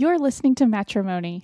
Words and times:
You're 0.00 0.16
listening 0.16 0.54
to 0.54 0.66
Matrimony. 0.68 1.42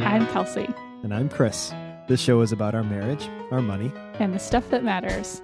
I'm 0.00 0.26
Kelsey, 0.28 0.66
And 1.02 1.12
I'm 1.12 1.28
Chris. 1.28 1.74
This 2.08 2.22
show 2.22 2.40
is 2.40 2.50
about 2.50 2.74
our 2.74 2.84
marriage, 2.84 3.28
our 3.50 3.60
money, 3.60 3.92
and 4.18 4.32
the 4.32 4.38
stuff 4.38 4.70
that 4.70 4.82
matters. 4.82 5.42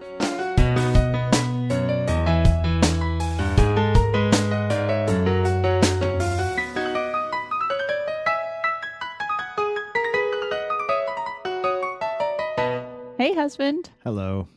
Hey, 13.19 13.35
husband. 13.35 13.91
hello. 14.05 14.49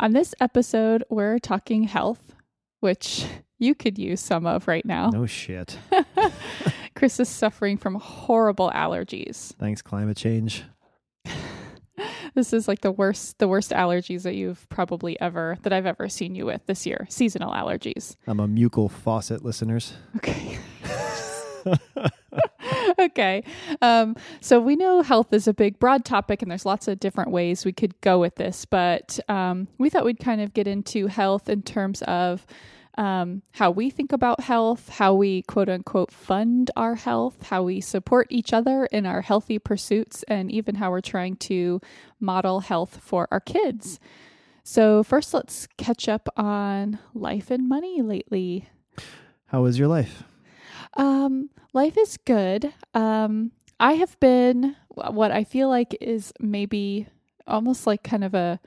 On 0.00 0.12
this 0.12 0.34
episode, 0.40 1.04
we're 1.10 1.38
talking 1.38 1.82
health, 1.82 2.34
which 2.80 3.26
you 3.58 3.74
could 3.74 3.98
use 3.98 4.18
some 4.18 4.46
of 4.46 4.66
right 4.66 4.86
now. 4.86 5.10
No 5.10 5.26
shit. 5.26 5.78
Chris 6.96 7.20
is 7.20 7.28
suffering 7.28 7.76
from 7.76 7.96
horrible 7.96 8.70
allergies. 8.70 9.54
Thanks, 9.58 9.82
climate 9.82 10.16
change. 10.16 10.64
This 12.34 12.52
is 12.52 12.68
like 12.68 12.80
the 12.80 12.92
worst 12.92 13.38
the 13.38 13.48
worst 13.48 13.72
allergies 13.72 14.22
that 14.22 14.34
you've 14.34 14.66
probably 14.68 15.20
ever 15.20 15.58
that 15.62 15.72
I've 15.72 15.84
ever 15.84 16.08
seen 16.08 16.34
you 16.34 16.46
with 16.46 16.64
this 16.64 16.86
year. 16.86 17.06
Seasonal 17.10 17.52
allergies. 17.52 18.14
I'm 18.26 18.40
a 18.40 18.46
mucal 18.48 18.90
faucet, 18.90 19.44
listeners. 19.44 19.94
Okay. 20.16 20.58
okay. 22.98 23.42
Um, 23.82 24.16
so 24.40 24.60
we 24.60 24.76
know 24.76 25.02
health 25.02 25.32
is 25.32 25.48
a 25.48 25.54
big, 25.54 25.78
broad 25.78 26.04
topic, 26.04 26.42
and 26.42 26.50
there's 26.50 26.66
lots 26.66 26.88
of 26.88 27.00
different 27.00 27.30
ways 27.30 27.64
we 27.64 27.72
could 27.72 28.00
go 28.00 28.18
with 28.18 28.36
this. 28.36 28.64
But 28.64 29.18
um, 29.28 29.68
we 29.78 29.90
thought 29.90 30.04
we'd 30.04 30.20
kind 30.20 30.40
of 30.40 30.54
get 30.54 30.66
into 30.66 31.06
health 31.06 31.48
in 31.48 31.62
terms 31.62 32.02
of 32.02 32.46
um, 32.96 33.42
how 33.52 33.70
we 33.70 33.88
think 33.88 34.12
about 34.12 34.40
health, 34.40 34.88
how 34.88 35.14
we 35.14 35.42
quote 35.42 35.68
unquote 35.68 36.12
fund 36.12 36.70
our 36.76 36.96
health, 36.96 37.44
how 37.44 37.62
we 37.62 37.80
support 37.80 38.26
each 38.30 38.52
other 38.52 38.86
in 38.86 39.06
our 39.06 39.22
healthy 39.22 39.58
pursuits, 39.58 40.22
and 40.28 40.50
even 40.50 40.74
how 40.76 40.90
we're 40.90 41.00
trying 41.00 41.36
to 41.36 41.80
model 42.18 42.60
health 42.60 42.98
for 43.02 43.28
our 43.30 43.40
kids. 43.40 43.98
So, 44.62 45.02
first, 45.02 45.32
let's 45.32 45.66
catch 45.78 46.08
up 46.08 46.28
on 46.36 46.98
life 47.14 47.50
and 47.50 47.68
money 47.68 48.02
lately. 48.02 48.68
How 49.46 49.64
is 49.64 49.78
your 49.78 49.88
life? 49.88 50.24
Um, 50.96 51.50
life 51.72 51.96
is 51.98 52.16
good. 52.16 52.72
Um, 52.94 53.52
I 53.78 53.94
have 53.94 54.18
been 54.20 54.76
what 54.88 55.30
I 55.30 55.44
feel 55.44 55.68
like 55.68 55.96
is 56.00 56.32
maybe 56.40 57.06
almost 57.46 57.86
like 57.86 58.02
kind 58.02 58.24
of 58.24 58.34
a 58.34 58.60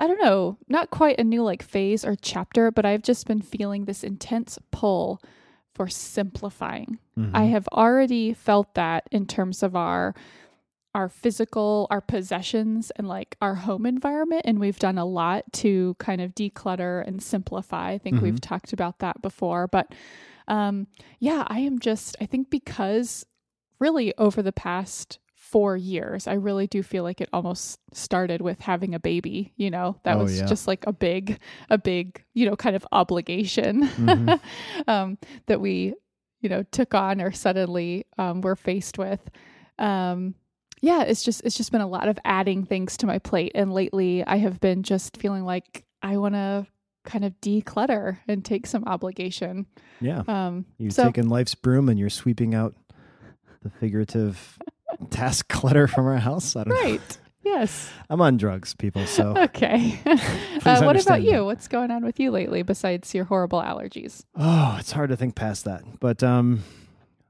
I 0.00 0.06
don't 0.06 0.22
know, 0.22 0.58
not 0.68 0.90
quite 0.90 1.18
a 1.18 1.24
new 1.24 1.42
like 1.42 1.62
phase 1.62 2.04
or 2.04 2.14
chapter, 2.14 2.70
but 2.70 2.84
I've 2.86 3.02
just 3.02 3.26
been 3.26 3.40
feeling 3.42 3.84
this 3.84 4.04
intense 4.04 4.58
pull 4.70 5.20
for 5.74 5.88
simplifying. 5.88 6.98
Mhm. 7.18 7.30
I 7.34 7.44
have 7.44 7.66
already 7.72 8.32
felt 8.32 8.74
that 8.74 9.08
in 9.10 9.26
terms 9.26 9.62
of 9.62 9.74
our 9.74 10.14
our 10.94 11.08
physical, 11.08 11.86
our 11.90 12.00
possessions 12.00 12.90
and 12.96 13.06
like 13.08 13.36
our 13.40 13.54
home 13.54 13.86
environment 13.86 14.42
and 14.44 14.58
we've 14.58 14.78
done 14.78 14.98
a 14.98 15.04
lot 15.04 15.44
to 15.52 15.94
kind 15.98 16.20
of 16.20 16.34
declutter 16.34 17.06
and 17.06 17.22
simplify. 17.22 17.90
I 17.90 17.98
think 17.98 18.20
we've 18.22 18.40
talked 18.40 18.72
about 18.72 18.98
that 19.00 19.20
before, 19.22 19.68
but 19.68 19.92
um 20.48 20.88
yeah, 21.20 21.44
I 21.46 21.60
am 21.60 21.78
just 21.78 22.16
I 22.20 22.26
think 22.26 22.50
because 22.50 23.24
really 23.78 24.12
over 24.18 24.42
the 24.42 24.52
past 24.52 25.18
4 25.34 25.76
years, 25.78 26.26
I 26.26 26.34
really 26.34 26.66
do 26.66 26.82
feel 26.82 27.04
like 27.04 27.20
it 27.22 27.28
almost 27.32 27.78
started 27.94 28.42
with 28.42 28.60
having 28.60 28.94
a 28.94 29.00
baby, 29.00 29.54
you 29.56 29.70
know. 29.70 29.96
That 30.02 30.18
Oh, 30.18 30.24
was 30.24 30.36
yeah. 30.38 30.46
just 30.46 30.66
like 30.66 30.86
a 30.86 30.92
big 30.92 31.38
a 31.70 31.78
big, 31.78 32.22
you 32.34 32.44
know, 32.50 32.56
kind 32.56 32.76
of 32.76 32.86
obligation 32.92 33.84
Mhm. 33.88 34.40
um, 34.88 35.18
that 35.46 35.60
we, 35.60 35.94
you 36.40 36.48
know, 36.50 36.64
took 36.64 36.94
on 36.94 37.20
or 37.22 37.32
suddenly 37.32 38.04
um, 38.18 38.40
were 38.42 38.56
faced 38.56 38.98
with. 38.98 39.20
Um, 39.78 40.34
yeah, 40.82 41.02
it's 41.02 41.22
just 41.22 41.42
it's 41.44 41.56
just 41.56 41.72
been 41.72 41.80
a 41.80 41.86
lot 41.88 42.08
of 42.08 42.18
adding 42.24 42.64
things 42.64 42.96
to 42.98 43.06
my 43.06 43.18
plate, 43.18 43.52
and 43.54 43.72
lately 43.72 44.24
I 44.26 44.36
have 44.36 44.60
been 44.60 44.82
just 44.82 45.16
feeling 45.16 45.44
like 45.44 45.84
I 46.02 46.16
want 46.18 46.34
to 46.34 46.66
kind 47.04 47.24
of 47.24 47.32
declutter 47.40 48.18
and 48.28 48.44
take 48.44 48.66
some 48.66 48.84
obligation. 48.84 49.66
Yeah. 50.00 50.22
Um, 50.28 50.66
You've 50.78 50.92
so 50.92 51.04
taken 51.04 51.28
life's 51.28 51.54
broom 51.54 51.88
and 51.88 51.98
you're 51.98 52.10
sweeping 52.10 52.54
out 52.54 52.74
the 53.62 53.70
figurative 53.70 54.58
task 55.10 55.48
clutter 55.48 55.86
from 55.86 56.06
our 56.06 56.18
house. 56.18 56.54
I 56.56 56.64
don't 56.64 56.74
know. 56.74 56.80
right, 56.82 57.18
yes, 57.42 57.90
I'm 58.10 58.20
on 58.20 58.36
drugs, 58.36 58.74
people. 58.74 59.06
So 59.06 59.34
okay. 59.36 60.00
uh, 60.06 60.82
what 60.82 61.00
about 61.02 61.22
you? 61.22 61.32
that. 61.32 61.44
What's 61.44 61.68
going 61.68 61.90
on 61.90 62.04
with 62.04 62.20
you 62.20 62.30
lately 62.30 62.62
besides 62.62 63.14
your 63.14 63.24
horrible 63.24 63.60
allergies? 63.60 64.24
Oh, 64.36 64.76
it's 64.78 64.92
hard 64.92 65.10
to 65.10 65.16
think 65.16 65.34
past 65.34 65.64
that. 65.64 65.82
But 66.00 66.22
um 66.22 66.62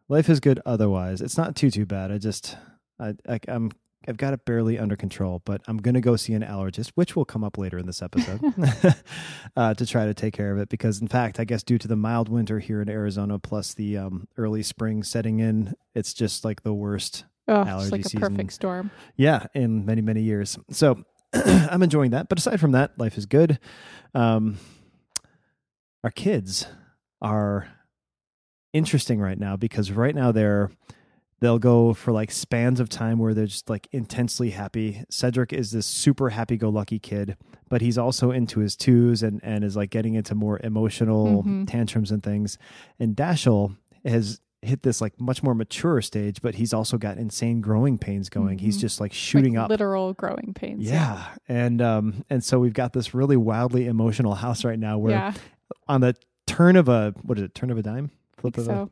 life 0.08 0.28
is 0.28 0.40
good 0.40 0.60
otherwise. 0.66 1.20
It's 1.20 1.36
not 1.36 1.56
too 1.56 1.70
too 1.70 1.86
bad. 1.86 2.10
I 2.10 2.18
just 2.18 2.56
I, 2.98 3.14
I 3.28 3.38
I'm 3.48 3.70
I've 4.08 4.16
got 4.16 4.32
it 4.32 4.44
barely 4.46 4.78
under 4.78 4.96
control, 4.96 5.42
but 5.44 5.60
I'm 5.68 5.76
going 5.76 5.94
to 5.94 6.00
go 6.00 6.16
see 6.16 6.32
an 6.32 6.42
allergist, 6.42 6.92
which 6.94 7.14
will 7.14 7.26
come 7.26 7.44
up 7.44 7.58
later 7.58 7.76
in 7.78 7.86
this 7.86 8.00
episode, 8.00 8.40
uh, 9.56 9.74
to 9.74 9.84
try 9.86 10.06
to 10.06 10.14
take 10.14 10.32
care 10.34 10.50
of 10.50 10.58
it. 10.58 10.68
Because, 10.70 11.00
in 11.00 11.08
fact, 11.08 11.38
I 11.38 11.44
guess 11.44 11.62
due 11.62 11.76
to 11.78 11.86
the 11.86 11.94
mild 11.96 12.28
winter 12.28 12.58
here 12.58 12.80
in 12.80 12.88
Arizona, 12.88 13.38
plus 13.38 13.74
the 13.74 13.98
um, 13.98 14.26
early 14.38 14.62
spring 14.62 15.02
setting 15.02 15.40
in, 15.40 15.74
it's 15.94 16.14
just 16.14 16.44
like 16.44 16.62
the 16.62 16.72
worst, 16.72 17.24
Oh, 17.46 17.60
it's 17.62 17.70
Allergy 17.70 17.90
like 17.90 18.00
a 18.00 18.04
season. 18.04 18.20
perfect 18.20 18.52
storm. 18.52 18.90
yeah, 19.16 19.46
in 19.54 19.86
many, 19.86 20.02
many 20.02 20.22
years. 20.22 20.58
So 20.70 21.02
I'm 21.32 21.82
enjoying 21.82 22.10
that. 22.10 22.28
But 22.28 22.38
aside 22.38 22.60
from 22.60 22.72
that, 22.72 22.98
life 22.98 23.16
is 23.16 23.26
good. 23.26 23.58
Um, 24.14 24.58
our 26.04 26.10
kids 26.10 26.66
are 27.20 27.68
interesting 28.72 29.18
right 29.20 29.38
now 29.38 29.56
because 29.56 29.90
right 29.90 30.14
now 30.14 30.30
they're 30.32 30.70
they'll 31.40 31.58
go 31.58 31.94
for 31.94 32.12
like 32.12 32.30
spans 32.30 32.80
of 32.80 32.88
time 32.88 33.18
where 33.18 33.34
they're 33.34 33.46
just 33.46 33.68
like 33.70 33.88
intensely 33.92 34.50
happy. 34.50 35.04
Cedric 35.10 35.52
is 35.52 35.70
this 35.70 35.86
super 35.86 36.30
happy 36.30 36.56
go 36.56 36.68
lucky 36.68 36.98
kid, 36.98 37.36
but 37.68 37.80
he's 37.80 37.96
also 37.98 38.30
into 38.30 38.60
his 38.60 38.76
twos 38.76 39.22
and 39.22 39.40
and 39.42 39.62
is 39.64 39.76
like 39.76 39.90
getting 39.90 40.14
into 40.14 40.34
more 40.34 40.60
emotional 40.64 41.42
Mhm. 41.44 41.66
tantrums 41.68 42.10
and 42.10 42.22
things. 42.22 42.58
And 42.98 43.14
Dashel 43.16 43.76
has 44.04 44.40
hit 44.62 44.82
this 44.82 45.00
like 45.00 45.20
much 45.20 45.40
more 45.40 45.54
mature 45.54 46.02
stage, 46.02 46.42
but 46.42 46.56
he's 46.56 46.72
also 46.74 46.98
got 46.98 47.16
insane 47.16 47.60
growing 47.60 47.96
pains 47.96 48.28
going. 48.28 48.58
He's 48.58 48.76
Mhm. 48.76 48.80
just 48.80 49.00
like 49.00 49.12
shooting 49.12 49.54
like 49.54 49.64
up. 49.64 49.70
literal 49.70 50.14
growing 50.14 50.52
pains. 50.54 50.82
Yeah. 50.82 51.24
And 51.48 51.80
um 51.80 52.24
and 52.28 52.42
so 52.42 52.58
we've 52.58 52.72
got 52.74 52.92
this 52.92 53.14
really 53.14 53.36
wildly 53.36 53.86
emotional 53.86 54.34
house 54.34 54.64
right 54.64 54.78
now 54.78 54.98
where 54.98 55.12
yeah, 55.12 55.34
on 55.86 56.00
the 56.00 56.16
turn 56.48 56.74
of 56.74 56.88
a 56.88 57.14
what 57.22 57.38
is 57.38 57.44
it, 57.44 57.54
turn 57.54 57.70
of 57.70 57.78
a 57.78 57.82
dime? 57.82 58.10
Flip 58.38 58.56
of 58.58 58.66
a 58.68 58.88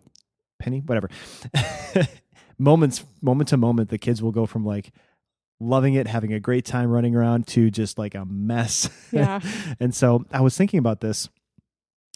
penny, 0.60 0.80
whatever. 0.86 1.08
Moments 2.58 3.04
moment 3.22 3.48
to 3.50 3.56
moment, 3.56 3.90
the 3.90 3.98
kids 3.98 4.22
will 4.22 4.32
go 4.32 4.46
from 4.46 4.64
like 4.64 4.92
loving 5.60 5.94
it, 5.94 6.06
having 6.06 6.32
a 6.32 6.40
great 6.40 6.64
time 6.64 6.90
running 6.90 7.14
around 7.14 7.46
to 7.48 7.70
just 7.70 7.98
like 7.98 8.14
a 8.14 8.24
mess. 8.24 8.88
Yeah. 9.12 9.40
and 9.80 9.94
so 9.94 10.24
I 10.32 10.40
was 10.40 10.56
thinking 10.56 10.78
about 10.78 11.00
this. 11.00 11.28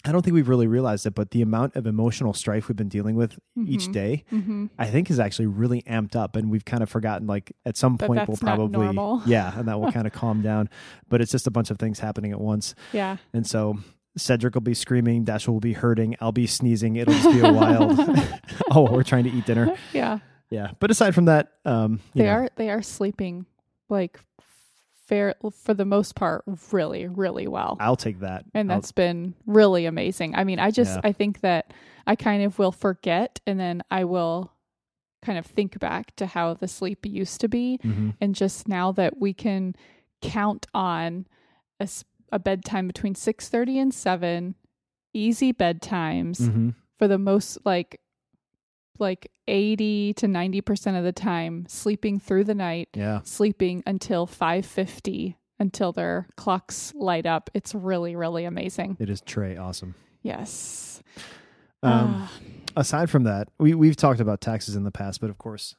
I 0.03 0.11
don't 0.11 0.23
think 0.23 0.33
we've 0.33 0.49
really 0.49 0.65
realized 0.65 1.05
it, 1.05 1.13
but 1.13 1.29
the 1.29 1.43
amount 1.43 1.75
of 1.75 1.85
emotional 1.85 2.33
strife 2.33 2.67
we've 2.67 2.75
been 2.75 2.89
dealing 2.89 3.15
with 3.15 3.37
each 3.67 3.87
Mhm. 3.89 3.93
day, 3.93 4.23
Mm-hmm. 4.31 4.65
I 4.79 4.87
think 4.87 5.11
is 5.11 5.19
actually 5.19 5.45
really 5.45 5.83
amped 5.83 6.15
up 6.15 6.35
and 6.35 6.49
we've 6.49 6.65
kind 6.65 6.81
of 6.81 6.89
forgotten 6.89 7.27
like 7.27 7.51
at 7.67 7.77
some 7.77 7.97
That 7.97 8.07
point 8.07 8.27
we'll 8.27 8.37
probably 8.37 8.87
yeah, 9.27 9.53
and 9.59 9.67
that 9.67 9.79
will 9.79 9.91
kind 9.97 10.07
of 10.07 10.13
calm 10.13 10.41
down. 10.41 10.69
But 11.07 11.21
it's 11.21 11.31
just 11.31 11.45
a 11.45 11.51
bunch 11.51 11.69
of 11.69 11.77
things 11.77 11.99
happening 11.99 12.31
at 12.31 12.41
once. 12.41 12.73
Yeah. 12.93 13.17
And 13.31 13.45
so 13.45 13.77
Cedric 14.17 14.53
will 14.55 14.61
be 14.61 14.73
screaming, 14.73 15.23
Dash 15.23 15.47
will 15.47 15.59
be 15.59 15.73
hurting, 15.73 16.15
I'll 16.19 16.31
be 16.33 16.47
sneezing, 16.47 16.97
it'll 16.97 17.13
just 17.13 17.31
be 17.31 17.39
a 17.39 17.51
wild 17.53 17.97
Oh, 18.71 18.91
we're 18.91 19.03
trying 19.03 19.23
to 19.25 19.31
eat 19.31 19.45
dinner. 19.45 19.75
Yeah. 19.93 20.19
Yeah. 20.49 20.71
But 20.79 20.91
aside 20.91 21.15
from 21.15 21.25
that, 21.25 21.53
um 21.65 21.99
you 22.13 22.23
They 22.23 22.25
know, 22.25 22.31
are 22.33 22.49
they 22.57 22.69
are 22.69 22.81
sleeping 22.81 23.45
like 23.89 24.19
fair 25.07 25.35
for 25.63 25.73
the 25.73 25.85
most 25.85 26.15
part 26.15 26.43
really 26.71 27.07
really 27.07 27.47
well. 27.47 27.77
I'll 27.79 27.95
take 27.95 28.19
that. 28.19 28.45
and 28.53 28.71
I'll- 28.71 28.77
that's 28.79 28.91
been 28.91 29.33
really 29.45 29.85
amazing. 29.85 30.35
I 30.35 30.43
mean, 30.43 30.59
I 30.59 30.71
just 30.71 30.95
Yeah. 30.95 31.01
I 31.09 31.11
think 31.13 31.41
that 31.41 31.73
I 32.07 32.15
kind 32.15 32.43
of 32.43 32.57
will 32.59 32.71
forget 32.71 33.39
and 33.47 33.59
then 33.59 33.81
I 33.91 34.03
will 34.05 34.51
kind 35.21 35.37
of 35.37 35.45
think 35.45 35.77
back 35.79 36.15
to 36.15 36.25
how 36.25 36.53
the 36.55 36.67
sleep 36.67 37.05
used 37.05 37.39
to 37.41 37.47
be 37.47 37.79
Mhm. 37.83 38.15
and 38.19 38.33
just 38.35 38.67
now 38.67 38.91
that 38.93 39.19
we 39.19 39.33
can 39.33 39.75
count 40.21 40.65
on 40.73 41.27
a, 41.79 41.83
s- 41.83 42.03
a 42.31 42.39
bedtime 42.39 42.87
between 42.87 43.13
6:30 43.15 43.77
and 43.79 43.93
7 43.93 44.55
easy 45.13 45.51
bedtimes 45.53 46.39
Mhm. 46.49 46.73
for 46.97 47.07
the 47.07 47.17
most 47.17 47.57
like 47.65 47.99
like 48.99 49.31
80 49.47 50.13
to 50.15 50.27
90% 50.27 50.95
of 50.97 51.03
the 51.03 51.11
time 51.11 51.65
sleeping 51.67 52.19
through 52.19 52.43
the 52.43 52.53
night 52.55 52.89
Yeah. 52.93 53.21
sleeping 53.23 53.81
until 53.85 54.25
5:50 54.27 55.37
until 55.59 55.91
their 55.91 56.27
clocks 56.37 56.93
light 56.95 57.25
up 57.25 57.49
it's 57.53 57.73
really 57.75 58.15
really 58.15 58.45
amazing 58.45 58.97
It 58.99 59.09
is 59.09 59.21
Trey 59.21 59.57
awesome. 59.57 59.95
yes 60.21 61.01
Um 61.83 62.15
Ah, 62.15 62.31
aside 62.77 63.09
from 63.09 63.23
that, 63.23 63.49
we 63.59 63.73
we've 63.73 63.95
talked 63.95 64.19
about 64.19 64.39
taxes 64.39 64.75
in 64.75 64.83
the 64.83 64.91
past, 64.91 65.19
but 65.19 65.29
of 65.31 65.37
course 65.37 65.75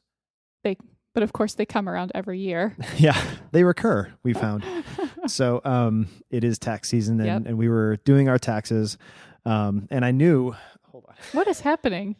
they 0.65 0.77
but 1.15 1.23
of 1.23 1.33
course 1.33 1.55
they 1.55 1.67
come 1.67 1.89
around 1.89 2.11
every 2.15 2.39
year 2.41 2.77
yeah, 2.99 3.17
they 3.53 3.63
recur, 3.65 4.13
we 4.25 4.33
found. 4.33 4.65
so 5.29 5.61
um, 5.65 6.07
it 6.31 6.45
is 6.45 6.59
tax 6.59 6.89
season, 6.89 7.19
and, 7.21 7.27
Yep. 7.27 7.43
and 7.47 7.59
we 7.59 7.69
were 7.69 7.97
doing 8.05 8.29
our 8.29 8.39
taxes, 8.39 8.99
um, 9.45 9.89
and 9.91 10.05
I 10.05 10.11
knew. 10.11 10.55
Hold 10.91 11.05
on. 11.09 11.15
what 11.33 11.47
is 11.49 11.61
happening? 11.61 12.17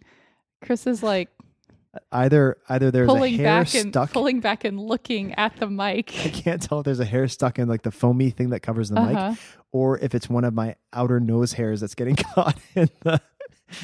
Chris 0.63 0.87
is 0.87 1.03
like 1.03 1.29
Either 2.11 2.57
either 2.71 2.91
there's 2.91 3.07
pulling 3.07 3.35
a 3.35 3.37
hair 3.37 3.65
back 3.65 3.75
and 3.75 3.93
stuck. 3.93 4.13
pulling 4.13 4.41
back 4.41 4.65
and 4.65 4.81
looking 4.81 5.35
at 5.35 5.55
the 5.59 5.67
mic. 5.69 6.11
I 6.25 6.31
can't 6.31 6.63
tell 6.63 6.79
if 6.81 6.85
there's 6.87 7.01
a 7.01 7.05
hair 7.05 7.29
stuck 7.29 7.59
in 7.59 7.69
like 7.69 7.83
the 7.83 7.91
foamy 7.91 8.31
thing 8.31 8.49
that 8.51 8.61
covers 8.61 8.89
the 8.89 8.99
mic, 8.99 9.15
Uh-huh. 9.15 9.35
or 9.73 9.99
if 9.99 10.15
it's 10.15 10.27
one 10.31 10.45
of 10.45 10.55
my 10.55 10.77
outer 10.95 11.21
nose 11.21 11.53
hairs 11.53 11.83
that's 11.83 11.95
getting 11.95 12.17
caught 12.35 12.57
in 12.75 12.89
the. 13.01 13.21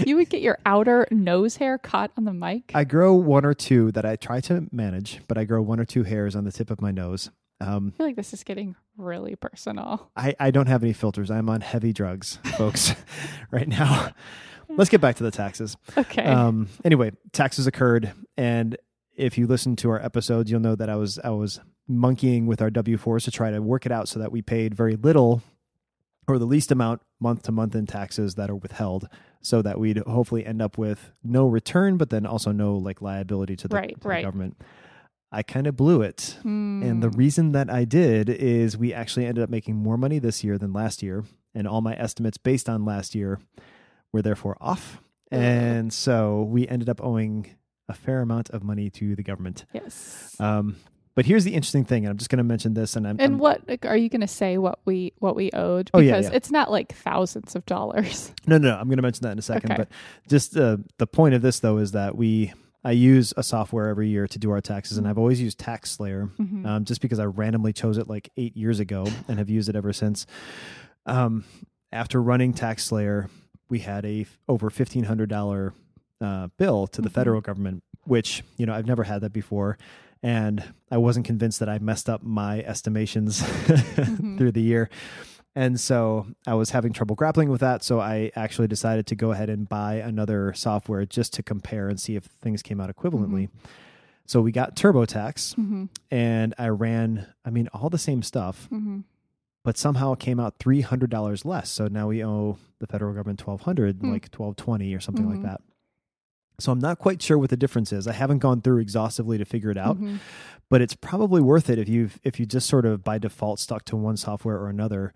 You 0.04 0.16
would 0.16 0.28
get 0.28 0.42
your 0.42 0.58
outer 0.66 1.06
nose 1.10 1.56
hair 1.56 1.78
caught 1.78 2.10
on 2.18 2.24
the 2.26 2.32
mic. 2.34 2.72
I 2.74 2.84
grow 2.84 3.14
one 3.14 3.46
or 3.46 3.54
two 3.54 3.90
that 3.92 4.04
I 4.04 4.16
try 4.16 4.40
to 4.42 4.66
manage, 4.70 5.20
but 5.28 5.38
I 5.38 5.44
grow 5.44 5.62
one 5.62 5.80
or 5.80 5.86
two 5.86 6.02
hairs 6.02 6.36
on 6.36 6.44
the 6.44 6.52
tip 6.52 6.70
of 6.70 6.82
my 6.82 6.90
nose. 6.90 7.30
Um, 7.60 7.92
I 7.94 7.96
feel 7.96 8.06
like 8.06 8.16
this 8.16 8.32
is 8.32 8.44
getting 8.44 8.76
really 8.96 9.34
personal. 9.36 10.10
I, 10.16 10.34
I 10.38 10.50
don't 10.50 10.66
have 10.66 10.82
any 10.84 10.92
filters. 10.92 11.30
I'm 11.30 11.48
on 11.48 11.60
heavy 11.60 11.92
drugs, 11.92 12.38
folks, 12.56 12.94
right 13.50 13.66
now. 13.68 14.10
Let's 14.68 14.90
get 14.90 15.00
back 15.00 15.16
to 15.16 15.24
the 15.24 15.30
taxes. 15.30 15.76
Okay. 15.96 16.24
Um, 16.24 16.68
anyway, 16.84 17.12
taxes 17.32 17.66
occurred, 17.66 18.12
and 18.36 18.76
if 19.16 19.36
you 19.38 19.46
listen 19.46 19.74
to 19.76 19.90
our 19.90 20.00
episodes, 20.04 20.50
you'll 20.50 20.60
know 20.60 20.76
that 20.76 20.88
I 20.88 20.96
was 20.96 21.18
I 21.24 21.30
was 21.30 21.60
monkeying 21.88 22.46
with 22.46 22.60
our 22.62 22.70
W 22.70 22.96
fours 22.98 23.24
to 23.24 23.30
try 23.30 23.50
to 23.50 23.60
work 23.62 23.86
it 23.86 23.92
out 23.92 24.08
so 24.08 24.18
that 24.20 24.30
we 24.30 24.42
paid 24.42 24.74
very 24.74 24.94
little 24.94 25.42
or 26.28 26.38
the 26.38 26.44
least 26.44 26.70
amount 26.70 27.00
month 27.18 27.42
to 27.44 27.50
month 27.52 27.74
in 27.74 27.86
taxes 27.86 28.34
that 28.34 28.50
are 28.50 28.54
withheld, 28.56 29.08
so 29.40 29.62
that 29.62 29.80
we'd 29.80 29.96
hopefully 30.06 30.44
end 30.44 30.60
up 30.60 30.76
with 30.76 31.10
no 31.24 31.46
return, 31.46 31.96
but 31.96 32.10
then 32.10 32.26
also 32.26 32.52
no 32.52 32.76
like 32.76 33.00
liability 33.00 33.56
to 33.56 33.66
the, 33.68 33.74
Right, 33.74 33.94
to 33.94 34.00
the 34.00 34.08
right. 34.08 34.22
government. 34.24 34.60
I 35.30 35.42
kind 35.42 35.66
of 35.66 35.76
blew 35.76 36.00
it. 36.02 36.38
And 36.42 37.02
the 37.02 37.08
Hmm. 37.10 37.16
reason 37.18 37.52
that 37.52 37.68
I 37.70 37.84
did 37.84 38.28
is 38.30 38.76
we 38.78 38.94
actually 38.94 39.26
ended 39.26 39.44
up 39.44 39.50
making 39.50 39.76
more 39.76 39.96
money 39.98 40.18
this 40.18 40.42
year 40.42 40.56
than 40.58 40.72
last 40.72 41.02
year. 41.02 41.24
And 41.54 41.66
all 41.66 41.80
my 41.80 41.94
estimates 41.98 42.38
based 42.38 42.68
on 42.68 42.84
last 42.84 43.14
year 43.14 43.38
were 44.12 44.22
therefore 44.22 44.56
off. 44.60 45.00
And 45.30 45.92
so 45.92 46.42
we 46.44 46.66
ended 46.68 46.88
up 46.88 47.02
owing 47.02 47.46
a 47.88 47.94
fair 47.94 48.20
amount 48.22 48.48
of 48.50 48.62
money 48.62 48.88
to 48.90 49.14
the 49.16 49.22
government. 49.22 49.64
yes. 49.74 50.34
Um, 50.40 50.76
but 51.14 51.26
here's 51.26 51.42
the 51.42 51.52
interesting 51.54 51.84
thing, 51.84 52.04
and 52.04 52.12
I'm 52.12 52.16
just 52.16 52.30
going 52.30 52.38
to 52.38 52.44
mention 52.44 52.74
this. 52.74 52.94
And 52.94 53.04
I'm, 53.06 53.16
and 53.18 53.32
I'm- 53.32 53.38
what 53.38 53.66
like, 53.68 53.84
are 53.84 53.96
you 53.96 54.08
going 54.08 54.20
to 54.20 54.28
say? 54.28 54.56
What 54.56 54.78
we 54.84 55.12
what 55.18 55.34
we 55.34 55.50
owed? 55.52 55.90
Oh, 55.92 55.98
yeah, 55.98 56.12
Because 56.12 56.30
yeah. 56.30 56.36
it's 56.36 56.50
not 56.52 56.70
like 56.70 56.94
thousands 56.94 57.56
of 57.56 57.66
dollars. 57.66 58.32
no, 58.46 58.56
no, 58.56 58.68
no, 58.70 58.76
I'm 58.76 58.86
going 58.86 58.98
to 58.98 59.02
mention 59.02 59.24
that 59.24 59.32
in 59.32 59.38
a 59.38 59.42
second. 59.42 59.72
Okay. 59.72 59.78
But 59.82 59.88
just 60.28 60.56
uh, 60.56 60.76
the 60.98 61.08
point 61.08 61.34
of 61.34 61.42
this, 61.42 61.58
though, 61.58 61.78
is 61.78 61.90
that 61.92 62.16
we 62.16 62.52
I 62.84 62.92
use 62.92 63.34
a 63.36 63.42
software 63.42 63.88
every 63.88 64.08
year 64.08 64.26
to 64.28 64.38
do 64.38 64.50
our 64.50 64.60
taxes, 64.60 64.98
and 64.98 65.06
I've 65.08 65.18
always 65.18 65.40
used 65.40 65.58
TaxSlayer. 65.58 66.30
Mhm. 66.36 66.64
um, 66.66 66.84
just 66.84 67.00
because 67.00 67.18
I 67.18 67.24
randomly 67.24 67.72
chose 67.72 67.98
it 67.98 68.08
like 68.08 68.30
eight 68.36 68.56
years 68.56 68.78
ago 68.80 69.06
and 69.26 69.38
have 69.38 69.50
used 69.50 69.68
it 69.68 69.76
ever 69.76 69.92
since. 69.92 70.26
Um, 71.06 71.44
after 71.92 72.22
running 72.22 72.52
TaxSlayer, 72.54 73.28
we 73.68 73.80
had 73.80 74.04
a 74.04 74.22
f- 74.22 74.38
over 74.48 74.70
fifteen 74.70 75.04
hundred 75.04 75.28
dollar 75.28 75.74
uh, 76.20 76.48
bill 76.56 76.86
to 76.88 77.00
the 77.02 77.08
Mhm. 77.08 77.12
federal 77.14 77.40
government, 77.40 77.82
which 78.04 78.42
you 78.56 78.66
know 78.66 78.74
I've 78.74 78.86
never 78.86 79.04
had 79.04 79.20
that 79.22 79.32
before, 79.32 79.76
and 80.22 80.62
I 80.90 80.98
wasn't 80.98 81.26
convinced 81.26 81.58
that 81.60 81.68
I 81.68 81.78
messed 81.78 82.08
up 82.08 82.22
my 82.22 82.60
estimations 82.62 83.42
through 84.36 84.52
the 84.52 84.62
year. 84.62 84.88
And 85.58 85.80
so 85.80 86.26
I 86.46 86.54
was 86.54 86.70
having 86.70 86.92
trouble 86.92 87.16
grappling 87.16 87.48
with 87.48 87.60
that. 87.62 87.82
So 87.82 87.98
I 87.98 88.30
actually 88.36 88.68
decided 88.68 89.08
to 89.08 89.16
go 89.16 89.32
ahead 89.32 89.50
and 89.50 89.68
buy 89.68 89.94
another 89.96 90.52
software 90.54 91.04
just 91.04 91.32
to 91.34 91.42
compare 91.42 91.88
and 91.88 91.98
see 91.98 92.14
if 92.14 92.24
things 92.40 92.62
came 92.62 92.80
out 92.80 92.94
equivalently. 92.94 93.48
So 94.24 94.40
we 94.40 94.52
got 94.52 94.76
TurboTax 94.76 95.56
Mhm. 95.56 95.88
and 96.12 96.54
I 96.58 96.68
ran, 96.68 97.26
I 97.44 97.50
mean, 97.50 97.66
all 97.74 97.90
the 97.90 97.98
same 97.98 98.22
stuff, 98.22 98.68
Mhm. 98.70 99.02
but 99.64 99.76
somehow 99.76 100.12
it 100.12 100.20
came 100.20 100.38
out 100.38 100.58
three 100.60 100.82
hundred 100.82 101.10
dollars 101.10 101.44
less. 101.44 101.70
So 101.70 101.88
now 101.88 102.06
we 102.06 102.24
owe 102.24 102.58
the 102.78 102.86
federal 102.86 103.12
government 103.14 103.40
twelve 103.40 103.62
hundred, 103.62 103.96
Hmm. 104.00 104.12
like 104.12 104.30
twelve 104.30 104.54
twenty 104.54 104.94
or 104.94 105.00
something 105.00 105.28
like 105.28 105.42
that. 105.42 105.60
So 106.60 106.70
I'm 106.70 106.78
not 106.78 106.98
quite 107.00 107.20
sure 107.20 107.36
what 107.38 107.50
the 107.50 107.56
difference 107.56 107.92
is. 107.92 108.06
I 108.06 108.12
haven't 108.12 108.38
gone 108.38 108.60
through 108.60 108.78
exhaustively 108.78 109.38
to 109.38 109.44
figure 109.44 109.70
it 109.72 109.78
out, 109.78 109.98
Mhm. 110.00 110.18
but 110.68 110.80
it's 110.82 110.94
probably 110.94 111.40
worth 111.40 111.68
it 111.68 111.78
if 111.80 111.88
you 111.88 112.10
if 112.22 112.38
you 112.38 112.46
just 112.46 112.68
sort 112.68 112.84
of 112.86 113.02
by 113.02 113.18
default 113.18 113.58
stuck 113.58 113.84
to 113.86 113.96
one 113.96 114.16
software 114.16 114.56
or 114.58 114.68
another. 114.68 115.12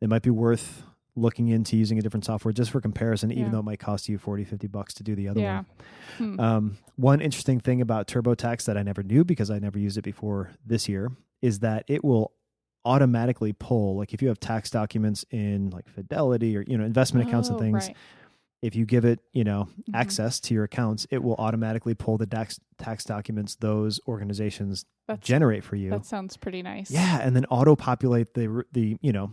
It 0.00 0.08
might 0.08 0.22
be 0.22 0.30
worth 0.30 0.82
looking 1.16 1.48
into 1.48 1.76
using 1.76 1.98
a 1.98 2.02
different 2.02 2.24
software 2.24 2.52
just 2.52 2.70
for 2.70 2.80
comparison, 2.80 3.30
even 3.32 3.44
Yeah. 3.44 3.50
though 3.50 3.58
it 3.58 3.64
might 3.64 3.80
cost 3.80 4.08
you 4.08 4.16
40, 4.16 4.44
50 4.44 4.66
bucks 4.68 4.94
to 4.94 5.02
do 5.02 5.14
the 5.14 5.28
other 5.28 5.40
Yeah. 5.40 5.56
one. 6.18 6.36
Hmm. 6.36 6.40
Um, 6.40 6.76
one 6.96 7.20
interesting 7.20 7.60
thing 7.60 7.80
about 7.80 8.06
TurboTax 8.06 8.64
that 8.64 8.78
I 8.78 8.82
never 8.82 9.02
knew 9.02 9.24
because 9.24 9.50
I 9.50 9.58
never 9.58 9.78
used 9.78 9.98
it 9.98 10.02
before 10.04 10.50
this 10.64 10.88
year 10.88 11.10
is 11.42 11.58
that 11.60 11.84
it 11.88 12.04
will 12.04 12.32
automatically 12.86 13.52
pull 13.52 13.96
like 13.96 14.14
if 14.14 14.22
you 14.22 14.28
have 14.28 14.40
tax 14.40 14.70
documents 14.70 15.22
in 15.30 15.68
like 15.68 15.86
Fidelity 15.86 16.56
or 16.56 16.62
you 16.66 16.78
know 16.78 16.84
investment 16.84 17.28
accounts 17.28 17.48
and 17.50 17.56
Oh, 17.58 17.60
things 17.60 17.88
right. 17.88 17.96
if 18.62 18.74
you 18.74 18.86
give 18.86 19.04
it 19.04 19.20
you 19.34 19.44
know 19.44 19.68
Mhm. 19.90 19.94
access 19.94 20.40
to 20.40 20.54
your 20.54 20.64
accounts 20.64 21.06
it 21.10 21.22
will 21.22 21.34
automatically 21.34 21.92
pull 21.94 22.16
the 22.16 22.24
tax 22.24 22.58
tax 22.78 23.04
documents 23.04 23.56
those 23.56 24.00
organizations 24.08 24.86
That's, 25.06 25.26
generate 25.26 25.62
for 25.62 25.76
you 25.76 25.90
that 25.90 26.06
sounds 26.06 26.38
pretty 26.38 26.62
nice. 26.62 26.90
yeah 26.90 27.20
and 27.20 27.36
then 27.36 27.44
auto 27.50 27.76
populate 27.76 28.32
the 28.32 28.64
the 28.72 28.96
you 29.02 29.12
know 29.12 29.30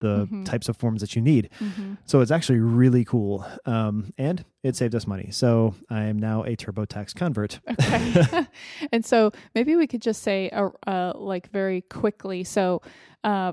the 0.00 0.26
Mhm. 0.30 0.44
types 0.44 0.68
of 0.68 0.76
forms 0.76 1.00
that 1.00 1.16
you 1.16 1.22
need 1.22 1.48
Mhm. 1.60 1.98
so 2.04 2.20
it's 2.20 2.30
actually 2.30 2.60
really 2.60 3.04
cool 3.04 3.44
um, 3.66 4.12
and 4.18 4.44
it 4.62 4.76
saved 4.76 4.94
us 4.94 5.06
money 5.06 5.30
so 5.30 5.74
i 5.90 6.02
am 6.04 6.18
now 6.18 6.42
a 6.44 6.54
turbotax 6.56 7.14
convert 7.14 7.60
Okay. 7.70 8.46
and 8.92 9.04
so 9.04 9.32
maybe 9.54 9.74
we 9.76 9.86
could 9.86 10.02
just 10.02 10.22
say, 10.22 10.50
uh, 10.50 10.68
uh, 10.86 11.12
like 11.16 11.50
very 11.50 11.80
quickly. 11.82 12.44
So, 12.44 12.82
uh, 13.24 13.52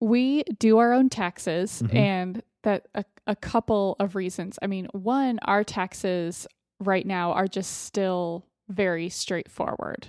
we 0.00 0.42
do 0.58 0.78
our 0.78 0.92
own 0.92 1.08
taxes, 1.08 1.82
Mhm. 1.84 1.94
and 1.94 2.42
that 2.62 2.86
a, 2.94 3.04
a 3.26 3.36
couple 3.36 3.96
of 3.98 4.14
reasons. 4.14 4.58
I 4.62 4.66
mean, 4.66 4.86
one, 4.92 5.38
our 5.42 5.64
taxes 5.64 6.46
right 6.80 7.06
now 7.06 7.32
are 7.32 7.46
just 7.46 7.84
still 7.84 8.44
very 8.68 9.08
straightforward. 9.08 10.08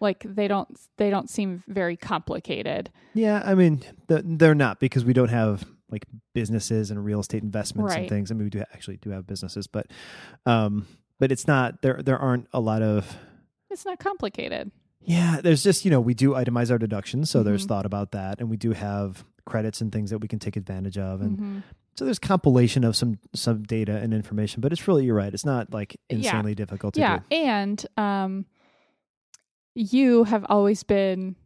Like 0.00 0.24
they 0.26 0.48
don't 0.48 0.68
they 0.98 1.10
don't 1.10 1.28
seem 1.30 1.62
very 1.68 1.96
complicated. 1.96 2.90
Yeah, 3.14 3.42
I 3.44 3.54
mean, 3.54 3.82
they're 4.08 4.54
not 4.54 4.80
because 4.80 5.04
we 5.04 5.12
don't 5.12 5.30
have 5.30 5.64
like 5.90 6.04
businesses 6.34 6.90
and 6.90 7.04
real 7.04 7.20
estate 7.20 7.42
investments 7.42 7.94
and 7.94 8.08
things. 8.08 8.30
I 8.30 8.34
mean, 8.34 8.44
we 8.44 8.50
do 8.50 8.60
actually 8.72 8.96
do 8.98 9.10
have 9.10 9.26
businesses, 9.26 9.66
but 9.66 9.86
um, 10.44 10.86
but 11.18 11.32
it's 11.32 11.46
not 11.46 11.82
there. 11.82 12.00
There 12.02 12.18
aren't 12.18 12.48
a 12.52 12.60
lot 12.60 12.82
of 12.82 13.16
It's 13.70 13.84
not 13.86 13.98
complicated. 13.98 14.70
yeah. 15.02 15.40
There's 15.42 15.62
just 15.62 15.84
you 15.84 15.90
know 15.90 16.00
we 16.00 16.14
do 16.14 16.30
itemize 16.30 16.70
our 16.70 16.78
deductions, 16.78 17.30
so 17.30 17.42
there's 17.42 17.64
Mhm. 17.64 17.68
thought 17.68 17.86
about 17.86 18.12
that, 18.12 18.40
and 18.40 18.50
we 18.50 18.56
do 18.56 18.72
have 18.72 19.24
credits 19.44 19.80
and 19.80 19.92
things 19.92 20.10
that 20.10 20.18
we 20.18 20.28
can 20.28 20.38
take 20.40 20.56
advantage 20.56 20.98
of, 20.98 21.20
and 21.22 21.38
Mhm. 21.38 21.62
so 21.94 22.04
there's 22.04 22.18
compilation 22.18 22.82
of 22.84 22.96
some 22.96 23.18
some 23.32 23.62
data 23.62 23.96
and 23.96 24.12
information. 24.12 24.60
But 24.60 24.72
it's 24.72 24.86
really 24.88 25.04
you're 25.04 25.14
right. 25.14 25.32
It's 25.32 25.44
not 25.46 25.72
like 25.72 25.96
Yeah. 26.10 26.16
insanely 26.16 26.54
difficult 26.54 26.94
to 26.94 26.98
do. 27.00 27.02
yeah 27.02 27.18
do. 27.30 27.36
and 27.36 27.86
um 27.96 28.46
you 29.76 30.24
have 30.24 30.44
always 30.48 30.82
been 30.82 31.36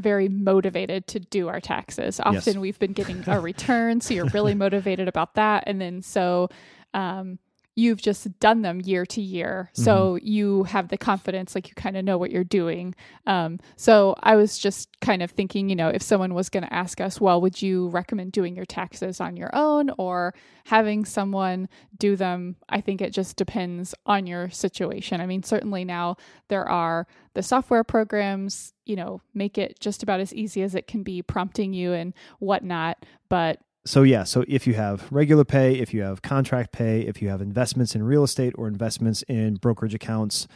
very 0.00 0.28
motivated 0.28 1.06
to 1.08 1.20
do 1.20 1.48
our 1.48 1.60
taxes 1.60 2.18
often 2.20 2.34
Yes. 2.54 2.56
we've 2.56 2.78
been 2.78 2.92
getting 2.92 3.22
a 3.26 3.38
return 3.40 4.00
so 4.00 4.14
you're 4.14 4.26
really 4.32 4.54
motivated 4.66 5.08
about 5.08 5.34
that 5.34 5.64
and 5.66 5.80
then 5.80 6.00
so 6.02 6.48
um 6.94 7.38
you've 7.78 8.02
just 8.02 8.22
done 8.40 8.62
them 8.62 8.80
year 8.80 9.06
to 9.06 9.20
year. 9.22 9.70
So 9.72 9.88
Mm-hmm. 9.98 10.26
you 10.26 10.64
have 10.64 10.88
the 10.88 10.98
confidence 10.98 11.54
like 11.54 11.68
you 11.68 11.74
kind 11.74 11.96
of 11.96 12.04
know 12.04 12.18
what 12.18 12.30
you're 12.32 12.42
doing. 12.60 12.94
Um 13.26 13.60
so 13.76 14.14
i 14.22 14.34
was 14.36 14.58
just 14.58 14.88
kind 15.00 15.22
of 15.22 15.30
thinking 15.30 15.68
you 15.70 15.76
know 15.76 15.88
if 15.88 16.02
someone 16.02 16.34
was 16.34 16.48
going 16.48 16.64
to 16.64 16.74
ask 16.74 17.00
us 17.00 17.20
well 17.20 17.40
would 17.40 17.62
you 17.62 17.88
recommend 18.00 18.32
doing 18.32 18.56
your 18.56 18.64
taxes 18.66 19.20
on 19.20 19.36
your 19.36 19.50
own 19.54 19.90
or 19.96 20.34
having 20.64 21.04
someone 21.04 21.68
do 21.98 22.16
them? 22.16 22.56
I 22.68 22.80
think 22.80 23.00
it 23.00 23.12
just 23.12 23.36
depends 23.36 23.94
on 24.04 24.26
your 24.26 24.50
situation. 24.50 25.20
I 25.20 25.26
mean 25.26 25.42
certainly 25.44 25.84
now 25.84 26.16
there 26.48 26.68
are 26.68 27.06
the 27.34 27.42
software 27.42 27.84
programs 27.84 28.72
you 28.86 28.96
know 28.96 29.20
make 29.34 29.56
it 29.56 29.78
just 29.78 30.02
about 30.02 30.20
as 30.20 30.34
easy 30.34 30.62
as 30.62 30.74
it 30.74 30.86
can 30.88 31.02
be 31.04 31.22
prompting 31.22 31.72
you 31.72 31.92
and 31.92 32.12
whatnot 32.40 32.96
but 33.28 33.60
so 33.88 34.02
yeah 34.02 34.24
so 34.24 34.44
if 34.48 34.66
you 34.66 34.74
have 34.74 35.06
regular 35.10 35.44
pay 35.44 35.74
if 35.84 35.92
you 35.94 36.02
have 36.02 36.20
contract 36.22 36.72
pay 36.72 37.00
if 37.02 37.22
you 37.22 37.28
have 37.28 37.40
investments 37.40 37.94
in 37.94 38.02
real 38.02 38.24
estate 38.24 38.52
or 38.58 38.68
investments 38.68 39.22
in 39.28 39.54
brokerage 39.54 39.94
accounts 39.94 40.46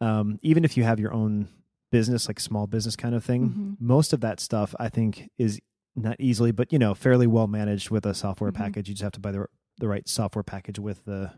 um, 0.00 0.38
even 0.42 0.64
if 0.64 0.76
you 0.76 0.84
have 0.84 0.98
your 1.00 1.12
own 1.12 1.48
business 1.90 2.28
like 2.28 2.40
small 2.40 2.66
business 2.66 2.96
kind 2.96 3.14
of 3.14 3.24
thing 3.24 3.42
Mhm. 3.48 3.76
most 3.80 4.12
of 4.12 4.20
that 4.20 4.40
stuff 4.40 4.74
i 4.78 4.88
think 4.88 5.28
is 5.38 5.60
not 5.94 6.16
easily 6.18 6.52
but 6.52 6.72
you 6.72 6.78
know 6.78 6.94
fairly 6.94 7.26
well 7.26 7.46
managed 7.46 7.90
with 7.90 8.04
a 8.06 8.14
software 8.14 8.50
Mhm. 8.52 8.56
package 8.62 8.88
you 8.88 8.94
just 8.94 9.02
have 9.02 9.12
to 9.12 9.20
buy 9.20 9.32
the, 9.32 9.46
the 9.78 9.88
right 9.88 10.08
software 10.08 10.42
package 10.42 10.78
with 10.78 11.04
the 11.04 11.30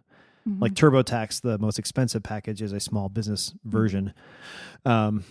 mhm. 0.49 0.61
like 0.61 0.75
turbotax 0.75 1.40
the 1.40 1.58
most 1.58 1.78
expensive 1.78 2.23
package 2.23 2.62
is 2.62 2.73
a 2.73 2.80
small 2.80 3.08
business 3.08 3.50
Mm-hmm. 3.50 3.70
version 3.70 4.14
um, 4.84 5.25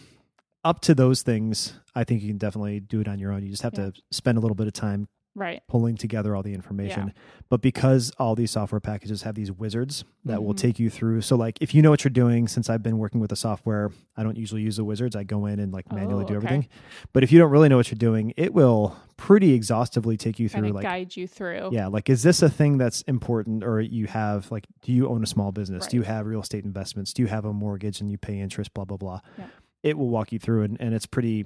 up 0.63 0.79
to 0.81 0.93
those 0.95 1.21
things 1.21 1.79
i 1.95 2.03
think 2.03 2.21
you 2.21 2.29
can 2.29 2.37
definitely 2.37 2.79
do 2.79 2.99
it 3.01 3.07
on 3.07 3.19
your 3.19 3.31
own 3.31 3.43
you 3.43 3.49
just 3.49 3.63
have 3.63 3.73
Yeah. 3.77 3.91
to 3.91 4.01
spend 4.11 4.37
a 4.37 4.41
little 4.41 4.55
bit 4.55 4.67
of 4.67 4.73
time 4.73 5.07
Right. 5.35 5.61
pulling 5.67 5.97
together 5.97 6.35
all 6.35 6.43
the 6.43 6.53
information. 6.53 7.11
But 7.49 7.61
because 7.61 8.11
all 8.19 8.35
these 8.35 8.51
software 8.51 8.79
packages 8.79 9.23
have 9.23 9.33
these 9.35 9.51
wizards 9.51 10.03
that 10.25 10.43
will 10.43 10.53
Mhm. 10.53 10.57
take 10.57 10.79
you 10.79 10.89
through. 10.91 11.21
So 11.21 11.35
like 11.35 11.57
if 11.61 11.73
you 11.73 11.81
know 11.81 11.89
what 11.89 12.03
you're 12.03 12.09
doing, 12.11 12.47
since 12.47 12.69
I've 12.69 12.83
been 12.83 12.97
working 12.99 13.19
with 13.19 13.31
the 13.31 13.35
software, 13.35 13.89
I 14.15 14.21
don't 14.23 14.37
usually 14.37 14.61
use 14.61 14.77
the 14.77 14.83
wizards. 14.83 15.15
I 15.15 15.23
go 15.23 15.45
in 15.47 15.59
and 15.59 15.71
like 15.73 15.91
manually 15.91 16.23
Oh, 16.25 16.27
do 16.27 16.33
okay. 16.35 16.45
everything. 16.45 16.67
But 17.13 17.23
if 17.23 17.31
you 17.31 17.39
don't 17.39 17.49
really 17.51 17.67
know 17.69 17.77
what 17.77 17.89
you're 17.89 17.97
doing, 17.97 18.33
it 18.37 18.53
will 18.53 18.95
pretty 19.17 19.53
exhaustively 19.53 20.17
take 20.17 20.39
you 20.39 20.49
through 20.49 20.69
like 20.69 20.83
guide 20.83 21.15
you 21.15 21.27
through. 21.27 21.69
yeah, 21.71 21.87
like 21.87 22.09
is 22.09 22.21
this 22.23 22.41
a 22.41 22.49
thing 22.49 22.77
that's 22.77 23.01
important 23.03 23.63
or 23.63 23.79
you 23.81 24.05
have 24.07 24.51
like 24.51 24.67
do 24.81 24.91
you 24.91 25.07
own 25.07 25.23
a 25.23 25.27
small 25.27 25.51
business? 25.51 25.87
Do 25.87 25.97
you 25.97 26.03
have 26.03 26.25
real 26.27 26.41
estate 26.41 26.63
investments? 26.65 27.13
Do 27.13 27.21
you 27.23 27.27
have 27.27 27.45
a 27.45 27.53
mortgage 27.53 28.01
and 28.01 28.11
you 28.11 28.17
pay 28.17 28.39
interest 28.39 28.73
blah 28.73 28.85
blah 28.85 28.97
blah. 28.97 29.19
Yeah. 29.37 29.45
It 29.81 29.97
will 29.97 30.09
walk 30.09 30.31
you 30.31 30.39
through 30.39 30.63
and, 30.63 30.79
and 30.79 30.93
it's 30.93 31.05
pretty 31.05 31.45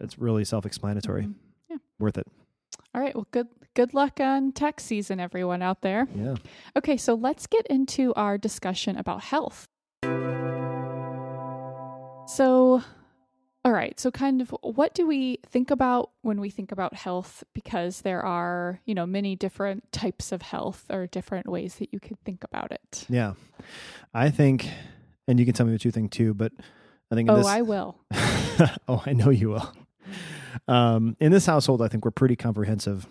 it's 0.00 0.18
really 0.18 0.44
self-explanatory. 0.44 1.24
Mhm. 1.24 1.34
Yeah. 1.70 1.76
Worth 1.98 2.18
it. 2.18 2.26
All 2.94 3.00
right. 3.00 3.14
Well, 3.14 3.26
good 3.30 3.48
good 3.74 3.92
luck 3.94 4.20
on 4.20 4.52
tax 4.52 4.84
season, 4.84 5.18
everyone 5.20 5.62
out 5.62 5.82
there. 5.82 6.06
Yeah. 6.14 6.36
Okay, 6.76 6.96
so 6.96 7.14
let's 7.14 7.46
get 7.46 7.66
into 7.66 8.14
our 8.14 8.38
discussion 8.38 8.96
about 8.96 9.22
health. 9.22 9.66
So, 12.26 12.82
all 13.64 13.72
right. 13.72 13.98
So, 13.98 14.10
kind 14.10 14.40
of, 14.40 14.50
what 14.62 14.94
do 14.94 15.06
we 15.06 15.38
think 15.46 15.70
about 15.70 16.10
when 16.22 16.40
we 16.40 16.50
think 16.50 16.72
about 16.72 16.94
health? 16.94 17.44
Because 17.52 18.02
there 18.02 18.24
are, 18.24 18.80
you 18.86 18.94
know, 18.94 19.06
many 19.06 19.36
different 19.36 19.90
types 19.92 20.32
of 20.32 20.42
health 20.42 20.86
or 20.88 21.06
different 21.06 21.48
ways 21.48 21.76
that 21.76 21.92
you 21.92 22.00
could 22.00 22.18
think 22.24 22.44
about 22.44 22.70
it. 22.72 23.06
Yeah. 23.08 23.34
I 24.14 24.30
think 24.30 24.68
and 25.26 25.38
you 25.38 25.46
can 25.46 25.54
tell 25.54 25.66
me 25.66 25.72
what 25.72 25.84
you 25.84 25.90
think 25.90 26.10
too, 26.10 26.34
but 26.34 26.52
I 27.10 27.14
think 27.14 27.30
Oh, 27.30 27.36
this 27.36 27.46
I 27.46 27.62
will. 27.62 27.98
oh, 28.88 29.02
I 29.06 29.12
know 29.12 29.30
you 29.30 29.50
will. 29.50 29.72
Um, 30.68 31.16
in 31.20 31.32
this 31.32 31.46
household, 31.46 31.82
I 31.82 31.88
think 31.88 32.04
we're 32.04 32.10
pretty 32.10 32.36
comprehensive 32.36 33.06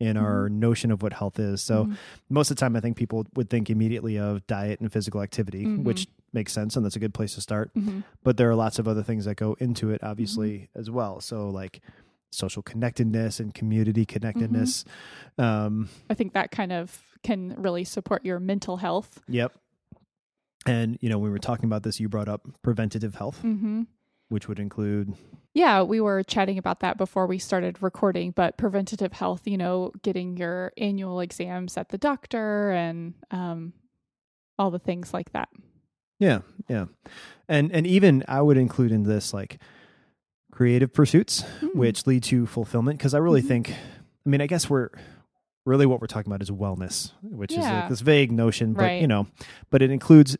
in 0.00 0.16
our 0.16 0.48
notion 0.48 0.92
of 0.92 1.02
what 1.02 1.12
health 1.12 1.40
is. 1.40 1.60
So 1.60 1.86
Mhm. 1.86 1.96
most 2.28 2.50
of 2.52 2.56
the 2.56 2.60
time, 2.60 2.76
I 2.76 2.80
think 2.80 2.96
people 2.96 3.26
would 3.34 3.50
think 3.50 3.68
immediately 3.68 4.16
of 4.16 4.46
diet 4.46 4.78
and 4.80 4.92
physical 4.92 5.20
activity, 5.22 5.64
Mhm. 5.66 5.82
which 5.82 6.06
makes 6.32 6.52
sense, 6.52 6.76
and 6.76 6.84
that's 6.84 6.94
a 6.94 7.00
good 7.00 7.12
place 7.14 7.34
to 7.34 7.40
start. 7.40 7.74
Mhm. 7.74 8.04
But 8.22 8.36
there 8.36 8.48
are 8.48 8.54
lots 8.54 8.78
of 8.78 8.86
other 8.86 9.02
things 9.02 9.24
that 9.24 9.34
go 9.36 9.54
into 9.58 9.90
it, 9.90 10.00
obviously, 10.04 10.52
Mm-hmm. 10.58 10.78
as 10.78 10.88
well. 10.90 11.20
So 11.20 11.48
like 11.50 11.80
social 12.30 12.62
connectedness 12.62 13.40
and 13.40 13.52
community 13.54 14.04
connectedness. 14.04 14.84
Um, 15.36 15.88
I 16.08 16.14
think 16.14 16.32
that 16.34 16.52
kind 16.52 16.70
of 16.72 17.02
can 17.24 17.54
really 17.56 17.82
support 17.84 18.24
your 18.24 18.38
mental 18.38 18.76
health. 18.76 19.20
yep. 19.26 19.52
And 20.66 20.98
you 21.00 21.08
know, 21.08 21.18
when 21.18 21.30
we 21.30 21.32
were 21.32 21.38
talking 21.38 21.64
about 21.64 21.82
this, 21.82 21.98
you 21.98 22.08
brought 22.08 22.28
up 22.28 22.46
preventative 22.62 23.14
health, 23.16 23.42
which 24.28 24.48
would 24.48 24.58
include 24.58 25.14
Yeah, 25.54 25.82
we 25.82 26.00
were 26.00 26.22
chatting 26.22 26.58
about 26.58 26.80
that 26.80 26.96
before 26.98 27.26
we 27.26 27.38
started 27.38 27.82
recording, 27.82 28.30
but 28.32 28.56
preventative 28.58 29.12
health, 29.12 29.46
you 29.46 29.56
know, 29.58 29.92
getting 30.02 30.36
your 30.36 30.72
annual 30.76 31.20
exams 31.20 31.76
at 31.76 31.88
the 31.88 31.98
doctor 31.98 32.70
and 32.70 33.14
um, 33.30 33.72
all 34.58 34.70
the 34.70 34.78
things 34.78 35.12
like 35.14 35.32
that. 35.32 35.48
Yeah, 36.20 36.40
yeah. 36.68 36.86
And 37.48 37.72
and 37.72 37.86
even 37.86 38.24
I 38.28 38.42
would 38.42 38.56
include 38.56 38.92
in 38.92 39.04
this 39.04 39.32
like 39.32 39.58
creative 40.52 40.92
pursuits 40.92 41.44
Mm. 41.60 41.74
which 41.74 42.06
lead 42.06 42.22
to 42.24 42.46
fulfillment 42.46 42.98
because 42.98 43.14
I 43.14 43.18
really 43.18 43.42
Mhm. 43.42 43.48
think 43.48 43.70
I 43.70 44.28
mean 44.28 44.40
I 44.40 44.46
guess 44.46 44.68
we're 44.68 44.90
really 45.64 45.86
what 45.86 46.00
we're 46.00 46.06
talking 46.06 46.30
about 46.32 46.42
is 46.42 46.50
wellness, 46.50 47.12
which 47.22 47.52
is 47.52 47.64
like 47.64 47.88
this 47.88 48.00
vague 48.00 48.32
notion, 48.32 48.72
but 48.72 48.82
Right. 48.84 49.00
you 49.00 49.06
know, 49.06 49.26
but 49.70 49.82
it 49.82 49.90
includes 49.90 50.36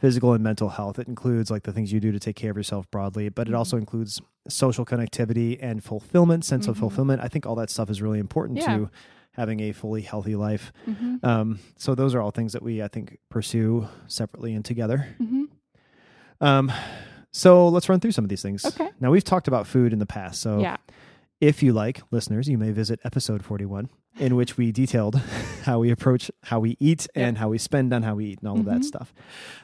physical 0.00 0.32
and 0.34 0.42
mental 0.44 0.68
health. 0.70 0.98
It 0.98 1.08
includes 1.08 1.50
like 1.50 1.62
the 1.64 1.72
things 1.72 1.92
you 1.92 2.00
do 2.00 2.12
to 2.12 2.18
take 2.20 2.36
care 2.36 2.50
of 2.50 2.56
yourself 2.56 2.90
broadly, 2.90 3.28
but 3.28 3.48
it 3.48 3.52
Mhm. 3.52 3.58
also 3.58 3.76
includes 3.76 4.20
social 4.48 4.84
connectivity 4.84 5.58
and 5.60 5.82
fulfillment, 5.82 6.44
sense 6.44 6.68
of 6.68 6.76
Mhm. 6.76 6.80
fulfillment. 6.80 7.22
I 7.22 7.28
think 7.28 7.46
all 7.46 7.54
that 7.56 7.70
stuff 7.70 7.88
is 7.90 8.00
really 8.02 8.18
important 8.18 8.58
Yeah. 8.58 8.76
to 8.76 8.90
having 9.32 9.60
a 9.60 9.72
fully 9.72 10.02
healthy 10.02 10.34
life. 10.36 10.72
hmm 10.84 11.16
Um, 11.22 11.58
so 11.76 11.94
those 11.94 12.14
are 12.14 12.20
all 12.20 12.30
things 12.30 12.52
that 12.52 12.62
we 12.62 12.82
I 12.82 12.88
think 12.88 13.18
pursue 13.30 13.88
separately 14.06 14.54
and 14.54 14.64
together. 14.64 15.06
hmm 15.18 15.44
Um, 16.40 16.70
so 17.32 17.68
let's 17.68 17.88
run 17.88 18.00
through 18.00 18.12
some 18.12 18.24
of 18.24 18.28
these 18.28 18.42
things. 18.42 18.64
Okay. 18.64 18.90
Now 19.00 19.10
we've 19.10 19.24
talked 19.24 19.48
about 19.48 19.66
food 19.66 19.92
in 19.92 19.98
the 19.98 20.06
past, 20.06 20.40
so 20.40 20.60
Yeah. 20.60 20.76
if 21.40 21.62
you 21.62 21.72
like, 21.72 22.02
listeners, 22.10 22.48
you 22.48 22.58
may 22.58 22.72
visit 22.72 23.00
episode 23.04 23.42
forty-one, 23.44 23.88
in 24.18 24.34
which 24.36 24.56
we 24.56 24.72
detailed 24.72 25.16
how 25.64 25.78
we 25.78 25.90
approach 25.90 26.30
how 26.44 26.58
we 26.60 26.76
eat 26.80 27.06
Yeah. 27.14 27.28
and 27.28 27.38
how 27.38 27.48
we 27.50 27.58
spend 27.58 27.92
on 27.92 28.02
how 28.02 28.14
we 28.14 28.26
eat 28.26 28.40
and 28.40 28.48
all 28.48 28.58
of 28.58 28.64
that 28.66 28.80
Mhm. 28.80 28.84
stuff. 28.84 29.12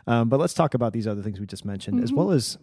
Um, 0.07 0.29
but 0.29 0.39
let's 0.41 0.55
talk 0.55 0.75
about 0.75 0.93
these 0.93 1.07
other 1.07 1.23
things 1.23 1.41
we 1.41 1.47
just 1.47 1.65
mentioned, 1.65 2.03
as 2.03 2.11
Mhm. 2.13 2.17
well 2.17 2.31
as 2.33 2.59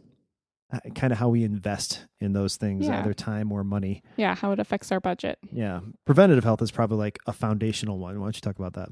uh, 0.72 0.79
kind 0.93 1.12
of 1.12 1.17
how 1.17 1.27
we 1.29 1.43
invest 1.43 2.05
in 2.22 2.34
those 2.34 2.55
things, 2.55 2.86
Yeah. 2.86 3.00
either 3.00 3.12
time 3.12 3.51
or 3.51 3.63
money. 3.63 4.03
Yeah. 4.17 4.36
How 4.36 4.51
it 4.51 4.60
affects 4.60 4.91
our 4.91 5.00
budget. 5.00 5.39
Yeah, 5.51 5.79
preventative 6.05 6.43
health 6.43 6.62
is 6.62 6.69
probably 6.69 6.98
like 7.00 7.17
a 7.25 7.34
foundational 7.34 7.98
one. 7.98 8.19
Why 8.19 8.25
don't 8.27 8.36
you 8.38 8.41
talk 8.41 8.60
about 8.60 8.74
that? 8.74 8.89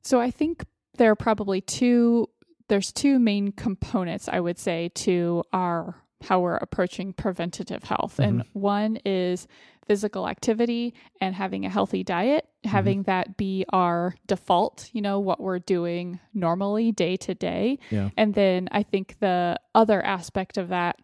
So 0.00 0.20
I 0.20 0.30
think 0.30 0.64
there 0.96 1.10
are 1.10 1.16
probably 1.16 1.60
two 1.60 2.28
there's 2.68 2.92
two 2.92 3.18
main 3.18 3.50
components 3.50 4.28
I 4.28 4.38
would 4.40 4.58
say 4.58 4.90
to 4.94 5.42
our 5.54 5.96
how 6.22 6.40
we're 6.40 6.56
approaching 6.56 7.12
preventative 7.12 7.84
health. 7.84 8.18
And 8.18 8.44
one 8.52 8.98
is 9.04 9.46
physical 9.86 10.28
activity 10.28 10.94
and 11.20 11.34
having 11.34 11.64
a 11.64 11.70
healthy 11.70 12.02
diet, 12.04 12.46
having 12.64 13.04
that 13.04 13.36
be 13.36 13.64
our 13.72 14.14
default, 14.26 14.90
you 14.92 15.00
know, 15.00 15.20
what 15.20 15.40
we're 15.40 15.60
doing 15.60 16.20
normally 16.34 16.92
day 16.92 17.16
to 17.16 17.34
day. 17.34 17.78
And 18.16 18.34
then 18.34 18.68
I 18.72 18.82
think 18.82 19.16
the 19.20 19.58
other 19.74 20.02
aspect 20.04 20.58
of 20.58 20.68
that 20.68 20.98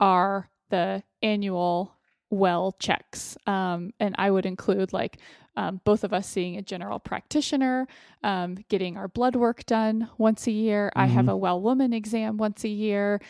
are 0.00 0.50
the 0.70 1.02
annual 1.22 1.94
well 2.30 2.72
checks. 2.78 3.38
Um, 3.46 3.92
and 3.98 4.14
I 4.18 4.30
would 4.30 4.44
include 4.44 4.92
like 4.92 5.18
um, 5.56 5.80
both 5.84 6.04
of 6.04 6.12
us 6.12 6.28
seeing 6.28 6.56
a 6.56 6.62
general 6.62 7.00
practitioner, 7.00 7.88
um, 8.22 8.58
getting 8.68 8.96
our 8.96 9.08
blood 9.08 9.34
work 9.34 9.64
done 9.66 10.08
once 10.18 10.46
a 10.46 10.52
year. 10.52 10.92
I 10.94 11.06
have 11.06 11.24
Mhm. 11.24 11.32
a 11.32 11.36
well 11.36 11.60
woman 11.60 11.92
exam 11.92 12.36
once 12.36 12.62
a 12.64 12.68
year. 12.68 13.20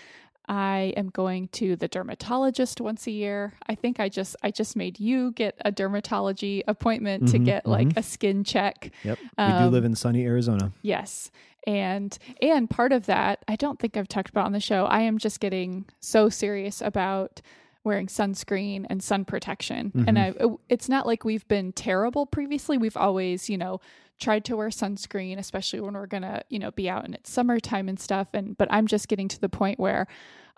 I 0.49 0.95
am 0.97 1.11
going 1.11 1.49
to 1.49 1.77
the 1.77 1.89
dermatologist 1.89 2.81
once 2.81 3.07
a 3.07 3.11
year. 3.11 3.53
I 3.67 3.75
think 3.75 4.01
I 4.01 4.09
just 4.09 4.35
I 4.43 4.51
just 4.51 4.77
made 4.77 4.99
you 4.99 5.33
get 5.33 5.55
a 5.65 5.71
dermatology 5.71 6.63
appointment 6.67 7.29
to 7.29 7.39
Mhm, 7.39 7.45
get 7.45 7.67
like 7.67 7.97
a 7.97 8.03
skin 8.03 8.45
check. 8.45 8.91
Yep, 9.05 9.19
we 9.21 9.27
do 9.37 9.43
Um, 9.43 9.73
live 9.73 9.85
in 9.85 9.95
sunny 9.95 10.25
Arizona. 10.25 10.73
Yes. 10.83 11.31
And 11.67 12.17
and 12.41 12.71
part 12.71 12.93
of 12.93 13.07
that, 13.07 13.45
I 13.47 13.57
don't 13.57 13.79
think 13.79 13.97
I've 13.97 14.09
talked 14.09 14.31
about 14.31 14.47
on 14.47 14.53
the 14.53 14.61
show. 14.61 14.87
I 14.87 15.01
am 15.03 15.19
just 15.19 15.39
getting 15.41 15.85
so 16.01 16.29
serious 16.31 16.81
about 16.81 17.43
wearing 17.85 18.07
sunscreen 18.07 18.85
and 18.89 19.03
sun 19.03 19.25
protection. 19.25 19.93
And 20.07 20.19
I 20.19 20.33
it's 20.69 20.89
not 20.89 21.07
like 21.07 21.25
we've 21.25 21.47
been 21.49 21.73
terrible 21.73 22.25
previously. 22.27 22.79
We've 22.79 22.97
always, 22.97 23.51
you 23.51 23.59
know, 23.59 23.81
tried 24.19 24.45
to 24.47 24.57
wear 24.57 24.69
sunscreen, 24.69 25.39
especially 25.39 25.81
when 25.81 25.95
we're 25.95 26.07
going 26.07 26.23
to, 26.23 26.43
you 26.49 26.59
know, 26.59 26.71
be 26.71 26.89
out 26.89 27.05
and 27.05 27.15
it's 27.15 27.31
summertime 27.31 27.89
and 27.89 27.99
stuff 27.99 28.29
and 28.35 28.57
but 28.57 28.69
I'm 28.71 28.87
just 28.87 29.09
getting 29.09 29.29
to 29.29 29.41
the 29.41 29.49
point 29.49 29.79
where 29.79 30.07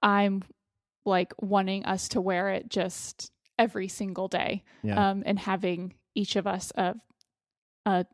I'm 0.03 0.43
like 1.05 1.33
wanting 1.41 1.85
us 1.85 2.09
to 2.09 2.21
wear 2.21 2.51
it 2.51 2.69
just 2.69 3.31
every 3.59 3.89
single 3.89 4.29
day 4.29 4.65
Yeah, 4.83 5.11
um, 5.11 5.23
and 5.27 5.39
having 5.39 5.95
each 6.15 6.37
of 6.37 6.47
us 6.47 6.73
a, 6.77 6.95
a 7.87 8.07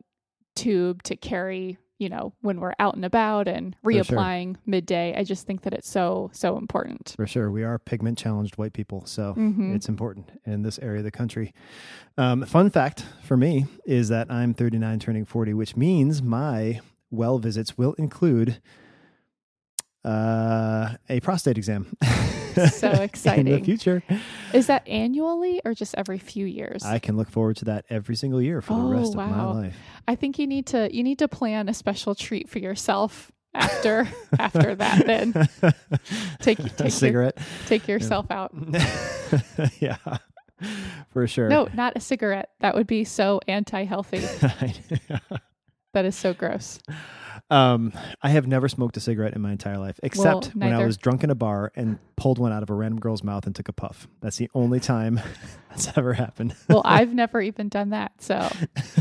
tube 0.55 1.03
to 1.05 1.17
carry, 1.17 1.79
you 1.99 2.09
know, 2.09 2.33
when 2.43 2.61
we're 2.61 2.75
out 2.79 2.95
and 2.95 3.05
about 3.05 3.49
and 3.49 3.75
For 3.83 3.91
sure. 3.93 4.03
reapplying 4.03 4.57
midday. 4.67 5.15
I 5.17 5.25
just 5.25 5.47
think 5.47 5.63
that 5.63 5.73
it's 5.73 5.89
so, 5.89 6.31
so 6.33 6.59
important. 6.59 7.15
for 7.17 7.27
sure. 7.27 7.51
We 7.51 7.65
are 7.65 7.79
pigment 7.79 8.19
challenged 8.19 8.59
white 8.59 8.73
people, 8.75 9.07
so 9.07 9.35
Mhm. 9.35 9.75
it's 9.75 9.89
important 9.89 10.31
in 10.45 10.63
this 10.63 10.79
area 10.81 10.99
of 10.99 11.05
the 11.05 11.11
country. 11.11 11.55
Um, 12.19 12.45
fun 12.45 12.69
fact 12.71 13.05
for 13.23 13.37
me 13.37 13.67
is 13.87 14.09
that 14.09 14.31
I'm 14.31 14.53
39 14.55 14.99
turning 14.99 15.25
40, 15.25 15.55
which 15.55 15.77
means 15.77 16.23
my 16.23 16.81
well 17.11 17.39
visits 17.39 17.79
will 17.79 17.95
include 17.95 18.61
uh, 20.05 20.97
a 21.09 21.21
prostate 21.21 21.57
exam. 21.59 21.97
So 22.73 22.91
exciting. 22.91 23.47
in 23.53 23.59
the 23.61 23.65
future. 23.65 24.03
Is 24.53 24.67
that 24.69 24.87
annually 24.89 25.61
or 25.65 25.75
just 25.75 25.95
every 25.97 26.19
few 26.19 26.47
years? 26.47 26.83
I 26.85 26.99
can 26.99 27.17
look 27.17 27.31
forward 27.31 27.57
to 27.59 27.65
that 27.67 27.85
every 27.91 28.17
single 28.17 28.41
year 28.43 28.61
for 28.61 28.75
the 28.75 28.81
Oh, 28.81 28.91
rest 28.91 29.11
of 29.13 29.17
my 29.17 29.45
life. 29.45 29.77
I 30.09 30.15
think 30.15 30.39
you 30.39 30.47
need 30.47 30.67
to 30.69 30.89
you 30.95 31.03
need 31.03 31.19
to 31.21 31.29
plan 31.29 31.69
a 31.69 31.75
special 31.75 32.15
treat 32.15 32.49
for 32.49 32.59
yourself 32.59 33.31
after 33.55 34.09
after 34.39 34.75
that. 34.75 35.07
Then 35.07 35.33
take 36.41 36.59
take 36.59 36.81
a 36.81 36.83
your, 36.85 36.91
cigarette. 36.91 37.39
take 37.67 37.89
yourself 37.89 38.31
out. 38.31 38.53
yeah, 39.81 39.97
for 41.11 41.27
sure. 41.27 41.49
No, 41.49 41.69
not 41.75 41.95
a 41.97 42.01
cigarette. 42.01 42.51
That 42.61 42.75
would 42.75 42.87
be 42.87 43.05
so 43.05 43.41
anti-healthy. 43.49 44.21
That 45.93 46.05
is 46.05 46.15
so 46.17 46.35
gross. 46.35 46.79
Um, 47.49 47.93
I 48.23 48.31
have 48.31 48.47
never 48.47 48.69
smoked 48.69 48.97
a 48.97 49.01
cigarette 49.01 49.35
in 49.35 49.41
my 49.41 49.53
entire 49.53 49.79
life, 49.79 50.01
except 50.03 50.47
when 50.49 50.73
I 50.73 50.85
was 50.85 50.97
drunk 50.97 51.23
in 51.23 51.31
a 51.31 51.35
bar 51.35 51.71
and 51.77 51.99
pulled 52.17 52.39
one 52.39 52.53
out 52.53 52.63
of 52.63 52.71
a 52.71 52.75
random 52.75 52.99
girl's 52.99 53.23
mouth 53.23 53.47
and 53.47 53.55
took 53.55 53.69
a 53.69 53.73
puff. 53.73 54.09
That's 54.21 54.37
the 54.37 54.51
only 54.55 54.81
time 54.81 55.21
that's 55.71 55.97
ever 55.97 56.13
happened. 56.15 56.57
Well, 56.69 56.83
I've 56.85 57.15
never 57.15 57.41
even 57.41 57.69
done 57.69 57.91
that. 57.91 58.13
So 58.21 58.49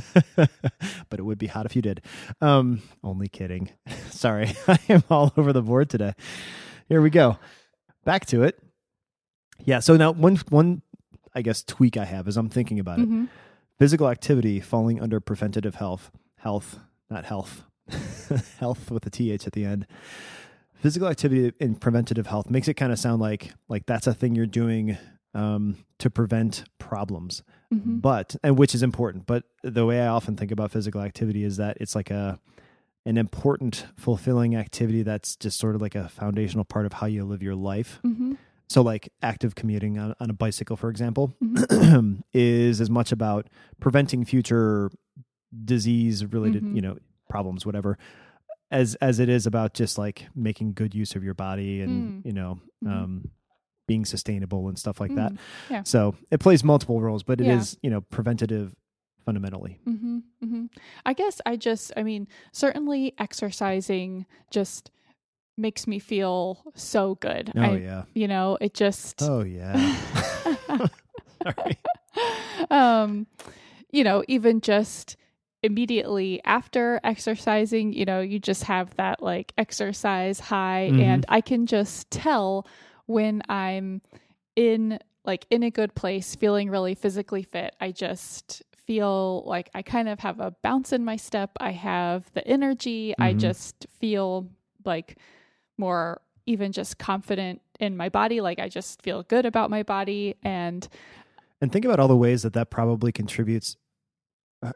but 0.36 1.20
it 1.20 1.24
would 1.24 1.38
be 1.40 1.48
hot 1.48 1.66
if 1.66 1.76
you 1.76 1.82
did. 1.82 2.02
Um, 2.40 2.82
only 3.04 3.28
kidding. 3.28 3.72
Sorry, 4.10 4.54
I 4.68 4.80
am 4.90 5.04
all 5.10 5.34
over 5.38 5.52
the 5.52 5.62
board 5.64 5.90
today. 5.90 6.14
Here 6.88 7.02
we 7.02 7.10
go. 7.10 7.40
Back 8.04 8.28
to 8.28 8.44
it. 8.44 8.62
Yeah. 9.64 9.80
So 9.80 9.98
now 9.98 10.12
one 10.12 10.36
one 10.50 10.84
I 11.34 11.42
guess 11.42 11.64
tweak 11.64 11.98
I 11.98 12.06
have 12.06 12.28
as 12.28 12.38
I'm 12.38 12.50
thinking 12.50 12.80
about 12.80 13.00
it. 13.00 13.10
mhm. 13.10 13.28
physical 13.80 14.08
activity 14.08 14.60
falling 14.60 15.02
under 15.02 15.20
preventative 15.20 15.76
health, 15.76 16.12
health, 16.38 16.78
not 17.10 17.26
health, 17.26 17.64
health 18.60 18.92
with 18.92 19.06
a 19.06 19.10
th 19.10 19.46
at 19.48 19.54
the 19.54 19.66
end. 19.66 19.86
Physical 20.74 21.08
activity 21.08 21.52
in 21.60 21.76
preventative 21.76 22.28
health 22.28 22.50
makes 22.50 22.68
it 22.68 22.76
kind 22.76 22.92
of 22.92 23.00
sound 23.00 23.22
like 23.22 23.54
like 23.70 23.86
that's 23.86 24.08
a 24.08 24.14
thing 24.14 24.36
you're 24.36 24.46
doing 24.46 24.98
um, 25.34 25.78
to 26.00 26.10
prevent 26.10 26.64
problems, 26.80 27.44
Mhm. 27.74 28.02
but 28.02 28.36
and 28.44 28.58
which 28.58 28.74
is 28.76 28.84
important. 28.84 29.26
But 29.26 29.44
the 29.64 29.86
way 29.86 30.02
I 30.02 30.08
often 30.08 30.36
think 30.38 30.52
about 30.52 30.72
physical 30.72 31.02
activity 31.02 31.44
is 31.44 31.58
that 31.58 31.78
it's 31.82 31.96
like 31.96 32.12
a 32.12 32.40
an 33.08 33.18
important, 33.18 33.86
fulfilling 33.96 34.56
activity 34.56 35.04
that's 35.04 35.36
just 35.36 35.60
sort 35.60 35.76
of 35.76 35.82
like 35.82 35.94
a 35.94 36.10
foundational 36.10 36.66
part 36.66 36.86
of 36.88 36.94
how 36.94 37.06
you 37.08 37.24
live 37.24 37.44
your 37.44 37.54
life. 37.56 38.00
Mhm. 38.04 38.38
So, 38.68 38.82
like 38.82 39.10
active 39.22 39.54
commuting 39.54 40.00
on, 40.00 40.16
on 40.20 40.30
a 40.32 40.34
bicycle, 40.34 40.76
for 40.76 40.90
example, 40.90 41.36
Mm-hmm. 41.44 42.22
is 42.34 42.82
as 42.82 42.90
much 42.90 43.12
about 43.12 43.48
preventing 43.80 44.26
future 44.26 44.90
disease 45.64 46.26
related, 46.26 46.64
Mhm. 46.64 46.76
you 46.76 46.82
know, 46.82 46.98
problems, 47.30 47.66
whatever, 47.66 47.98
as 48.72 48.96
as 48.96 49.20
it 49.20 49.30
is 49.30 49.46
about 49.46 49.74
just 49.74 49.98
like 49.98 50.28
making 50.36 50.74
good 50.74 50.94
use 50.96 51.16
of 51.16 51.24
your 51.24 51.34
body 51.34 51.82
and 51.82 52.24
Mm. 52.24 52.26
you 52.26 52.34
know, 52.34 52.60
Mhm. 52.84 52.92
um, 52.92 53.30
being 53.88 54.04
sustainable 54.06 54.68
and 54.68 54.80
stuff 54.80 55.00
like 55.00 55.14
that. 55.16 55.32
Mm. 55.32 55.38
Yeah. 55.70 55.84
So 55.84 56.16
it 56.32 56.40
plays 56.40 56.64
multiple 56.64 57.00
roles, 57.02 57.24
but 57.24 57.40
it 57.42 57.48
is 57.48 57.74
Yeah. 57.74 57.80
you 57.84 57.90
know 57.92 58.02
preventative 58.02 58.76
fundamentally. 59.26 59.80
Mm-hmm, 59.88 60.18
mm-hmm. 60.44 60.66
I 61.06 61.14
guess 61.14 61.42
I 61.48 61.56
just, 61.56 61.92
I 61.98 62.04
mean, 62.04 62.28
certainly 62.52 63.14
exercising 63.18 64.26
just 64.52 64.92
makes 65.58 65.88
me 65.88 65.98
feel 66.00 66.62
so 66.76 67.16
good. 67.16 67.52
Oh 67.56 67.62
I, 67.62 67.78
yeah. 67.78 68.04
You 68.14 68.28
know, 68.28 68.58
it 68.62 68.74
just. 68.76 69.22
Oh 69.24 69.42
yeah. 69.42 69.76
Sorry. 71.44 71.78
um, 72.72 73.28
you 73.92 74.04
know, 74.04 74.24
even 74.28 74.62
just 74.62 75.16
immediately 75.66 76.42
after 76.46 77.00
exercising, 77.04 77.92
you 77.92 78.06
know, 78.06 78.22
you 78.22 78.40
just 78.40 78.64
have 78.64 78.96
that 78.96 79.22
like 79.22 79.52
exercise 79.58 80.40
high, 80.40 80.90
Mhm. 80.92 81.02
and 81.02 81.26
I 81.28 81.42
can 81.42 81.66
just 81.66 82.10
tell 82.12 82.68
when 83.08 83.42
I'm 83.50 84.02
in 84.56 85.00
like 85.26 85.48
in 85.50 85.64
a 85.64 85.72
good 85.72 85.96
place, 85.96 86.36
feeling 86.36 86.70
really 86.70 86.94
physically 86.94 87.42
fit. 87.42 87.76
I 87.82 87.92
just 87.92 88.62
feel 88.86 89.44
like 89.48 89.72
I 89.74 89.82
kind 89.82 90.08
of 90.08 90.20
have 90.20 90.40
a 90.40 90.52
bounce 90.62 90.94
in 90.94 91.04
my 91.04 91.16
step. 91.16 91.50
I 91.60 91.72
have 91.72 92.32
the 92.34 92.48
energy. 92.48 93.16
I 93.18 93.34
Mhm. 93.34 93.40
just 93.40 93.88
feel 94.00 94.48
like 94.86 95.18
more 95.80 96.22
even 96.46 96.72
just 96.72 97.00
confident 97.00 97.60
in 97.80 97.98
my 97.98 98.08
body. 98.10 98.40
Like 98.40 98.60
I 98.60 98.70
just 98.70 99.02
feel 99.02 99.24
good 99.24 99.48
about 99.48 99.72
my 99.72 99.82
body. 99.82 100.36
And 100.44 100.88
And 101.60 101.72
think 101.72 101.86
about 101.86 102.00
all 102.00 102.08
the 102.08 102.16
ways 102.16 102.44
that 102.44 102.54
that 102.54 102.70
probably 102.70 103.12
contributes 103.12 103.78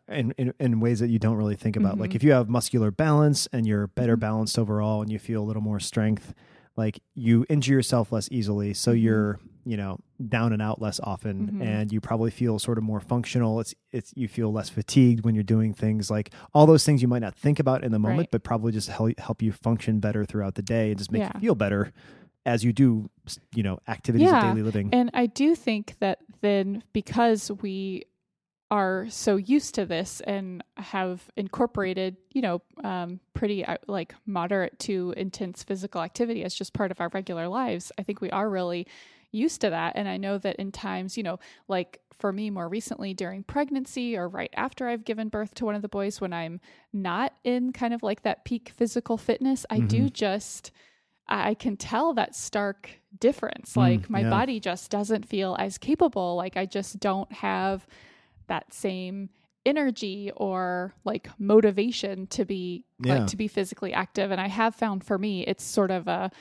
in, 0.08 0.32
in, 0.38 0.54
in 0.60 0.80
ways 0.80 1.00
that 1.00 1.10
you 1.10 1.20
don't 1.20 1.38
really 1.38 1.56
think 1.56 1.76
about. 1.76 1.98
Like 1.98 2.12
Mhm. 2.12 2.16
if 2.16 2.24
you 2.24 2.32
have 2.32 2.50
muscular 2.50 2.92
balance 2.92 3.48
and 3.54 3.66
you're 3.68 3.88
better 3.88 4.16
Mhm. 4.18 4.22
balanced 4.22 4.58
overall 4.60 5.02
and 5.02 5.12
you 5.12 5.20
feel 5.20 5.42
a 5.44 5.46
little 5.46 5.62
more 5.62 5.80
strength, 5.80 6.34
like 6.78 7.00
you 7.14 7.46
injure 7.50 7.74
yourself 7.74 8.12
less 8.12 8.30
easily. 8.32 8.74
So 8.74 8.94
Mhm. 8.94 9.02
you're, 9.02 9.40
you 9.66 9.76
know, 9.76 10.00
down 10.28 10.54
and 10.54 10.62
out 10.62 10.82
less 10.82 11.00
often 11.04 11.52
Mhm. 11.54 11.62
and 11.62 11.92
you 11.92 12.00
probably 12.00 12.32
feel 12.32 12.58
sort 12.60 12.78
of 12.78 12.84
more 12.84 13.00
functional. 13.02 13.60
It's, 13.60 13.74
it's, 13.92 14.14
you 14.16 14.28
feel 14.28 14.52
less 14.52 14.70
fatigued 14.70 15.26
when 15.26 15.36
you're 15.36 15.44
doing 15.44 15.74
things 15.74 16.10
like 16.10 16.32
all 16.54 16.66
those 16.66 16.86
things 16.86 17.02
you 17.02 17.08
might 17.08 17.20
not 17.22 17.36
think 17.36 17.60
about 17.60 17.84
in 17.84 17.92
the 17.92 18.00
moment, 18.00 18.20
Right. 18.20 18.32
but 18.32 18.44
probably 18.44 18.72
just 18.72 18.90
help, 18.90 19.18
help 19.20 19.42
you 19.42 19.52
function 19.52 20.00
better 20.00 20.24
throughout 20.26 20.56
the 20.56 20.62
day 20.62 20.90
and 20.90 20.98
just 20.98 21.12
make 21.12 21.22
Yeah. 21.22 21.32
you 21.36 21.40
feel 21.42 21.56
better 21.56 21.92
as 22.46 22.64
you 22.64 22.72
do, 22.72 23.10
you 23.54 23.62
know, 23.62 23.80
activities 23.88 24.30
Yeah. 24.30 24.38
of 24.38 24.54
daily 24.56 24.64
living. 24.64 24.90
And 24.94 25.12
I 25.14 25.26
do 25.26 25.56
think 25.56 25.96
that 26.00 26.20
then 26.42 26.82
because 26.94 27.52
we 27.62 28.04
are 28.72 29.08
so 29.10 29.36
used 29.36 29.76
to 29.76 29.86
this 29.86 30.22
and 30.22 30.64
have 30.78 31.30
incorporated, 31.36 32.18
you 32.32 32.42
know, 32.42 32.62
um, 32.84 33.20
pretty 33.34 33.66
uh, 33.66 33.78
like 33.88 34.14
moderate 34.26 34.78
to 34.80 35.14
intense 35.18 35.64
physical 35.64 36.02
activity 36.02 36.44
as 36.44 36.54
just 36.54 36.74
part 36.74 36.92
of 36.92 37.02
our 37.02 37.10
regular 37.14 37.48
lives, 37.48 37.92
I 37.98 38.04
think 38.04 38.22
we 38.22 38.30
are 38.30 38.50
really 38.50 38.86
used 39.32 39.62
to 39.62 39.72
that. 39.72 39.94
And 39.96 40.08
I 40.08 40.18
know 40.18 40.38
that 40.38 40.58
in 40.58 40.72
times, 40.72 41.18
you 41.18 41.24
know, 41.24 41.40
like 41.68 42.00
for 42.20 42.32
me 42.32 42.50
more 42.50 42.68
recently 42.68 43.14
during 43.14 43.44
pregnancy 43.44 44.16
or 44.16 44.28
right 44.28 44.54
after 44.56 44.88
I've 44.88 45.06
given 45.06 45.30
birth 45.30 45.56
to 45.56 45.66
one 45.66 45.76
of 45.76 45.82
the 45.82 45.90
boys, 45.90 46.22
when 46.22 46.34
I'm 46.34 46.60
not 46.94 47.34
in 47.44 47.72
kind 47.74 47.94
of 47.94 48.04
like 48.04 48.24
that 48.24 48.46
peak 48.46 48.72
physical 48.76 49.18
fitness, 49.18 49.66
I 49.70 49.80
do 49.80 50.10
just. 50.10 50.72
I 51.32 51.54
can 51.54 51.78
tell 51.78 52.16
that 52.16 52.36
stark 52.36 52.90
difference. 53.20 53.78
Like 53.78 54.10
my 54.10 54.22
yeah. 54.22 54.32
body 54.32 54.60
just 54.60 54.90
doesn't 54.90 55.28
feel 55.28 55.56
as 55.60 55.78
capable. 55.78 56.36
Like 56.36 56.58
I 56.58 56.66
just 56.66 57.00
don't 57.00 57.32
have 57.32 57.86
that 58.50 58.74
same 58.74 59.30
energy 59.66 60.32
or 60.36 60.94
like 61.06 61.30
motivation 61.40 62.28
to 62.28 62.46
be 62.46 62.86
Yeah. 63.00 63.20
like 63.20 63.28
to 63.28 63.38
be 63.38 63.48
physically 63.48 63.94
active. 63.94 64.32
And 64.32 64.40
I 64.42 64.48
have 64.48 64.76
found 64.76 65.04
for 65.04 65.18
me, 65.18 65.46
it's 65.46 65.64
sort 65.64 65.92
of 65.92 66.08
a 66.08 66.32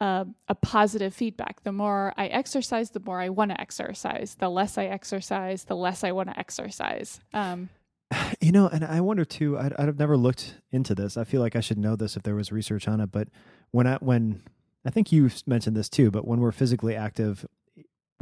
a, 0.00 0.26
a 0.48 0.54
positive 0.56 1.14
feedback. 1.14 1.62
The 1.62 1.70
more 1.70 2.12
I 2.16 2.26
exercise, 2.26 2.90
the 2.90 2.98
more 3.00 3.20
I 3.20 3.28
want 3.28 3.52
to 3.52 3.60
exercise. 3.60 4.34
The 4.36 4.48
less 4.48 4.76
I 4.76 4.86
exercise, 4.86 5.64
the 5.64 5.76
less 5.76 6.02
I 6.02 6.10
want 6.10 6.28
to 6.30 6.38
exercise. 6.38 7.20
Um, 7.32 7.68
You 8.40 8.50
know, 8.50 8.66
and 8.68 8.84
I 8.84 9.00
wonder 9.00 9.24
too. 9.24 9.56
I'd, 9.56 9.72
I'd 9.74 9.86
have 9.86 9.98
never 10.00 10.16
looked 10.16 10.56
into 10.72 10.94
this. 10.96 11.16
I 11.16 11.22
feel 11.24 11.40
like 11.40 11.54
I 11.54 11.60
should 11.60 11.78
know 11.78 11.94
this 11.94 12.16
if 12.16 12.24
there 12.24 12.34
was 12.34 12.50
research 12.50 12.88
on 12.88 13.00
it. 13.00 13.12
But 13.12 13.28
when 13.70 13.86
I 13.86 13.96
when 13.98 14.42
I 14.84 14.90
think 14.90 15.12
you 15.12 15.30
mentioned 15.46 15.76
this 15.76 15.88
too. 15.88 16.10
But 16.10 16.26
when 16.26 16.40
we're 16.40 16.50
physically 16.52 16.96
active, 16.96 17.46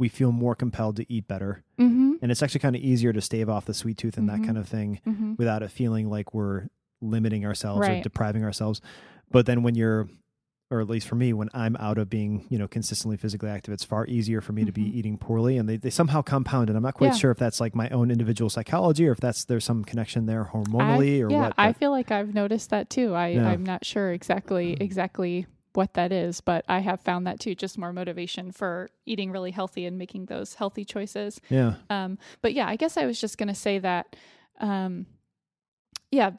we 0.01 0.09
feel 0.09 0.31
more 0.31 0.55
compelled 0.55 0.95
to 0.97 1.05
eat 1.13 1.27
better, 1.27 1.63
mm-hmm, 1.79 2.13
and 2.21 2.31
it's 2.31 2.41
actually 2.43 2.59
kind 2.59 2.75
of 2.75 2.81
easier 2.81 3.13
to 3.13 3.21
stave 3.21 3.47
off 3.49 3.65
the 3.65 3.73
sweet 3.73 3.97
tooth 3.97 4.17
and 4.17 4.27
Mhm. 4.27 4.31
that 4.33 4.43
kind 4.47 4.57
of 4.57 4.67
thing 4.67 4.99
mm-hmm, 5.07 5.33
without 5.37 5.61
it 5.63 5.71
feeling 5.71 6.09
like 6.09 6.33
we're 6.33 6.67
limiting 7.01 7.45
ourselves 7.45 7.87
or 7.87 8.01
depriving 8.01 8.43
ourselves. 8.43 8.81
But 9.31 9.45
then 9.45 9.63
when 9.63 9.75
you're 9.75 10.09
or 10.73 10.79
at 10.79 10.87
least 10.89 11.05
for 11.09 11.15
me, 11.15 11.33
when 11.33 11.49
I'm 11.53 11.75
out 11.81 11.97
of 11.97 12.09
being, 12.09 12.45
you 12.49 12.57
know, 12.57 12.65
consistently 12.65 13.17
physically 13.17 13.49
active, 13.49 13.73
it's 13.73 13.83
far 13.83 14.05
easier 14.07 14.39
for 14.39 14.53
me 14.53 14.63
to 14.63 14.71
be 14.71 14.85
Mhm. 14.85 14.93
eating 14.95 15.17
poorly. 15.17 15.57
And 15.57 15.67
they, 15.67 15.75
they 15.75 15.89
somehow 15.89 16.21
compound. 16.21 16.69
And 16.69 16.77
I'm 16.77 16.83
not 16.83 16.93
quite 16.93 17.07
Yeah. 17.07 17.17
sure 17.21 17.31
if 17.31 17.37
that's 17.37 17.59
like 17.59 17.75
my 17.75 17.89
own 17.89 18.09
individual 18.09 18.49
psychology 18.49 19.05
or 19.05 19.11
if 19.11 19.19
that's 19.19 19.43
there's 19.43 19.65
some 19.65 19.83
connection 19.83 20.27
there 20.27 20.45
hormonally 20.53 21.17
I, 21.17 21.23
or 21.23 21.29
yeah, 21.29 21.41
what. 21.41 21.53
I 21.57 21.73
feel 21.73 21.91
like 21.91 22.09
I've 22.09 22.33
noticed 22.33 22.69
that 22.69 22.89
too. 22.89 23.13
I, 23.13 23.27
Yeah. 23.35 23.49
I'm 23.49 23.65
not 23.65 23.83
sure 23.83 24.13
exactly 24.13 24.77
exactly 24.79 25.45
what 25.73 25.93
that 25.93 26.11
is, 26.11 26.41
but 26.41 26.65
I 26.67 26.79
have 26.79 27.01
found 27.01 27.25
that 27.27 27.39
too. 27.39 27.55
Just 27.55 27.77
more 27.77 27.93
motivation 27.93 28.51
for 28.51 28.89
eating 29.05 29.31
really 29.31 29.51
healthy 29.51 29.85
and 29.85 29.97
making 29.97 30.25
those 30.25 30.55
healthy 30.55 30.83
choices. 30.85 31.39
yeah. 31.49 31.75
Um, 31.89 32.17
but 32.41 32.53
yeah, 32.53 32.67
I 32.67 32.75
guess 32.75 32.97
I 32.97 33.05
was 33.05 33.19
just 33.21 33.37
going 33.37 33.47
to 33.49 33.55
say 33.55 33.79
that, 33.79 34.15
um, 34.59 35.05
yeah, 36.11 36.31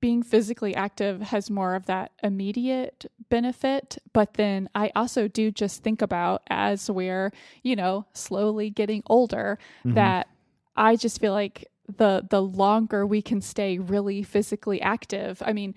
being 0.00 0.22
physically 0.22 0.74
active 0.74 1.20
has 1.20 1.50
more 1.50 1.74
of 1.74 1.86
that 1.86 2.12
immediate 2.22 3.04
benefit. 3.28 3.98
But 4.12 4.34
then 4.34 4.68
I 4.74 4.90
also 4.96 5.28
do 5.28 5.50
just 5.50 5.82
think 5.82 6.00
about 6.02 6.42
as 6.48 6.90
we're, 6.90 7.32
you 7.62 7.76
know, 7.76 8.06
slowly 8.12 8.70
getting 8.70 9.02
older, 9.06 9.58
Mhm. 9.84 9.94
that 9.94 10.28
I 10.74 10.96
just 10.96 11.20
feel 11.20 11.32
like 11.32 11.68
the 11.98 12.26
the 12.30 12.40
longer 12.40 13.04
we 13.06 13.20
can 13.20 13.40
stay 13.40 13.78
really 13.78 14.22
physically 14.22 14.80
active. 14.80 15.42
I 15.44 15.52
mean, 15.52 15.74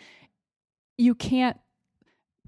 you 0.97 1.15
can't 1.15 1.57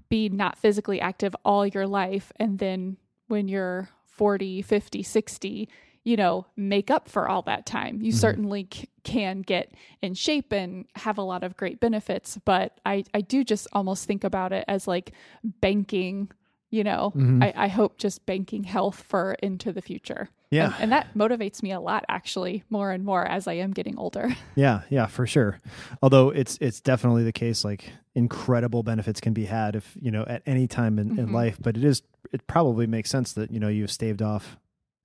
be 0.08 0.28
not 0.28 0.58
physically 0.58 1.00
active 1.00 1.34
all 1.44 1.66
your 1.66 1.86
life 1.86 2.32
and 2.36 2.58
then 2.58 2.96
when 3.28 3.48
you're 3.48 3.88
40, 4.06 4.62
50, 4.62 5.02
60, 5.02 5.68
you 6.04 6.16
know, 6.16 6.46
make 6.56 6.90
up 6.90 7.08
for 7.08 7.28
all 7.28 7.42
that 7.42 7.66
time. 7.66 8.00
You 8.00 8.12
Mhm. 8.12 8.16
certainly 8.16 8.68
c- 8.72 8.88
can 9.02 9.42
get 9.42 9.72
in 10.00 10.14
shape 10.14 10.52
and 10.52 10.86
have 10.94 11.18
a 11.18 11.22
lot 11.22 11.42
of 11.42 11.56
great 11.56 11.80
benefits, 11.80 12.38
but 12.44 12.80
I 12.86 13.04
I 13.12 13.20
do 13.20 13.42
just 13.44 13.66
almost 13.72 14.06
think 14.06 14.22
about 14.24 14.52
it 14.52 14.64
as 14.68 14.86
like 14.86 15.12
banking, 15.60 16.30
you 16.70 16.84
know. 16.84 17.12
Mhm. 17.16 17.42
I 17.42 17.52
I 17.64 17.68
hope 17.68 17.98
just 17.98 18.24
banking 18.26 18.64
health 18.64 19.02
for 19.08 19.34
into 19.42 19.72
the 19.72 19.82
future. 19.82 20.28
Yeah. 20.50 20.66
And, 20.66 20.74
and 20.84 20.92
that 20.92 21.12
motivates 21.14 21.60
me 21.62 21.72
a 21.72 21.80
lot 21.80 22.04
actually, 22.08 22.62
more 22.70 22.92
and 22.92 23.04
more 23.04 23.24
as 23.26 23.48
I 23.48 23.54
am 23.54 23.72
getting 23.72 23.98
older. 23.98 24.28
Yeah, 24.54 24.82
yeah, 24.90 25.06
for 25.06 25.26
sure. 25.26 25.60
Although 26.02 26.30
it's 26.30 26.56
it's 26.60 26.80
definitely 26.80 27.24
the 27.24 27.32
case 27.32 27.64
like 27.64 27.90
incredible 28.14 28.82
benefits 28.82 29.20
can 29.20 29.32
be 29.34 29.44
had 29.44 29.76
if, 29.76 29.96
you 30.00 30.10
know, 30.10 30.24
at 30.26 30.42
any 30.46 30.66
time 30.66 30.98
in, 30.98 31.18
in 31.18 31.26
Mhm. 31.28 31.32
life, 31.32 31.58
but 31.60 31.76
it 31.76 31.84
is 31.84 32.02
it 32.32 32.46
probably 32.46 32.86
makes 32.86 33.10
sense 33.10 33.32
that, 33.34 33.50
you 33.50 33.60
know, 33.60 33.68
you've 33.68 33.90
staved 33.90 34.22
off 34.22 34.56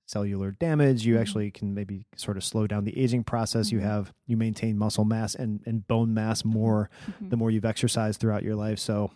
cellular 0.06 0.50
damage, 0.52 1.06
you 1.06 1.14
Mhm. 1.16 1.20
actually 1.20 1.50
can 1.50 1.74
maybe 1.74 2.04
sort 2.16 2.36
of 2.36 2.44
slow 2.44 2.66
down 2.66 2.84
the 2.84 2.98
aging 2.98 3.24
process. 3.24 3.70
You 3.72 3.78
Mhm. 3.80 3.82
have 3.84 4.12
you 4.26 4.36
maintain 4.36 4.76
muscle 4.78 5.04
mass 5.04 5.34
and, 5.34 5.60
and 5.66 5.86
bone 5.86 6.12
mass 6.14 6.44
more 6.44 6.88
Mhm. 7.22 7.30
the 7.30 7.36
more 7.36 7.50
you've 7.50 7.64
exercised 7.64 8.20
throughout 8.20 8.42
your 8.42 8.56
life. 8.56 8.78
So 8.78 9.10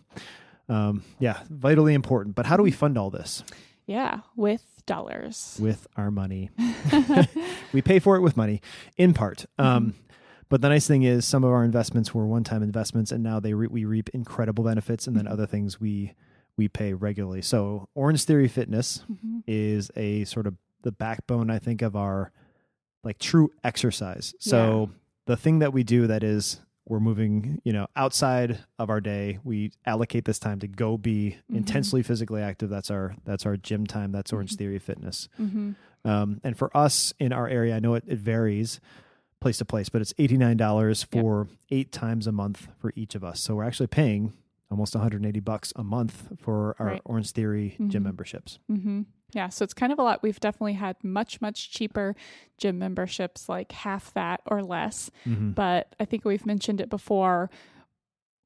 um 0.69 1.03
yeah, 1.19 1.39
vitally 1.49 1.93
important. 1.93 2.35
But 2.35 2.45
how 2.45 2.57
do 2.57 2.63
we 2.63 2.71
fund 2.71 2.97
all 2.97 3.09
this? 3.09 3.43
Yeah, 3.85 4.19
with 4.35 4.63
dollars. 4.85 5.57
With 5.61 5.87
our 5.95 6.11
money. 6.11 6.49
we 7.73 7.81
pay 7.81 7.99
for 7.99 8.15
it 8.15 8.21
with 8.21 8.35
money 8.37 8.61
in 8.97 9.13
part 9.13 9.45
um, 9.57 9.93
but 10.49 10.61
the 10.61 10.69
nice 10.69 10.87
thing 10.87 11.03
is 11.03 11.25
some 11.25 11.43
of 11.43 11.51
our 11.51 11.63
investments 11.65 12.13
were 12.13 12.25
one-time 12.25 12.63
investments 12.63 13.11
and 13.11 13.21
now 13.23 13.39
they 13.39 13.53
re- 13.53 13.67
we 13.67 13.83
reap 13.85 14.09
incredible 14.13 14.63
benefits 14.63 15.07
and 15.07 15.15
then 15.17 15.25
Mhm. 15.25 15.31
other 15.31 15.45
things 15.45 15.79
we 15.79 16.13
we 16.57 16.67
pay 16.69 16.93
regularly 16.93 17.41
so 17.41 17.89
orange 17.95 18.23
theory 18.23 18.47
fitness 18.47 19.03
Mhm. 19.11 19.43
is 19.45 19.91
a 19.97 20.23
sort 20.23 20.47
of 20.47 20.55
the 20.83 20.91
backbone 20.91 21.49
i 21.49 21.59
think 21.59 21.81
of 21.81 21.95
our 21.95 22.31
like 23.03 23.19
true 23.19 23.51
exercise. 23.63 24.33
So 24.39 24.89
the 25.27 25.37
thing 25.37 25.59
that 25.59 25.71
we 25.71 25.83
do 25.83 26.07
that 26.07 26.23
is 26.23 26.59
we're 26.89 26.99
moving, 26.99 27.61
you 27.63 27.73
know, 27.73 27.87
outside 27.95 28.59
of 28.79 28.89
our 28.89 29.01
day. 29.01 29.39
We 29.43 29.71
allocate 29.85 30.25
this 30.25 30.39
time 30.39 30.59
to 30.59 30.67
go 30.67 30.97
be 30.97 31.37
Mhm. 31.51 31.57
intensely 31.57 32.01
physically 32.03 32.41
active. 32.41 32.69
That's 32.69 32.89
our 32.91 33.15
that's 33.25 33.45
our 33.45 33.57
gym 33.57 33.85
time. 33.85 34.11
That's 34.11 34.31
Orange 34.33 34.53
Mhm. 34.53 34.57
Theory 34.57 34.79
Fitness. 34.79 35.27
Mm-hmm. 35.39 35.71
Um, 36.05 36.39
and 36.43 36.57
for 36.57 36.75
us 36.75 37.13
in 37.19 37.33
our 37.33 37.47
area, 37.47 37.75
I 37.75 37.79
know 37.79 37.95
it, 37.95 38.03
it 38.07 38.19
varies 38.19 38.79
place 39.41 39.57
to 39.59 39.65
place, 39.65 39.89
but 39.89 40.01
it's 40.01 40.13
eighty 40.17 40.37
nine 40.37 40.57
dollars 40.57 41.05
Yep. 41.11 41.21
for 41.21 41.47
eight 41.69 41.91
times 41.91 42.25
a 42.27 42.31
month 42.31 42.67
for 42.79 42.91
each 42.95 43.13
of 43.15 43.23
us. 43.23 43.39
So 43.41 43.55
we're 43.55 43.65
actually 43.65 43.87
paying 43.87 44.33
almost 44.69 44.93
180 44.95 45.39
bucks 45.39 45.71
a 45.75 45.83
month 45.83 46.29
for 46.39 46.75
our 46.79 46.85
Right. 46.87 47.01
Orange 47.05 47.31
Theory 47.31 47.75
gym 47.87 48.01
Mhm. 48.03 48.05
memberships. 48.07 48.59
Mm-hmm. 48.69 49.01
Yeah, 49.33 49.49
so 49.49 49.63
it's 49.63 49.73
kind 49.73 49.91
of 49.91 49.99
a 49.99 50.03
lot. 50.03 50.23
We've 50.23 50.39
definitely 50.39 50.73
had 50.73 51.01
much, 51.03 51.41
much 51.41 51.69
cheaper 51.71 52.15
gym 52.57 52.79
memberships, 52.79 53.49
like 53.49 53.71
half 53.73 54.13
that 54.13 54.41
or 54.45 54.63
less. 54.63 55.09
Mhm. 55.25 55.53
But 55.55 55.95
I 55.99 56.05
think 56.05 56.23
we've 56.25 56.45
mentioned 56.45 56.79
it 56.81 56.89
before. 56.89 57.49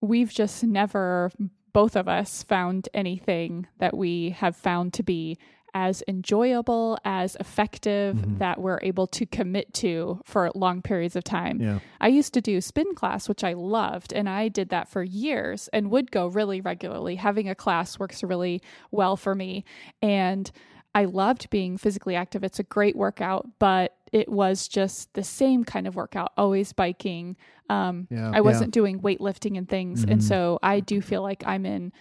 We've 0.01 0.31
just 0.31 0.63
never, 0.63 1.31
both 1.73 1.95
of 1.95 2.07
us, 2.07 2.41
found 2.43 2.89
anything 2.93 3.67
that 3.77 3.95
we 3.95 4.31
have 4.31 4.55
found 4.55 4.93
to 4.93 5.03
be 5.03 5.37
as 5.73 6.03
enjoyable, 6.07 6.97
as 7.05 7.35
effective, 7.39 8.15
Mhm. 8.17 8.39
that 8.39 8.59
we're 8.59 8.79
able 8.81 9.07
to 9.07 9.25
commit 9.25 9.73
to 9.75 10.19
for 10.25 10.51
long 10.55 10.81
periods 10.81 11.15
of 11.15 11.23
time. 11.23 11.61
Yeah. 11.61 11.79
I 11.99 12.07
used 12.09 12.33
to 12.33 12.41
do 12.41 12.59
spin 12.61 12.93
class, 12.95 13.29
which 13.29 13.43
I 13.43 13.53
loved, 13.53 14.11
and 14.13 14.27
I 14.27 14.47
did 14.49 14.69
that 14.69 14.87
for 14.89 15.03
years 15.03 15.67
and 15.73 15.89
would 15.91 16.11
go 16.11 16.27
really 16.27 16.61
regularly. 16.61 17.15
Having 17.15 17.49
a 17.49 17.55
class 17.55 17.97
works 17.99 18.23
really 18.23 18.61
well 18.91 19.15
for 19.15 19.33
me. 19.35 19.63
And 20.01 20.51
I 20.93 21.05
loved 21.05 21.49
being 21.49 21.77
physically 21.77 22.15
active. 22.15 22.43
It's 22.43 22.59
a 22.59 22.63
great 22.63 22.97
workout, 22.97 23.47
but 23.59 23.95
it 24.11 24.27
was 24.27 24.67
just 24.67 25.13
the 25.13 25.23
same 25.23 25.63
kind 25.63 25.87
of 25.87 25.95
workout, 25.95 26.33
always 26.37 26.73
biking. 26.73 27.37
Um, 27.69 28.07
Yeah. 28.09 28.29
I 28.33 28.41
wasn't 28.41 28.73
doing 28.73 28.99
weightlifting 28.99 29.57
and 29.57 29.69
things. 29.69 30.03
And 30.03 30.19
Mhm. 30.19 30.23
so 30.23 30.59
I 30.61 30.81
do 30.81 30.99
feel 30.99 31.21
like 31.21 31.43
I'm 31.47 31.65
in 31.65 31.93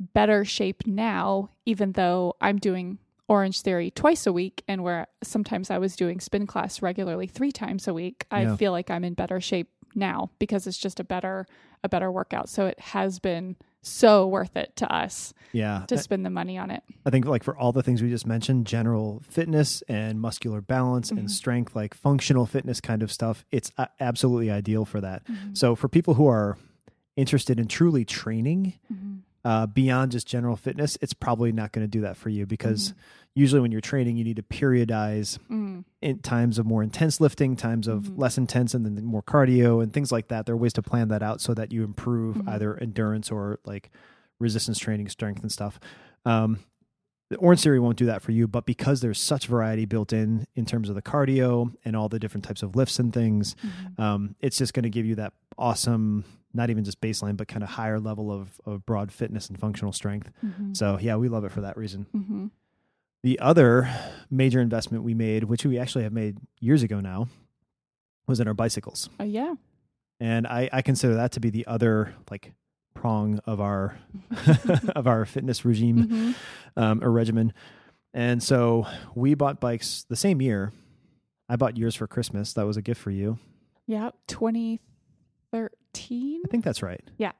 better 0.00 0.44
shape 0.44 0.86
now, 0.86 1.50
even 1.66 1.92
though 1.92 2.36
I'm 2.40 2.58
doing 2.58 2.98
Orange 3.28 3.60
Theory 3.60 3.90
twice 3.90 4.26
a 4.26 4.32
week, 4.32 4.62
and 4.66 4.82
where 4.82 5.06
sometimes 5.22 5.70
I 5.70 5.78
was 5.78 5.96
doing 5.96 6.18
spin 6.20 6.46
class 6.46 6.80
regularly 6.80 7.26
three 7.26 7.52
times 7.52 7.86
a 7.86 7.92
week. 7.94 8.26
I 8.30 8.42
Yeah. 8.42 8.56
feel 8.56 8.72
like 8.72 8.90
I'm 8.90 9.04
in 9.04 9.14
better 9.14 9.40
shape 9.40 9.68
now 9.94 10.30
because 10.38 10.66
it's 10.66 10.78
just 10.78 11.00
a 11.00 11.04
better 11.04 11.46
a 11.84 11.88
better 11.88 12.10
workout. 12.10 12.48
So 12.48 12.66
it 12.66 12.78
has 12.80 13.20
been 13.20 13.54
so 13.82 14.26
worth 14.26 14.56
it 14.56 14.74
to 14.74 14.92
us 14.92 15.32
Yeah. 15.52 15.84
to 15.86 15.96
spend 15.96 16.26
the 16.26 16.30
money 16.30 16.58
on 16.58 16.72
it. 16.72 16.82
I 17.06 17.10
think 17.10 17.24
like 17.24 17.44
for 17.44 17.56
all 17.56 17.70
the 17.70 17.84
things 17.84 18.02
we 18.02 18.10
just 18.10 18.26
mentioned, 18.26 18.66
general 18.66 19.22
fitness 19.28 19.82
and 19.82 20.20
muscular 20.20 20.60
balance 20.60 21.12
Mhm. 21.12 21.18
and 21.18 21.30
strength, 21.30 21.76
like 21.76 21.94
functional 21.94 22.46
fitness 22.46 22.80
kind 22.80 23.04
of 23.04 23.12
stuff, 23.12 23.44
it's 23.52 23.70
absolutely 24.00 24.50
ideal 24.50 24.84
for 24.84 25.00
that. 25.00 25.24
Mm-hmm. 25.26 25.54
So 25.54 25.76
for 25.76 25.88
people 25.88 26.14
who 26.14 26.26
are 26.26 26.58
interested 27.14 27.60
in 27.60 27.68
truly 27.68 28.04
training 28.04 28.74
Mhm. 28.92 29.20
Uh, 29.44 29.66
beyond 29.66 30.12
just 30.12 30.26
general 30.26 30.56
fitness, 30.56 30.98
it's 31.00 31.14
probably 31.14 31.52
not 31.52 31.72
going 31.72 31.84
to 31.84 31.88
do 31.90 32.00
that 32.02 32.16
for 32.16 32.28
you 32.28 32.44
because 32.46 32.90
Mm-hmm. 32.90 32.98
usually 33.34 33.60
when 33.60 33.70
you're 33.72 33.80
training, 33.80 34.16
you 34.16 34.24
need 34.24 34.36
to 34.36 34.42
periodize 34.42 35.38
Mm. 35.50 35.84
in 36.02 36.18
times 36.18 36.58
of 36.58 36.66
more 36.66 36.82
intense 36.82 37.20
lifting, 37.20 37.54
times 37.56 37.86
of 37.86 38.04
Mhm. 38.04 38.18
less 38.18 38.36
intense, 38.38 38.74
and 38.74 38.84
then 38.84 39.04
more 39.04 39.22
cardio 39.22 39.82
and 39.82 39.92
things 39.92 40.10
like 40.10 40.28
that. 40.28 40.46
There 40.46 40.54
are 40.54 40.58
ways 40.58 40.72
to 40.74 40.82
plan 40.82 41.08
that 41.08 41.22
out 41.22 41.40
so 41.40 41.54
that 41.54 41.72
you 41.72 41.84
improve 41.84 42.36
Mhm. 42.36 42.48
either 42.48 42.76
endurance 42.78 43.30
or 43.30 43.60
like 43.64 43.90
resistance 44.40 44.78
training, 44.78 45.08
strength, 45.08 45.42
and 45.42 45.50
stuff. 45.52 45.78
Um, 46.24 46.58
the 47.30 47.36
Orange 47.36 47.62
Theory 47.62 47.78
won't 47.78 47.98
do 47.98 48.06
that 48.06 48.22
for 48.22 48.32
you, 48.32 48.48
but 48.48 48.64
because 48.66 49.00
there's 49.02 49.20
such 49.20 49.46
variety 49.46 49.84
built 49.84 50.12
in 50.12 50.46
in 50.54 50.64
terms 50.64 50.88
of 50.88 50.94
the 50.94 51.02
cardio 51.02 51.74
and 51.84 51.94
all 51.94 52.08
the 52.08 52.18
different 52.18 52.44
types 52.44 52.62
of 52.62 52.74
lifts 52.74 52.98
and 52.98 53.12
things, 53.12 53.54
Mhm. 53.62 54.00
um, 54.02 54.34
it's 54.40 54.56
just 54.58 54.72
going 54.74 54.84
to 54.84 54.90
give 54.90 55.04
you 55.06 55.14
that 55.16 55.32
awesome, 55.58 56.24
not 56.58 56.68
even 56.70 56.84
just 56.84 57.00
baseline, 57.00 57.36
but 57.38 57.48
kind 57.48 57.62
of 57.62 57.70
higher 57.70 57.98
level 57.98 58.30
of, 58.30 58.60
of 58.66 58.84
broad 58.84 59.10
fitness 59.10 59.48
and 59.48 59.58
functional 59.58 59.92
strength. 59.92 60.30
Mhm. 60.44 60.76
So 60.76 60.98
yeah, 61.00 61.16
we 61.16 61.28
love 61.30 61.44
it 61.44 61.52
for 61.52 61.62
that 61.62 61.76
reason. 61.78 62.06
Mhm. 62.14 62.50
The 63.22 63.38
other 63.40 63.88
major 64.30 64.60
investment 64.60 65.02
we 65.04 65.14
made, 65.14 65.44
which 65.44 65.64
we 65.64 65.78
actually 65.78 66.04
have 66.04 66.12
made 66.12 66.36
years 66.60 66.82
ago 66.82 67.00
now, 67.00 67.28
was 68.26 68.40
in 68.40 68.46
our 68.48 68.54
bicycles. 68.54 69.08
Oh 69.18 69.24
yeah. 69.24 69.54
And 70.20 70.46
I, 70.46 70.68
I 70.72 70.82
consider 70.82 71.14
that 71.14 71.32
to 71.32 71.40
be 71.40 71.48
the 71.50 71.66
other 71.66 72.14
like 72.30 72.52
prong 72.94 73.38
of 73.46 73.60
our 73.60 73.96
of 74.96 75.06
our 75.06 75.24
fitness 75.24 75.64
regime 75.64 76.06
Mhm. 76.08 76.34
um, 76.76 77.02
or 77.04 77.10
regimen. 77.10 77.52
And 78.12 78.42
so 78.42 78.86
we 79.14 79.34
bought 79.34 79.60
bikes 79.60 80.04
the 80.08 80.16
same 80.16 80.42
year. 80.42 80.72
I 81.48 81.56
bought 81.56 81.76
yours 81.76 81.94
for 81.94 82.06
Christmas. 82.06 82.52
That 82.54 82.66
was 82.66 82.76
a 82.76 82.82
gift 82.82 83.00
for 83.00 83.10
you. 83.10 83.38
Yeah. 83.86 84.10
2013. 86.08 86.42
I 86.44 86.48
think 86.50 86.64
that's 86.64 86.82
right. 86.82 87.02
Yeah. 87.18 87.32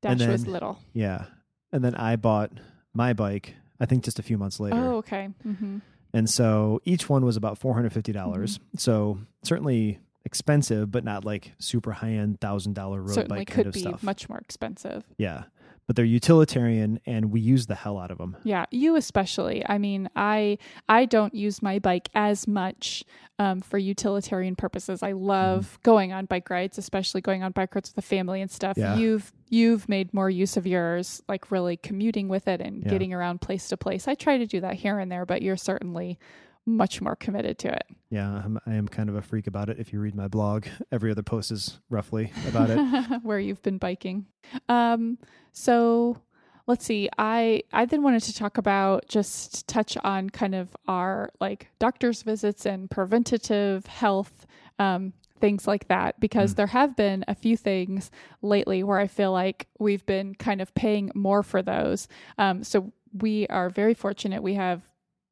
Dash 0.00 0.20
And 0.20 0.32
was 0.32 0.46
little. 0.46 0.78
Yeah. 0.92 1.24
And 1.72 1.84
then 1.84 1.94
I 1.94 2.16
bought 2.16 2.50
my 2.92 3.12
bike, 3.12 3.54
I 3.80 3.86
think 3.86 4.04
just 4.04 4.18
a 4.18 4.22
few 4.22 4.36
months 4.38 4.60
later. 4.60 4.76
Oh, 4.76 4.96
okay. 4.96 5.28
Mm-hmm. 5.46 5.78
And 6.12 6.28
so 6.28 6.80
each 6.84 7.08
one 7.08 7.24
was 7.24 7.36
about 7.36 7.58
$450. 7.58 8.12
dollars 8.12 8.60
So 8.76 9.18
certainly 9.42 9.98
expensive, 10.24 10.90
but 10.90 11.04
not 11.04 11.24
like 11.24 11.52
super 11.58 11.92
high 11.92 12.12
end 12.12 12.40
thousand 12.40 12.74
dollar 12.74 13.00
road 13.00 13.14
Certainly 13.14 13.38
bike 13.40 13.48
kind 13.48 13.56
could 13.56 13.66
of 13.68 13.72
be 13.74 13.80
stuff. 13.80 14.02
much 14.02 14.28
more 14.28 14.38
expensive. 14.38 15.04
yeah. 15.16 15.44
But 15.88 15.96
they're 15.96 16.04
utilitarian 16.04 17.00
and 17.06 17.32
we 17.32 17.40
use 17.40 17.66
the 17.66 17.74
hell 17.74 17.98
out 17.98 18.10
of 18.12 18.18
them. 18.18 18.36
Yeah, 18.44 18.66
you 18.70 18.94
especially. 18.96 19.64
I 19.68 19.78
mean, 19.78 20.08
I 20.14 20.58
I 20.88 21.04
don't 21.06 21.34
use 21.34 21.60
my 21.60 21.80
bike 21.80 22.08
as 22.14 22.46
much 22.46 23.04
um, 23.38 23.60
for 23.60 23.78
utilitarian 23.78 24.54
purposes. 24.56 25.02
I 25.02 25.12
love 25.12 25.66
Mm-hmm. 25.66 25.82
going 25.82 26.12
on 26.12 26.26
bike 26.26 26.48
rides, 26.50 26.78
especially 26.78 27.20
going 27.20 27.42
on 27.42 27.50
bike 27.52 27.74
rides 27.74 27.90
with 27.90 27.96
the 27.96 28.02
family 28.02 28.40
and 28.40 28.50
stuff. 28.50 28.76
Yeah. 28.78 28.96
You've 28.96 29.32
you've 29.50 29.88
made 29.88 30.14
more 30.14 30.30
use 30.30 30.56
of 30.56 30.66
yours, 30.66 31.20
like 31.28 31.50
really 31.50 31.76
commuting 31.76 32.28
with 32.28 32.46
it 32.48 32.60
and 32.60 32.82
Yeah. 32.84 32.88
getting 32.90 33.12
around 33.12 33.40
place 33.40 33.68
to 33.68 33.76
place. 33.76 34.06
I 34.06 34.14
try 34.14 34.38
to 34.38 34.46
do 34.46 34.60
that 34.60 34.74
here 34.76 34.98
and 35.00 35.10
there, 35.10 35.26
but 35.26 35.42
you're 35.42 35.56
certainly 35.56 36.18
much 36.66 37.00
more 37.00 37.16
committed 37.16 37.58
to 37.58 37.72
it. 37.72 37.84
Yeah. 38.10 38.42
I'm, 38.44 38.58
I 38.66 38.74
am 38.74 38.86
kind 38.88 39.08
of 39.08 39.16
a 39.16 39.22
freak 39.22 39.46
about 39.46 39.68
it. 39.68 39.78
If 39.78 39.92
you 39.92 40.00
read 40.00 40.14
my 40.14 40.28
blog, 40.28 40.66
every 40.92 41.10
other 41.10 41.22
post 41.22 41.50
is 41.50 41.80
roughly 41.90 42.32
about 42.48 42.70
it. 42.70 42.78
where 43.22 43.38
you've 43.40 43.62
been 43.62 43.78
biking. 43.78 44.26
Um, 44.68 45.18
so 45.52 46.18
let's 46.66 46.84
see. 46.84 47.08
I 47.18 47.62
I 47.72 47.84
then 47.86 48.02
wanted 48.02 48.22
to 48.24 48.34
talk 48.34 48.58
about 48.58 49.08
just 49.08 49.66
touch 49.66 49.96
on 50.04 50.30
kind 50.30 50.54
of 50.54 50.76
our 50.86 51.30
like 51.40 51.68
doctor's 51.78 52.22
visits 52.22 52.64
and 52.66 52.90
preventative 52.90 53.86
health. 53.86 54.46
Um, 54.78 55.12
things 55.40 55.66
like 55.66 55.88
that 55.88 56.20
because 56.20 56.52
Mm. 56.52 56.56
there 56.56 56.66
have 56.68 56.94
been 56.94 57.24
a 57.26 57.34
few 57.34 57.56
things 57.56 58.12
lately 58.42 58.84
where 58.84 58.98
I 59.00 59.08
feel 59.08 59.32
like 59.32 59.66
we've 59.80 60.06
been 60.06 60.36
kind 60.36 60.60
of 60.60 60.72
paying 60.76 61.10
more 61.16 61.42
for 61.42 61.62
those. 61.62 62.06
Um, 62.38 62.62
so 62.62 62.92
we 63.12 63.48
are 63.48 63.68
very 63.68 63.92
fortunate. 63.94 64.40
We 64.40 64.54
have 64.54 64.82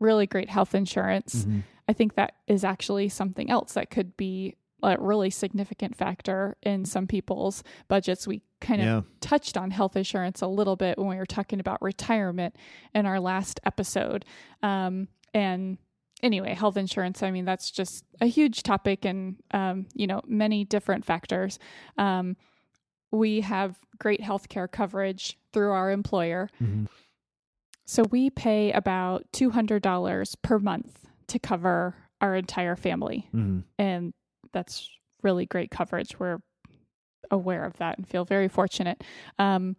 really 0.01 0.27
great 0.27 0.51
health 0.51 0.75
insurance. 0.75 1.45
Mhm. 1.45 1.63
I 1.89 1.93
think 1.93 2.15
that 2.15 2.35
is 2.47 2.65
actually 2.65 3.09
something 3.09 3.51
else 3.51 3.75
that 3.75 3.91
could 3.91 4.17
be 4.17 4.57
a 4.83 4.97
really 4.99 5.29
significant 5.31 5.95
factor 5.95 6.57
in 6.63 6.85
some 6.87 7.07
people's 7.07 7.63
budgets. 7.87 8.27
We 8.27 8.41
kind 8.61 8.81
of 8.81 8.87
Yeah. 8.87 9.01
touched 9.21 9.57
on 9.59 9.71
health 9.73 9.95
insurance 9.95 10.41
a 10.41 10.47
little 10.47 10.77
bit 10.77 10.97
when 10.99 11.09
we 11.09 11.17
were 11.17 11.27
talking 11.27 11.61
about 11.61 11.83
retirement 11.83 12.57
in 12.95 13.05
our 13.07 13.21
last 13.21 13.61
episode. 13.65 14.25
Um, 14.63 15.09
and 15.35 15.77
anyway, 16.23 16.55
health 16.55 16.79
insurance, 16.79 17.23
I 17.23 17.31
mean, 17.31 17.45
that's 17.45 17.71
just 17.71 18.05
a 18.23 18.27
huge 18.27 18.63
topic 18.63 19.05
and, 19.05 19.37
um, 19.51 19.87
you 19.95 20.07
know, 20.07 20.23
many 20.27 20.65
different 20.65 21.05
factors. 21.05 21.59
Um, 21.99 22.37
we 23.11 23.41
have 23.43 23.79
great 23.99 24.21
healthcare 24.21 24.71
coverage 24.71 25.39
through 25.53 25.73
our 25.73 25.91
employer. 25.91 26.49
Mhm. 26.63 26.89
So 27.91 28.05
we 28.05 28.31
pay 28.31 28.71
about 28.71 29.25
$200 29.33 30.37
per 30.43 30.61
month 30.61 31.09
to 31.27 31.41
cover 31.41 31.97
our 32.21 32.37
entire 32.37 32.77
family. 32.77 33.29
Mhm. 33.35 33.65
And 33.81 34.15
that's 34.53 34.89
really 35.25 35.45
great 35.45 35.73
coverage. 35.73 36.17
We're 36.17 36.39
aware 37.33 37.65
of 37.65 37.79
that 37.79 37.99
and 37.99 38.07
feel 38.07 38.25
very 38.25 38.47
fortunate. 38.47 39.03
Um, 39.41 39.75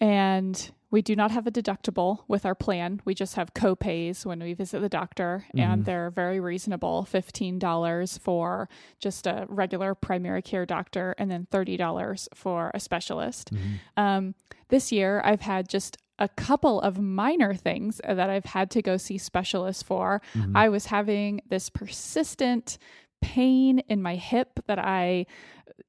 and 0.00 0.72
we 0.90 1.00
do 1.00 1.14
not 1.14 1.30
have 1.30 1.46
a 1.46 1.52
deductible 1.52 2.24
with 2.26 2.44
our 2.44 2.56
plan. 2.56 3.00
We 3.04 3.14
just 3.14 3.36
have 3.36 3.54
co-pays 3.54 4.26
when 4.26 4.40
we 4.40 4.52
visit 4.54 4.80
the 4.80 4.88
doctor, 4.88 5.44
and 5.56 5.82
Mhm. 5.82 5.84
they're 5.84 6.10
very 6.10 6.40
reasonable 6.40 7.04
$15 7.04 8.18
for 8.18 8.68
just 8.98 9.28
a 9.28 9.46
regular 9.48 9.94
primary 9.94 10.42
care 10.42 10.66
doctor, 10.66 11.14
and 11.18 11.30
then 11.30 11.46
$30 11.52 12.28
for 12.34 12.72
a 12.74 12.80
specialist. 12.80 13.52
Mhm. 13.54 13.78
Um, 13.96 14.34
this 14.70 14.90
year, 14.90 15.20
I've 15.24 15.42
had 15.42 15.68
just 15.68 15.96
a 16.18 16.28
couple 16.28 16.80
of 16.80 16.98
minor 17.00 17.54
things 17.54 18.00
that 18.06 18.30
I've 18.30 18.44
had 18.44 18.70
to 18.72 18.82
go 18.82 18.96
see 18.96 19.18
specialists 19.18 19.82
for. 19.82 20.22
Mhm. 20.34 20.52
I 20.56 20.68
was 20.68 20.86
having 20.86 21.40
this 21.48 21.68
persistent 21.70 22.78
pain 23.20 23.80
in 23.88 24.00
my 24.02 24.16
hip 24.16 24.60
that 24.66 24.78
I, 24.78 25.26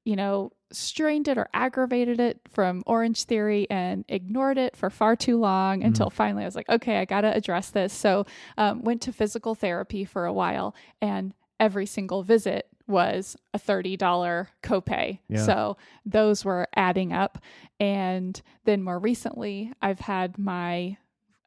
you 0.04 0.16
know, 0.16 0.52
strained 0.72 1.28
it 1.28 1.38
or 1.38 1.48
aggravated 1.54 2.18
it 2.18 2.40
from 2.48 2.82
Orange 2.86 3.22
Theory 3.24 3.68
and 3.70 4.04
ignored 4.08 4.58
it 4.58 4.74
for 4.76 4.90
far 4.90 5.14
too 5.14 5.38
long 5.38 5.84
until 5.84 6.10
finally 6.10 6.42
I 6.42 6.46
was 6.46 6.56
like, 6.56 6.68
okay, 6.68 6.96
I 6.98 7.04
got 7.04 7.20
to 7.20 7.32
address 7.32 7.70
this. 7.70 7.92
So, 7.92 8.26
um, 8.58 8.82
went 8.82 9.02
to 9.02 9.12
physical 9.12 9.54
therapy 9.54 10.04
for 10.04 10.24
a 10.26 10.32
while 10.32 10.74
and 11.00 11.34
every 11.60 11.86
single 11.86 12.22
visit 12.24 12.66
was 12.88 13.36
a 13.52 13.58
$30 13.58 14.46
copay. 14.62 15.18
Yeah. 15.28 15.44
So 15.44 15.76
those 16.04 16.44
were 16.44 16.68
adding 16.74 17.12
up. 17.12 17.38
And 17.80 18.40
then 18.64 18.82
more 18.82 18.98
recently, 18.98 19.72
I've 19.82 20.00
had 20.00 20.38
my 20.38 20.96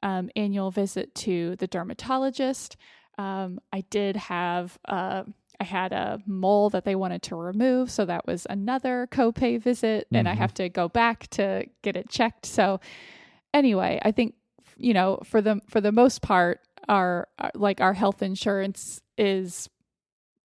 um, 0.03 0.29
annual 0.35 0.71
visit 0.71 1.13
to 1.15 1.55
the 1.57 1.67
dermatologist. 1.67 2.77
Um, 3.17 3.59
I 3.73 3.81
did 3.89 4.15
have 4.15 4.77
uh, 4.85 5.23
I 5.59 5.63
had 5.65 5.91
a 5.91 6.19
mole 6.25 6.69
that 6.69 6.85
they 6.85 6.95
wanted 6.95 7.21
to 7.23 7.35
remove, 7.35 7.91
so 7.91 8.05
that 8.05 8.25
was 8.25 8.47
another 8.49 9.09
copay 9.11 9.61
visit, 9.61 10.07
and 10.09 10.29
I 10.29 10.33
Mhm. 10.33 10.37
have 10.37 10.53
to 10.53 10.69
go 10.69 10.87
back 10.87 11.27
to 11.31 11.65
get 11.81 11.97
it 11.97 12.07
checked. 12.09 12.45
So 12.45 12.79
anyway, 13.53 13.99
I 14.01 14.11
think 14.11 14.35
you 14.77 14.93
know 14.93 15.19
for 15.25 15.41
the 15.41 15.59
for 15.67 15.81
the 15.81 15.91
most 15.91 16.21
part, 16.21 16.61
our, 16.87 17.27
our 17.37 17.51
like 17.55 17.81
our 17.81 17.93
health 17.93 18.21
insurance 18.21 19.01
is 19.17 19.67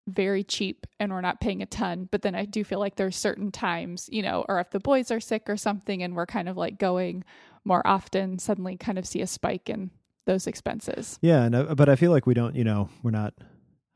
very 0.06 0.44
cheap 0.44 0.86
and 1.00 1.10
we're 1.12 1.20
not 1.22 1.40
paying 1.40 1.62
a 1.62 1.66
ton 1.66 2.06
but 2.10 2.20
then 2.22 2.34
i 2.34 2.44
do 2.44 2.62
feel 2.62 2.78
like 2.78 2.96
there's 2.96 3.16
certain 3.16 3.50
times 3.50 4.08
you 4.12 4.20
know 4.20 4.44
or 4.48 4.60
if 4.60 4.70
the 4.70 4.78
boys 4.80 5.10
are 5.10 5.20
sick 5.20 5.44
or 5.48 5.56
something 5.56 6.02
and 6.02 6.14
we're 6.14 6.26
kind 6.26 6.48
of 6.48 6.56
like 6.58 6.78
going 6.78 7.24
more 7.64 7.80
often 7.86 8.38
suddenly 8.38 8.76
kind 8.76 8.98
of 8.98 9.06
see 9.06 9.22
a 9.22 9.26
spike 9.26 9.70
in 9.70 9.90
those 10.26 10.46
expenses 10.46 11.18
Yeah, 11.22 11.48
no, 11.48 11.74
but 11.74 11.88
I 11.90 11.96
feel 11.96 12.10
like 12.10 12.26
we 12.26 12.32
don't, 12.34 12.54
you 12.56 12.64
know, 12.64 12.88
we're 13.02 13.10
not 13.10 13.34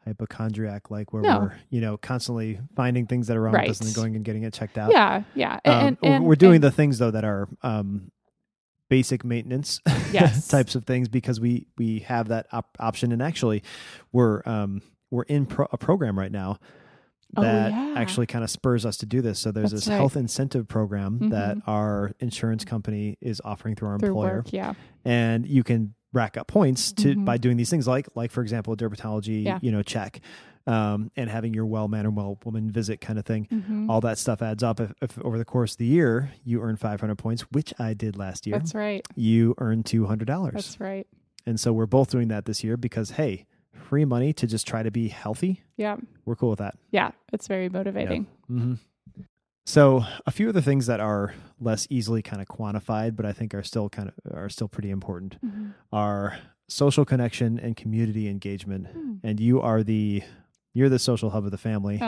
hypochondriac 0.04 0.90
like 0.90 1.12
where 1.12 1.22
No. 1.22 1.38
we're, 1.40 1.52
you 1.70 1.80
know, 1.80 1.96
constantly 1.96 2.60
finding 2.76 3.06
things 3.06 3.26
that 3.26 3.36
are 3.36 3.40
wrong 3.42 3.54
Right. 3.54 3.68
with 3.68 3.72
us 3.72 3.80
and 3.80 3.88
then 3.88 3.94
going 3.94 4.16
and 4.16 4.24
getting 4.24 4.42
it 4.44 4.52
checked 4.54 4.78
out. 4.78 4.90
yeah 4.92 5.22
yeah 5.34 5.54
Um, 5.64 5.72
and, 5.74 5.98
we're- 6.02 6.14
and 6.16 6.24
we're 6.26 6.36
doing 6.36 6.56
and- 6.56 6.64
the 6.64 6.70
things 6.70 6.98
though 6.98 7.10
that 7.10 7.24
are 7.24 7.48
um, 7.62 8.10
basic 8.88 9.24
maintenance 9.24 9.80
Yes. 10.12 10.48
types 10.48 10.74
of 10.74 10.84
things 10.84 11.08
because 11.08 11.40
we 11.40 11.66
we 11.76 12.00
have 12.00 12.28
that 12.28 12.46
op- 12.52 12.76
option 12.80 13.12
and 13.12 13.22
actually 13.22 13.62
we're 14.12 14.42
um, 14.46 14.80
we're 15.10 15.22
in 15.24 15.46
pro- 15.46 15.68
a 15.72 15.78
program 15.78 16.18
right 16.18 16.32
now 16.32 16.58
Oh, 17.36 17.42
that 17.42 17.72
yeah. 17.72 17.94
actually 17.96 18.24
kind 18.26 18.42
of 18.42 18.48
spurs 18.50 18.86
us 18.86 18.96
to 18.98 19.06
do 19.06 19.20
this. 19.20 19.38
So 19.38 19.52
there's 19.52 19.70
That's 19.72 19.84
this 19.84 19.88
right. 19.90 19.96
health 19.96 20.16
incentive 20.16 20.66
program 20.66 21.28
that 21.28 21.58
Mhm. 21.58 21.62
our 21.66 22.12
insurance 22.20 22.64
company 22.64 23.18
is 23.20 23.42
offering 23.44 23.74
through 23.74 23.88
our 23.88 23.98
through 23.98 24.08
employer, 24.08 24.36
work 24.36 24.52
yeah 24.52 24.72
and 25.04 25.46
you 25.46 25.62
can 25.62 25.92
rack 26.14 26.38
up 26.38 26.46
points 26.46 26.90
to 26.92 27.14
Mhm. 27.16 27.26
by 27.26 27.36
doing 27.36 27.58
these 27.58 27.68
things 27.68 27.86
like 27.86 28.08
like 28.14 28.30
for 28.30 28.40
example 28.40 28.72
a 28.72 28.76
dermatology 28.78 29.44
Yeah. 29.44 29.58
you 29.60 29.70
know 29.70 29.82
check 29.82 30.20
um, 30.66 31.10
and 31.16 31.28
having 31.28 31.52
your 31.52 31.66
well 31.66 31.86
man 31.86 32.06
or 32.06 32.10
well 32.10 32.38
woman 32.46 32.70
visit 32.70 33.02
kind 33.02 33.18
of 33.18 33.26
thing 33.26 33.46
Mhm. 33.52 33.90
all 33.90 34.00
that 34.00 34.16
stuff 34.16 34.40
adds 34.40 34.62
up 34.62 34.80
if, 34.80 34.92
if 35.02 35.18
over 35.20 35.36
the 35.36 35.44
course 35.44 35.72
of 35.72 35.78
the 35.78 35.86
year 35.86 36.30
you 36.44 36.62
earn 36.62 36.76
500 36.76 37.16
points 37.16 37.42
which 37.52 37.74
i 37.78 37.92
did 37.92 38.16
last 38.16 38.46
year 38.46 38.58
that's 38.58 38.74
right 38.74 39.06
you 39.16 39.54
earn 39.58 39.82
$200 39.82 40.52
that's 40.54 40.80
right 40.80 41.06
and 41.44 41.60
so 41.60 41.74
we're 41.74 41.84
both 41.86 42.10
doing 42.10 42.28
that 42.28 42.46
this 42.46 42.64
year 42.64 42.78
because 42.78 43.10
hey 43.12 43.44
free 43.88 44.04
money 44.04 44.32
to 44.34 44.46
just 44.46 44.66
try 44.66 44.82
to 44.82 44.90
be 44.90 45.08
healthy 45.08 45.62
yeah 45.76 45.96
we're 46.26 46.36
cool 46.36 46.50
with 46.50 46.58
that 46.58 46.74
yeah 46.90 47.10
it's 47.32 47.46
very 47.48 47.68
motivating 47.68 48.26
hmm 48.48 48.74
So 49.66 50.02
a 50.26 50.30
few 50.30 50.48
of 50.48 50.54
the 50.54 50.62
things 50.62 50.86
that 50.86 50.98
are 51.00 51.34
less 51.60 51.86
easily 51.90 52.22
kind 52.22 52.40
of 52.40 52.48
quantified, 52.48 53.16
but 53.16 53.26
I 53.26 53.32
think 53.34 53.52
are 53.54 53.62
still 53.62 53.90
kind 53.90 54.08
of 54.08 54.14
are 54.34 54.48
still 54.48 54.66
pretty 54.68 54.88
important 54.90 55.36
Mhm. 55.44 55.74
are 55.92 56.38
social 56.68 57.04
connection 57.04 57.58
and 57.60 57.76
community 57.76 58.28
engagement. 58.28 58.86
Hmm. 58.88 59.14
And 59.22 59.38
you 59.40 59.60
are 59.60 59.82
the 59.82 60.22
you're 60.74 60.88
the 60.88 60.98
social 60.98 61.30
hub 61.30 61.44
of 61.44 61.50
the 61.50 61.58
family, 61.58 61.98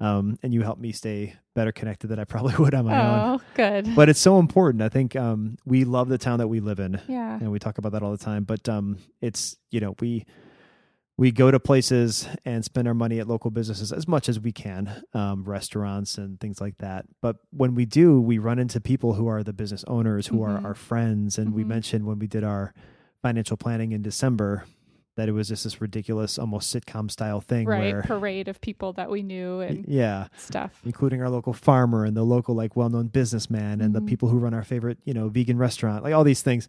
um, 0.00 0.38
and 0.42 0.52
you 0.54 0.62
help 0.62 0.78
me 0.78 0.92
stay 0.92 1.34
better 1.54 1.72
connected 1.72 2.06
than 2.08 2.18
I 2.18 2.24
probably 2.34 2.54
would 2.56 2.74
on 2.74 2.86
my 2.86 2.98
own. 3.06 3.20
oh 3.40 3.40
good 3.54 3.94
But 3.94 4.08
it's 4.08 4.20
so 4.20 4.38
important. 4.40 4.82
I 4.82 4.88
think 4.88 5.14
um, 5.14 5.56
we 5.66 5.84
love 5.84 6.08
the 6.08 6.18
town 6.18 6.38
that 6.38 6.48
we 6.48 6.58
live 6.60 6.80
in, 6.80 7.00
yeah 7.06 7.38
and 7.40 7.50
we 7.52 7.58
talk 7.60 7.78
about 7.78 7.92
that 7.92 8.02
all 8.02 8.10
the 8.10 8.24
time. 8.24 8.42
But 8.44 8.68
um, 8.68 8.98
it's 9.20 9.56
you 9.70 9.78
know 9.80 9.94
we 10.00 10.24
we 11.18 11.32
go 11.32 11.50
to 11.50 11.58
places 11.58 12.28
and 12.44 12.64
spend 12.64 12.86
our 12.88 12.94
money 12.94 13.18
at 13.18 13.26
local 13.26 13.50
businesses 13.50 13.92
as 13.92 14.06
much 14.06 14.28
as 14.28 14.38
we 14.38 14.52
can, 14.52 15.02
um, 15.14 15.42
restaurants 15.44 16.16
and 16.16 16.38
things 16.40 16.60
like 16.60 16.78
that. 16.78 17.04
But 17.20 17.36
when 17.50 17.74
we 17.74 17.84
do, 17.84 18.20
we 18.20 18.38
run 18.38 18.58
into 18.60 18.80
people 18.80 19.14
who 19.14 19.26
are 19.26 19.42
the 19.42 19.52
business 19.52 19.84
owners, 19.88 20.28
who 20.28 20.36
Mhm. 20.38 20.46
are 20.48 20.64
our 20.64 20.74
friends. 20.74 21.36
And 21.36 21.52
we 21.52 21.64
Mhm. 21.64 21.68
mentioned 21.68 22.06
when 22.06 22.20
we 22.20 22.28
did 22.28 22.44
our 22.44 22.72
financial 23.20 23.56
planning 23.56 23.90
in 23.90 24.00
December 24.00 24.64
that 25.16 25.28
it 25.28 25.32
was 25.32 25.48
just 25.48 25.64
this 25.64 25.80
ridiculous, 25.80 26.38
almost 26.38 26.72
sitcom 26.72 27.10
style 27.10 27.40
thing 27.40 27.66
right 27.66 27.80
where, 27.92 28.02
parade 28.02 28.46
of 28.46 28.60
people 28.60 28.92
that 28.92 29.10
we 29.10 29.20
knew 29.20 29.58
and 29.58 29.84
yeah, 29.88 30.28
stuff 30.36 30.80
including 30.84 31.20
our 31.20 31.28
local 31.28 31.52
farmer 31.52 32.04
and 32.04 32.16
the 32.16 32.22
local 32.22 32.54
like 32.54 32.76
well-known 32.76 33.08
businessman 33.08 33.80
and 33.80 33.92
the 33.92 34.00
Mhm. 34.00 34.06
people 34.06 34.28
who 34.28 34.38
run 34.38 34.54
our 34.54 34.62
favorite 34.62 34.98
you 35.04 35.12
know 35.12 35.28
vegan 35.28 35.58
restaurant 35.58 36.04
like 36.04 36.14
all 36.14 36.22
these 36.22 36.42
things 36.42 36.68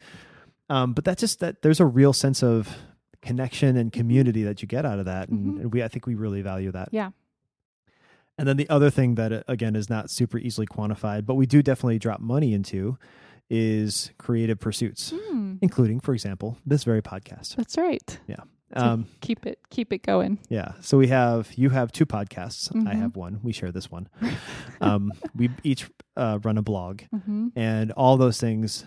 um, 0.72 0.94
but 0.94 1.06
that's 1.06 1.20
just 1.22 1.40
that 1.40 1.62
there's 1.62 1.80
a 1.80 1.86
real 1.86 2.12
sense 2.14 2.42
of 2.42 2.68
connection 3.22 3.76
and 3.78 3.92
community 3.92 4.44
that 4.44 4.62
you 4.62 4.68
get 4.68 4.86
out 4.86 5.00
of 5.00 5.06
that 5.06 5.30
and, 5.30 5.58
Mhm. 5.58 5.62
and 5.62 5.74
we 5.74 5.84
i 5.84 5.88
think 5.88 6.06
we 6.08 6.16
really 6.16 6.42
value 6.42 6.72
that 6.72 6.90
Yeah. 6.92 7.10
and 8.38 8.48
then 8.48 8.58
the 8.58 8.70
other 8.70 8.90
thing 8.90 9.16
that 9.16 9.32
uh, 9.34 9.44
again 9.48 9.76
is 9.76 9.90
not 9.90 10.10
super 10.10 10.38
easily 10.38 10.66
quantified 10.68 11.26
but 11.26 11.36
we 11.36 11.46
do 11.46 11.62
definitely 11.62 12.00
drop 12.00 12.20
money 12.22 12.54
into 12.54 12.98
is 13.50 14.12
creative 14.18 14.60
pursuits 14.60 15.14
Hmm. 15.16 15.56
including 15.62 16.00
for 16.00 16.14
example 16.14 16.58
this 16.66 16.84
very 16.84 17.02
podcast 17.02 17.56
that's 17.56 17.78
right 17.78 18.20
Yeah. 18.28 18.44
um, 18.74 19.08
keep 19.22 19.46
it 19.46 19.60
keep 19.70 19.92
it 19.92 20.04
going 20.04 20.38
yeah 20.50 20.74
so 20.80 20.98
we 20.98 21.08
have 21.08 21.52
you 21.56 21.72
have 21.72 21.92
two 21.92 22.06
podcasts 22.06 22.70
i 22.88 22.94
Mhm. 22.94 23.00
have 23.02 23.16
one 23.16 23.40
we 23.44 23.52
share 23.52 23.72
this 23.72 23.90
one 23.92 24.08
um, 24.82 25.12
we 25.36 25.50
each 25.64 25.90
uh, 26.16 26.40
run 26.44 26.58
a 26.58 26.62
blog 26.62 27.02
hmm 27.26 27.48
and 27.56 27.92
all 27.94 28.16
those 28.18 28.40
things 28.40 28.86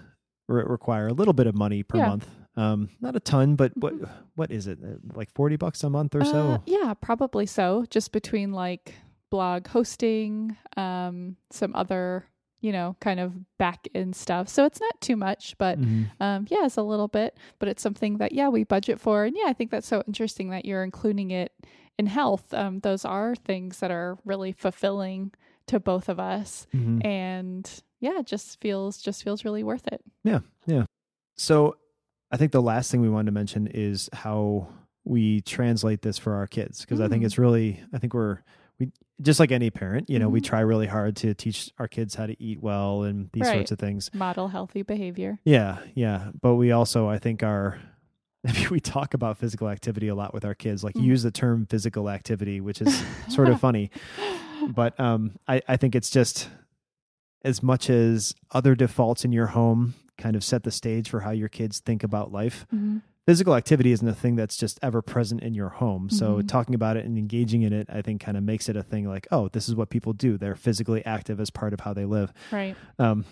re- 0.49 0.65
require 0.67 1.09
a 1.09 1.13
little 1.13 1.35
bit 1.35 1.47
of 1.47 1.55
money 1.55 1.83
per 1.83 1.99
Yeah. 1.99 2.09
month. 2.09 2.29
Um, 2.57 2.91
not 3.01 3.17
a 3.17 3.21
ton, 3.21 3.57
but 3.57 3.77
what 3.77 3.95
Mhm. 3.95 4.09
what 4.35 4.51
is 4.51 4.67
it? 4.67 4.79
Uh, 4.83 4.97
Like 5.15 5.31
forty 5.33 5.57
bucks 5.57 5.83
a 5.85 5.91
month 5.91 6.15
or 6.15 6.21
Uh, 6.21 6.25
so? 6.25 6.63
yeah, 6.67 6.93
probably 6.95 7.47
so. 7.47 7.85
Just 7.91 8.13
between 8.13 8.53
like 8.53 8.95
blog 9.31 9.67
hosting, 9.69 10.57
um, 10.77 11.37
some 11.51 11.75
other, 11.75 12.27
you 12.61 12.71
know, 12.71 12.95
kind 13.01 13.19
of 13.21 13.33
back 13.57 13.89
end 13.95 14.15
stuff. 14.15 14.49
So 14.49 14.67
it's 14.67 14.81
not 14.81 15.01
too 15.01 15.17
much, 15.17 15.57
but 15.57 15.81
Mhm. 15.81 16.11
um, 16.21 16.47
yeah, 16.51 16.67
it's 16.67 16.77
a 16.77 16.83
little 16.83 17.09
bit. 17.09 17.37
But 17.59 17.69
it's 17.69 17.83
something 17.83 18.19
that 18.19 18.33
yeah 18.33 18.49
we 18.51 18.65
budget 18.65 19.01
for, 19.01 19.25
and 19.25 19.35
yeah, 19.37 19.47
I 19.47 19.55
think 19.55 19.71
that's 19.71 19.87
so 19.89 20.03
interesting 20.07 20.51
that 20.51 20.65
you're 20.67 20.85
including 20.85 21.31
it 21.31 21.53
in 21.99 22.07
health. 22.07 22.53
Um, 22.53 22.81
those 22.81 23.05
are 23.07 23.35
things 23.35 23.81
that 23.81 23.91
are 23.91 24.19
really 24.27 24.53
fulfilling 24.53 25.33
to 25.69 25.81
both 25.81 26.09
of 26.11 26.19
us, 26.21 26.67
Mhm. 26.75 27.03
and 27.05 27.83
yeah, 28.01 28.19
it 28.19 28.27
just 28.27 28.61
feels 28.61 29.01
just 29.01 29.23
feels 29.23 29.45
really 29.45 29.63
worth 29.63 29.87
it. 29.87 30.03
Yeah. 30.25 30.41
Yeah. 30.67 30.85
So, 31.37 31.77
I 32.33 32.37
think 32.39 32.51
the 32.53 32.63
last 32.63 32.91
thing 32.91 33.01
we 33.03 33.11
wanted 33.11 33.27
to 33.27 33.33
mention 33.33 33.67
is 33.69 34.09
how 34.13 34.69
we 35.05 35.43
translate 35.43 36.03
this 36.03 36.17
for 36.19 36.35
our 36.35 36.47
kids 36.47 36.81
because 36.81 37.01
I 37.01 37.09
think 37.09 37.23
Mm. 37.23 37.27
it's 37.27 37.39
really 37.39 37.81
I 37.93 37.99
think 37.99 38.15
we're 38.15 38.39
we 38.79 38.91
just 39.21 39.39
like 39.39 39.53
any 39.53 39.71
parent, 39.71 40.09
you 40.09 40.19
know, 40.19 40.29
we 40.29 40.41
Mhm. 40.41 40.45
try 40.45 40.61
really 40.61 40.87
hard 40.87 41.15
to 41.17 41.35
teach 41.35 41.71
our 41.79 41.87
kids 41.87 42.15
how 42.15 42.27
to 42.27 42.43
eat 42.43 42.61
well 42.63 43.03
and 43.03 43.29
these 43.33 43.43
Right. 43.43 43.55
sorts 43.55 43.71
of 43.71 43.79
things. 43.79 44.11
Model 44.15 44.49
healthy 44.49 44.83
behavior. 44.83 45.39
Yeah, 45.45 45.79
yeah. 45.95 46.31
But 46.41 46.55
we 46.55 46.73
also, 46.73 47.07
I 47.09 47.19
think, 47.19 47.43
are 47.43 47.79
we 48.71 48.81
talk 48.81 49.15
about 49.15 49.37
physical 49.39 49.69
activity 49.69 50.09
a 50.09 50.15
lot 50.15 50.33
with 50.35 50.45
our 50.45 50.55
kids. 50.55 50.83
Like 50.83 50.95
Mm. 50.95 51.05
use 51.05 51.23
the 51.23 51.31
term 51.31 51.67
physical 51.67 52.09
activity, 52.09 52.61
which 52.61 52.81
is 52.81 52.89
sort 53.29 53.49
of 53.49 53.61
funny. 53.61 53.91
But 54.75 54.99
um, 55.01 55.33
I, 55.49 55.61
I 55.69 55.77
think 55.77 55.95
it's 55.97 56.09
just 56.09 56.49
as 57.45 57.63
much 57.65 57.91
as 57.91 58.33
other 58.53 58.77
defaults 58.77 59.25
in 59.25 59.33
your 59.33 59.49
home 59.49 59.95
kind 60.19 60.37
of 60.37 60.45
set 60.45 60.63
the 60.63 60.71
stage 60.71 61.09
for 61.09 61.21
how 61.21 61.31
your 61.31 61.49
kids 61.49 61.81
think 61.81 62.03
about 62.05 62.31
life. 62.33 62.67
Mhm. 62.73 63.03
Physical 63.27 63.55
activity 63.55 63.93
isn't 63.93 64.07
a 64.09 64.15
thing 64.15 64.35
that's 64.37 64.57
just 64.57 64.81
ever 64.83 65.01
present 65.01 65.43
in 65.43 65.55
your 65.55 65.69
home. 65.69 66.11
So 66.11 66.39
Mhm. 66.39 66.49
talking 66.49 66.75
about 66.75 66.97
it 66.97 67.05
and 67.05 67.17
engaging 67.17 67.63
in 67.63 67.73
it, 67.73 67.87
I 67.89 68.03
think, 68.03 68.21
kind 68.21 68.37
of 68.37 68.43
makes 68.43 68.69
it 68.69 68.77
a 68.77 68.83
thing. 68.83 69.07
Like, 69.07 69.29
oh, 69.31 69.49
this 69.49 69.69
is 69.69 69.77
what 69.77 69.91
people 69.91 70.13
do. 70.13 70.37
They're 70.37 70.57
physically 70.57 71.05
active 71.07 71.39
as 71.41 71.49
part 71.51 71.73
of 71.73 71.81
how 71.81 71.93
they 71.95 72.05
live 72.05 72.33
Right. 72.51 72.77
um, 72.99 73.25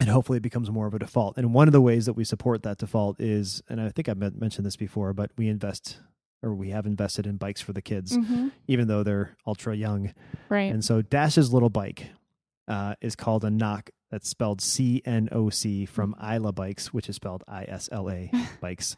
and 0.00 0.08
hopefully 0.08 0.38
it 0.38 0.42
becomes 0.42 0.70
more 0.70 0.86
of 0.86 0.94
a 0.94 0.98
default. 0.98 1.36
And 1.36 1.52
one 1.52 1.68
of 1.68 1.72
the 1.72 1.80
ways 1.80 2.06
that 2.06 2.14
we 2.14 2.24
support 2.24 2.62
that 2.62 2.78
default 2.78 3.20
is, 3.20 3.62
and 3.68 3.80
I 3.80 3.90
think 3.90 4.08
I've 4.08 4.16
mentioned 4.18 4.64
this 4.66 4.76
before, 4.76 5.12
but 5.12 5.30
we 5.36 5.48
invest 5.48 5.98
or 6.42 6.54
we 6.54 6.70
have 6.70 6.86
invested 6.86 7.24
in 7.24 7.36
bikes 7.36 7.60
for 7.60 7.72
the 7.72 7.82
kids, 7.82 8.16
hmm 8.16 8.48
even 8.66 8.88
though 8.88 9.02
they're 9.04 9.36
ultra 9.46 9.76
young. 9.76 10.12
Right. 10.48 10.72
And 10.72 10.84
so 10.84 11.02
Dash's 11.02 11.52
little 11.52 11.70
bike 11.70 12.08
uh, 12.66 12.94
is 13.00 13.14
called 13.14 13.44
a 13.44 13.48
Cnoc. 13.50 13.90
That's 14.12 14.28
spelled 14.28 14.60
C 14.60 15.02
N 15.04 15.28
O 15.32 15.50
C 15.50 15.86
from 15.86 16.14
Isla 16.22 16.52
Bikes, 16.52 16.92
which 16.94 17.08
is 17.08 17.16
spelled 17.16 17.42
I 17.48 17.64
S 17.64 17.88
L 17.90 18.08
A 18.10 18.30
Bikes. 18.60 18.94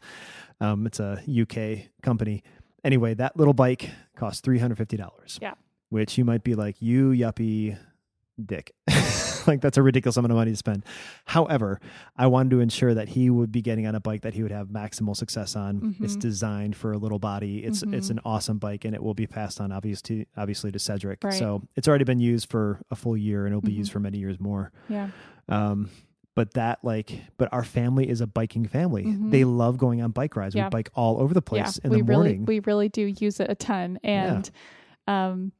Um, 0.61 0.85
it's 0.85 0.99
a 0.99 1.19
UK 1.27 1.89
company. 2.03 2.43
Anyway, 2.83 3.15
that 3.15 3.35
little 3.37 3.53
bike 3.55 3.89
costs 4.15 4.41
three 4.41 4.59
hundred 4.59 4.77
fifty 4.77 4.97
dollars. 4.97 5.39
Yeah. 5.41 5.53
which 5.89 6.17
you 6.19 6.25
might 6.25 6.43
be 6.43 6.53
like, 6.53 6.81
you 6.81 7.09
yuppie 7.11 7.77
dick. 8.43 8.73
like 9.47 9.61
that's 9.61 9.77
a 9.77 9.83
ridiculous 9.83 10.17
amount 10.17 10.31
of 10.31 10.37
money 10.37 10.51
to 10.51 10.57
spend. 10.57 10.83
However, 11.25 11.79
I 12.17 12.27
wanted 12.27 12.49
to 12.51 12.59
ensure 12.59 12.93
that 12.93 13.09
he 13.09 13.29
would 13.29 13.51
be 13.51 13.61
getting 13.61 13.85
on 13.87 13.95
a 13.95 13.99
bike 13.99 14.21
that 14.21 14.33
he 14.33 14.41
would 14.43 14.51
have 14.51 14.67
maximal 14.69 15.15
success 15.15 15.55
on. 15.55 15.95
It's 16.01 16.15
Mhm. 16.17 16.19
designed 16.19 16.75
for 16.75 16.91
a 16.91 16.97
little 16.97 17.19
body. 17.19 17.63
It's 17.63 17.83
it's 17.83 18.07
Mhm. 18.07 18.11
an 18.11 18.19
awesome 18.25 18.57
bike 18.57 18.85
and 18.85 18.93
it 18.95 19.01
will 19.03 19.13
be 19.13 19.27
passed 19.27 19.61
on 19.61 19.71
obviously 19.71 20.23
to 20.23 20.25
obviously 20.37 20.71
to 20.71 20.79
Cedric. 20.79 21.23
Right. 21.23 21.33
So 21.33 21.61
it's 21.75 21.87
already 21.87 22.03
been 22.05 22.19
used 22.19 22.49
for 22.49 22.81
a 22.91 22.95
full 22.95 23.15
year 23.17 23.45
and 23.45 23.53
it'll 23.53 23.61
be 23.61 23.73
Mhm. 23.73 23.77
used 23.77 23.91
for 23.91 23.99
many 23.99 24.17
years 24.17 24.39
more. 24.39 24.71
yeah. 24.89 25.09
Um, 25.47 25.89
but 26.33 26.53
that 26.55 26.79
like 26.83 27.21
but 27.37 27.47
our 27.53 27.63
family 27.63 28.09
is 28.09 28.19
a 28.19 28.27
biking 28.27 28.65
family 28.67 29.05
Mhm. 29.05 29.31
they 29.31 29.45
love 29.45 29.77
going 29.77 30.01
on 30.01 30.11
bike 30.11 30.35
rides 30.35 30.53
Yeah. 30.55 30.65
we 30.65 30.69
bike 30.71 30.89
all 30.93 31.21
over 31.21 31.33
the 31.33 31.41
place 31.41 31.77
in 31.77 31.91
we 31.91 31.97
the 31.97 32.03
really 32.03 32.15
morning 32.29 32.45
we 32.45 32.59
really 32.61 32.89
do 32.89 33.03
use 33.19 33.39
it 33.39 33.49
a 33.49 33.55
ton 33.55 33.99
and 34.03 34.49
um 35.07 35.53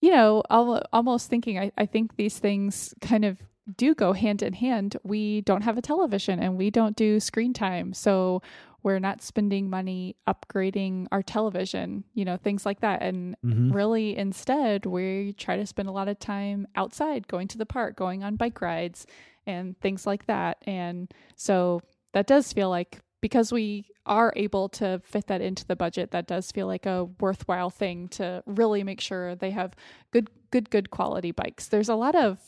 you 0.00 0.10
know 0.10 0.42
al- 0.50 0.82
almost 0.92 1.28
thinking 1.30 1.58
I, 1.58 1.72
I 1.78 1.86
think 1.86 2.16
these 2.16 2.38
things 2.38 2.94
kind 3.00 3.24
of 3.24 3.38
do 3.76 3.94
go 3.94 4.12
hand 4.14 4.42
in 4.42 4.52
hand. 4.54 4.96
We 5.04 5.42
don't 5.42 5.62
have 5.62 5.78
a 5.78 5.82
television 5.82 6.40
and 6.40 6.56
we 6.56 6.70
don't 6.70 6.96
do 6.96 7.20
screen 7.20 7.52
time 7.52 7.92
so 7.92 8.42
we're 8.82 8.98
not 8.98 9.20
spending 9.22 9.68
money 9.70 10.16
upgrading 10.26 11.06
our 11.12 11.22
television 11.22 12.02
you 12.14 12.24
know 12.24 12.36
things 12.36 12.64
like 12.66 12.80
that. 12.80 13.02
And 13.02 13.36
Mhm. 13.44 13.72
really 13.74 14.16
instead 14.16 14.86
we 14.86 15.34
try 15.34 15.56
to 15.56 15.66
spend 15.66 15.88
a 15.88 15.92
lot 15.92 16.08
of 16.08 16.18
time 16.18 16.66
outside 16.74 17.28
going 17.28 17.46
to 17.48 17.58
the 17.58 17.66
park 17.66 17.94
going 17.96 18.24
on 18.24 18.36
bike 18.36 18.60
rides 18.60 19.06
and 19.46 19.78
things 19.80 20.06
like 20.06 20.26
that. 20.26 20.58
And 20.66 21.12
so 21.36 21.80
that 22.12 22.26
does 22.26 22.52
feel 22.52 22.70
like 22.70 23.00
because 23.20 23.52
we 23.52 23.86
are 24.06 24.32
able 24.36 24.68
to 24.68 25.00
fit 25.04 25.26
that 25.26 25.40
into 25.40 25.66
the 25.66 25.76
budget 25.76 26.10
that 26.10 26.26
does 26.26 26.50
feel 26.50 26.66
like 26.66 26.86
a 26.86 27.04
worthwhile 27.20 27.70
thing 27.70 28.08
to 28.08 28.42
really 28.46 28.82
make 28.82 29.00
sure 29.00 29.34
they 29.34 29.50
have 29.50 29.74
good 30.12 30.28
good 30.50 30.70
good 30.70 30.90
quality 30.90 31.30
bikes. 31.30 31.68
There's 31.68 31.88
a 31.88 31.94
lot 31.94 32.14
of 32.14 32.38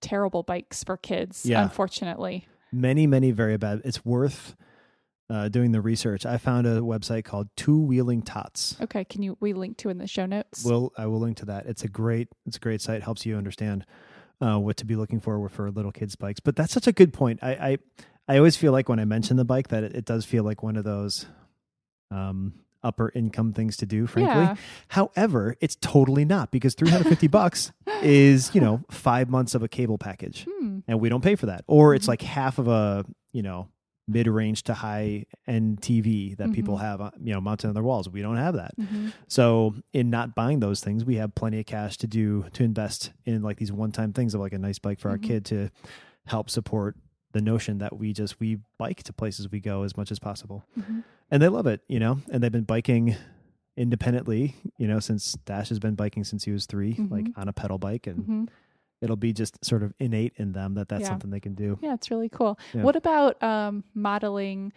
terrible 0.00 0.42
bikes 0.42 0.82
for 0.82 0.96
kids 0.96 1.46
Yeah. 1.46 1.62
unfortunately. 1.62 2.46
Many 2.72 3.06
many 3.06 3.30
very 3.30 3.56
bad. 3.56 3.82
It's 3.84 4.04
worth 4.04 4.56
uh, 5.30 5.48
doing 5.48 5.72
the 5.72 5.80
research. 5.80 6.26
I 6.26 6.36
found 6.36 6.66
a 6.66 6.80
website 6.80 7.24
called 7.24 7.48
two 7.56 7.78
wheeling 7.78 8.22
tots. 8.22 8.76
Okay 8.80 9.04
can 9.04 9.22
you 9.22 9.36
we 9.40 9.52
link 9.52 9.76
to 9.78 9.90
in 9.90 9.98
the 9.98 10.06
show 10.06 10.26
notes? 10.26 10.64
Will 10.64 10.92
i 10.96 11.06
will 11.06 11.20
link 11.20 11.36
to 11.38 11.44
that. 11.46 11.66
It's 11.66 11.84
a 11.84 11.88
great 11.88 12.28
it's 12.46 12.56
a 12.56 12.60
great 12.60 12.80
site. 12.80 13.02
Helps 13.02 13.24
you 13.26 13.36
understand 13.36 13.84
uh, 14.40 14.58
what 14.58 14.76
to 14.78 14.84
be 14.84 14.96
looking 14.96 15.20
for 15.20 15.48
for 15.48 15.70
little 15.70 15.92
kids 15.92 16.16
bikes. 16.16 16.40
But 16.40 16.56
that's 16.56 16.72
such 16.72 16.86
a 16.88 16.92
good 16.92 17.12
point. 17.12 17.38
I 17.42 17.50
i, 17.52 17.78
I 18.28 18.36
always 18.38 18.56
feel 18.56 18.72
like 18.72 18.88
when 18.88 18.98
i 19.00 19.04
mention 19.04 19.36
the 19.36 19.44
bike 19.44 19.68
that 19.68 19.82
it, 19.84 19.94
it 19.94 20.04
does 20.04 20.24
feel 20.24 20.44
like 20.44 20.62
one 20.62 20.76
of 20.76 20.84
those 20.84 21.26
um 22.10 22.54
upper 22.84 23.12
income 23.14 23.52
things 23.52 23.76
to 23.76 23.86
do 23.86 24.06
frankly 24.06 24.42
yeah 24.42 24.56
however 24.88 25.56
it's 25.60 25.76
totally 25.80 26.24
not 26.24 26.50
because 26.50 26.74
350 26.74 27.26
bucks 27.28 27.72
is 28.02 28.52
you 28.54 28.60
know 28.60 28.82
five 28.90 29.28
months 29.30 29.54
of 29.54 29.62
a 29.62 29.68
cable 29.68 29.98
package 29.98 30.46
hmm. 30.50 30.80
and 30.88 31.00
we 31.00 31.08
don't 31.08 31.22
pay 31.22 31.36
for 31.36 31.46
that 31.46 31.64
or 31.68 31.94
it's 31.94 32.06
Mhm. 32.06 32.08
like 32.08 32.22
half 32.22 32.58
of 32.58 32.66
a 32.68 33.04
you 33.32 33.42
know 33.42 33.68
mid-range 34.08 34.64
to 34.64 34.74
high 34.74 35.24
end 35.46 35.80
tv 35.80 36.36
that 36.38 36.52
people 36.52 36.76
Mhm. 36.76 36.80
have 36.80 37.12
you 37.22 37.32
know 37.32 37.40
mounted 37.40 37.68
on 37.68 37.74
their 37.74 37.84
walls 37.84 38.08
we 38.08 38.20
don't 38.20 38.36
have 38.36 38.54
that 38.54 38.72
Mhm. 38.76 39.12
so 39.28 39.74
in 39.92 40.10
not 40.10 40.34
buying 40.34 40.58
those 40.58 40.80
things, 40.80 41.04
we 41.04 41.16
have 41.16 41.34
plenty 41.36 41.60
of 41.60 41.66
cash 41.66 41.96
to 41.98 42.08
do 42.08 42.46
to 42.54 42.64
invest 42.64 43.12
in 43.26 43.42
like 43.42 43.58
these 43.58 43.70
one-time 43.70 44.12
things 44.12 44.34
of 44.34 44.40
like 44.40 44.52
a 44.52 44.58
nice 44.58 44.80
bike 44.80 44.98
for 44.98 45.08
our 45.10 45.18
Mhm. 45.18 45.22
kid 45.22 45.44
to 45.46 45.70
help 46.26 46.50
support 46.50 46.96
the 47.32 47.40
notion 47.42 47.78
that 47.78 47.96
we 47.98 48.12
just 48.12 48.38
we 48.40 48.58
bike 48.78 49.02
to 49.04 49.12
places 49.12 49.50
we 49.50 49.60
go 49.60 49.82
as 49.82 49.96
much 49.96 50.10
as 50.10 50.18
possible. 50.18 50.64
Mhm. 50.78 51.04
And 51.30 51.42
they 51.42 51.48
love 51.48 51.66
it, 51.66 51.80
you 51.88 51.98
know. 51.98 52.18
And 52.30 52.42
they've 52.42 52.52
been 52.52 52.64
biking 52.64 53.16
independently, 53.76 54.54
you 54.76 54.86
know, 54.86 55.00
since 55.00 55.32
Dash 55.46 55.68
has 55.70 55.78
been 55.78 55.94
biking 55.94 56.24
since 56.24 56.44
he 56.44 56.50
was 56.50 56.66
3, 56.66 56.94
like 57.10 57.24
Mhm. 57.24 57.32
on 57.38 57.48
a 57.48 57.52
pedal 57.52 57.78
bike 57.78 58.06
and 58.06 58.24
Mhm. 58.26 58.48
it'll 59.00 59.16
be 59.16 59.32
just 59.32 59.64
sort 59.64 59.82
of 59.82 59.94
innate 59.98 60.34
in 60.36 60.52
them 60.52 60.74
that 60.74 60.88
that's 60.88 61.02
Yeah. 61.02 61.08
something 61.08 61.30
they 61.30 61.40
can 61.40 61.54
do. 61.54 61.78
Yeah, 61.82 61.94
it's 61.94 62.10
really 62.10 62.28
cool. 62.28 62.58
Yeah. 62.74 62.82
What 62.82 62.96
about 62.96 63.42
um, 63.42 63.84
modeling? 63.94 64.72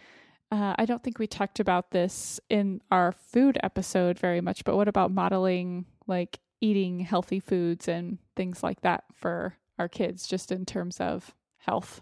Uh, 0.50 0.74
I 0.78 0.86
don't 0.86 1.02
think 1.02 1.18
we 1.18 1.26
talked 1.26 1.60
about 1.60 1.90
this 1.90 2.40
in 2.48 2.80
our 2.90 3.12
food 3.12 3.58
episode 3.62 4.18
very 4.18 4.40
much, 4.40 4.64
but 4.64 4.76
what 4.76 4.88
about 4.88 5.10
modeling 5.10 5.84
like 6.06 6.40
eating 6.60 7.00
healthy 7.00 7.38
foods 7.40 7.86
and 7.88 8.18
things 8.34 8.62
like 8.62 8.80
that 8.80 9.04
for 9.12 9.56
our 9.78 9.88
kids, 9.88 10.26
just 10.26 10.50
in 10.50 10.64
terms 10.64 11.00
of 11.00 11.34
health? 11.58 12.00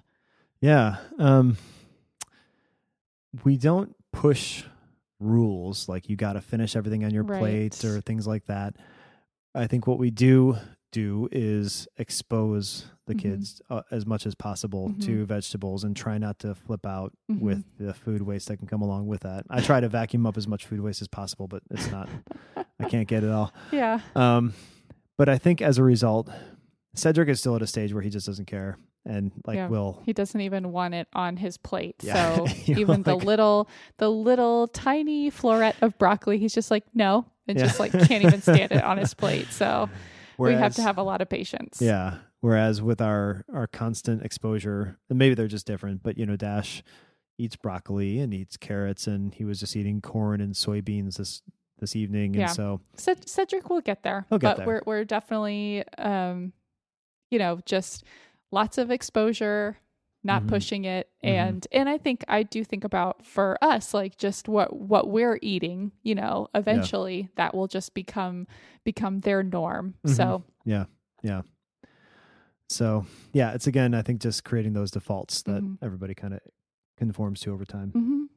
Yeah. 0.64 0.96
Um, 1.18 1.58
we 3.44 3.58
don't 3.58 3.94
push 4.14 4.64
rules 5.20 5.90
like 5.90 6.08
you 6.08 6.16
got 6.16 6.34
to 6.34 6.40
finish 6.40 6.74
everything 6.74 7.04
on 7.04 7.12
your 7.12 7.24
plate 7.24 7.78
Right. 7.82 7.84
or 7.84 8.00
things 8.00 8.26
like 8.26 8.46
that. 8.46 8.76
I 9.54 9.66
think 9.66 9.86
what 9.86 9.98
we 9.98 10.10
do 10.10 10.56
do 10.90 11.28
is 11.32 11.86
expose 11.98 12.86
the 13.06 13.14
Mhm. 13.14 13.18
kids 13.18 13.60
uh, 13.68 13.82
as 13.90 14.06
much 14.06 14.24
as 14.24 14.34
possible 14.34 14.94
to 15.00 15.26
vegetables 15.26 15.84
and 15.84 15.94
try 15.94 16.16
not 16.16 16.38
to 16.38 16.54
flip 16.54 16.86
out 16.86 17.12
Mhm. 17.30 17.40
with 17.40 17.64
the 17.78 17.92
food 17.92 18.22
waste 18.22 18.48
that 18.48 18.56
can 18.56 18.66
come 18.66 18.80
along 18.80 19.06
with 19.06 19.20
that. 19.22 19.44
I 19.50 19.60
try 19.60 19.80
to 19.80 19.88
vacuum 19.90 20.24
up 20.24 20.38
as 20.38 20.48
much 20.48 20.64
food 20.64 20.80
waste 20.80 21.02
as 21.02 21.08
possible, 21.08 21.46
but 21.46 21.62
it's 21.70 21.90
not 21.90 22.08
I 22.80 22.88
can't 22.88 23.06
get 23.08 23.22
it 23.22 23.28
all. 23.30 23.52
Yeah. 23.70 24.00
Um, 24.16 24.54
but 25.18 25.28
I 25.28 25.36
think 25.36 25.60
as 25.60 25.76
a 25.76 25.82
result, 25.82 26.30
Cedric 26.94 27.28
is 27.28 27.38
still 27.40 27.54
at 27.56 27.60
a 27.62 27.66
stage 27.66 27.92
where 27.92 28.02
he 28.02 28.08
just 28.08 28.24
doesn't 28.26 28.46
care 28.46 28.78
and 29.06 29.32
like 29.46 29.56
Yeah. 29.56 29.68
will 29.68 30.02
He 30.06 30.12
doesn't 30.12 30.40
even 30.40 30.72
want 30.72 30.94
it 30.94 31.08
on 31.12 31.36
his 31.36 31.56
plate. 31.56 31.96
Yeah. 32.02 32.36
So 32.36 32.46
You 32.66 32.74
know, 32.74 32.80
even 32.80 33.02
the 33.02 33.14
like- 33.16 33.24
little, 33.24 33.68
the 33.98 34.10
little 34.10 34.68
tiny 34.68 35.30
floret 35.30 35.74
of 35.82 35.96
broccoli, 35.98 36.38
he's 36.38 36.54
just 36.54 36.70
like, 36.70 36.84
no, 36.94 37.26
and 37.46 37.58
Yeah. 37.58 37.64
just 37.66 37.78
like 37.80 37.92
can't 37.92 38.24
even 38.24 38.40
stand 38.42 38.72
it 38.72 38.82
on 38.82 38.98
his 38.98 39.14
plate. 39.22 39.48
So 39.48 39.88
we 40.38 40.52
have 40.54 40.74
to 40.76 40.82
have 40.82 40.98
a 40.98 41.02
lot 41.02 41.20
of 41.20 41.28
patience. 41.28 41.80
Yeah. 41.80 42.18
Whereas 42.40 42.82
with 42.82 43.00
our 43.00 43.44
our 43.52 43.66
constant 43.66 44.22
exposure, 44.22 44.98
and 45.08 45.18
maybe 45.18 45.34
they're 45.34 45.48
just 45.48 45.66
different, 45.66 46.02
but 46.02 46.18
you 46.18 46.26
know, 46.26 46.36
Dash 46.36 46.82
eats 47.38 47.56
broccoli 47.56 48.20
and 48.20 48.32
eats 48.34 48.56
carrots, 48.56 49.06
and 49.06 49.32
he 49.34 49.44
was 49.44 49.58
just 49.60 49.74
eating 49.76 50.00
corn 50.02 50.40
and 50.42 50.54
soybeans 50.54 51.16
this 51.16 51.42
this 51.80 51.96
evening, 51.96 52.34
Yeah. 52.34 52.42
and 52.42 52.50
so 52.50 52.80
Ced- 52.96 53.28
Cedric 53.28 53.68
will 53.70 53.80
get 53.80 54.02
there. 54.02 54.26
Get 54.30 54.40
but 54.42 54.56
there. 54.58 54.66
we're 54.66 54.82
we're 54.86 55.04
definitely 55.04 55.84
um 55.98 56.52
you 57.30 57.38
know, 57.38 57.60
just 57.64 58.04
lots 58.54 58.78
of 58.78 58.90
exposure, 58.90 59.76
not 60.22 60.44
Mhm. 60.44 60.48
pushing 60.48 60.84
it 60.86 61.10
Mhm. 61.22 61.28
and 61.28 61.66
and 61.72 61.88
I 61.88 61.98
think 61.98 62.24
I 62.28 62.42
do 62.44 62.64
think 62.64 62.84
about 62.84 63.26
for 63.26 63.58
us 63.60 63.92
like 63.92 64.16
just 64.16 64.48
what 64.48 64.74
what 64.74 65.08
we're 65.10 65.38
eating, 65.42 65.92
you 66.02 66.14
know, 66.14 66.48
eventually 66.54 67.28
that 67.36 67.54
will 67.54 67.66
just 67.68 67.92
become 67.92 68.46
become 68.84 69.20
their 69.20 69.42
norm. 69.42 69.94
Mhm. 70.06 70.10
So, 70.16 70.44
yeah, 70.64 70.84
yeah. 71.22 71.42
So 72.68 73.04
yeah, 73.32 73.52
it's 73.52 73.66
again, 73.66 73.94
I 73.94 74.02
think 74.02 74.20
just 74.22 74.44
creating 74.44 74.72
those 74.72 74.90
defaults 74.90 75.42
that 75.42 75.62
Mhm. 75.62 75.78
everybody 75.82 76.14
kind 76.14 76.34
of 76.34 76.40
conforms 76.96 77.40
to 77.40 77.52
over 77.52 77.64
time. 77.64 77.92
mhm. 77.92 78.28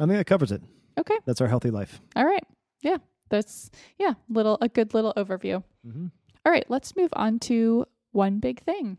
I 0.00 0.06
think 0.06 0.16
that 0.18 0.26
covers 0.26 0.52
it. 0.52 0.62
Okay. 0.98 1.16
That's 1.26 1.40
our 1.40 1.48
healthy 1.48 1.70
life. 1.70 2.00
all 2.16 2.24
right. 2.24 2.44
Yeah. 2.82 2.98
That's 3.30 3.70
yeah, 3.98 4.14
little 4.30 4.56
a 4.62 4.68
good 4.70 4.94
little 4.94 5.12
overview. 5.16 5.62
Mm-hmm. 5.86 6.06
All 6.46 6.52
right, 6.52 6.64
let's 6.70 6.96
move 6.96 7.10
on 7.12 7.38
to 7.40 7.84
one 8.12 8.38
big 8.38 8.60
thing. 8.60 8.96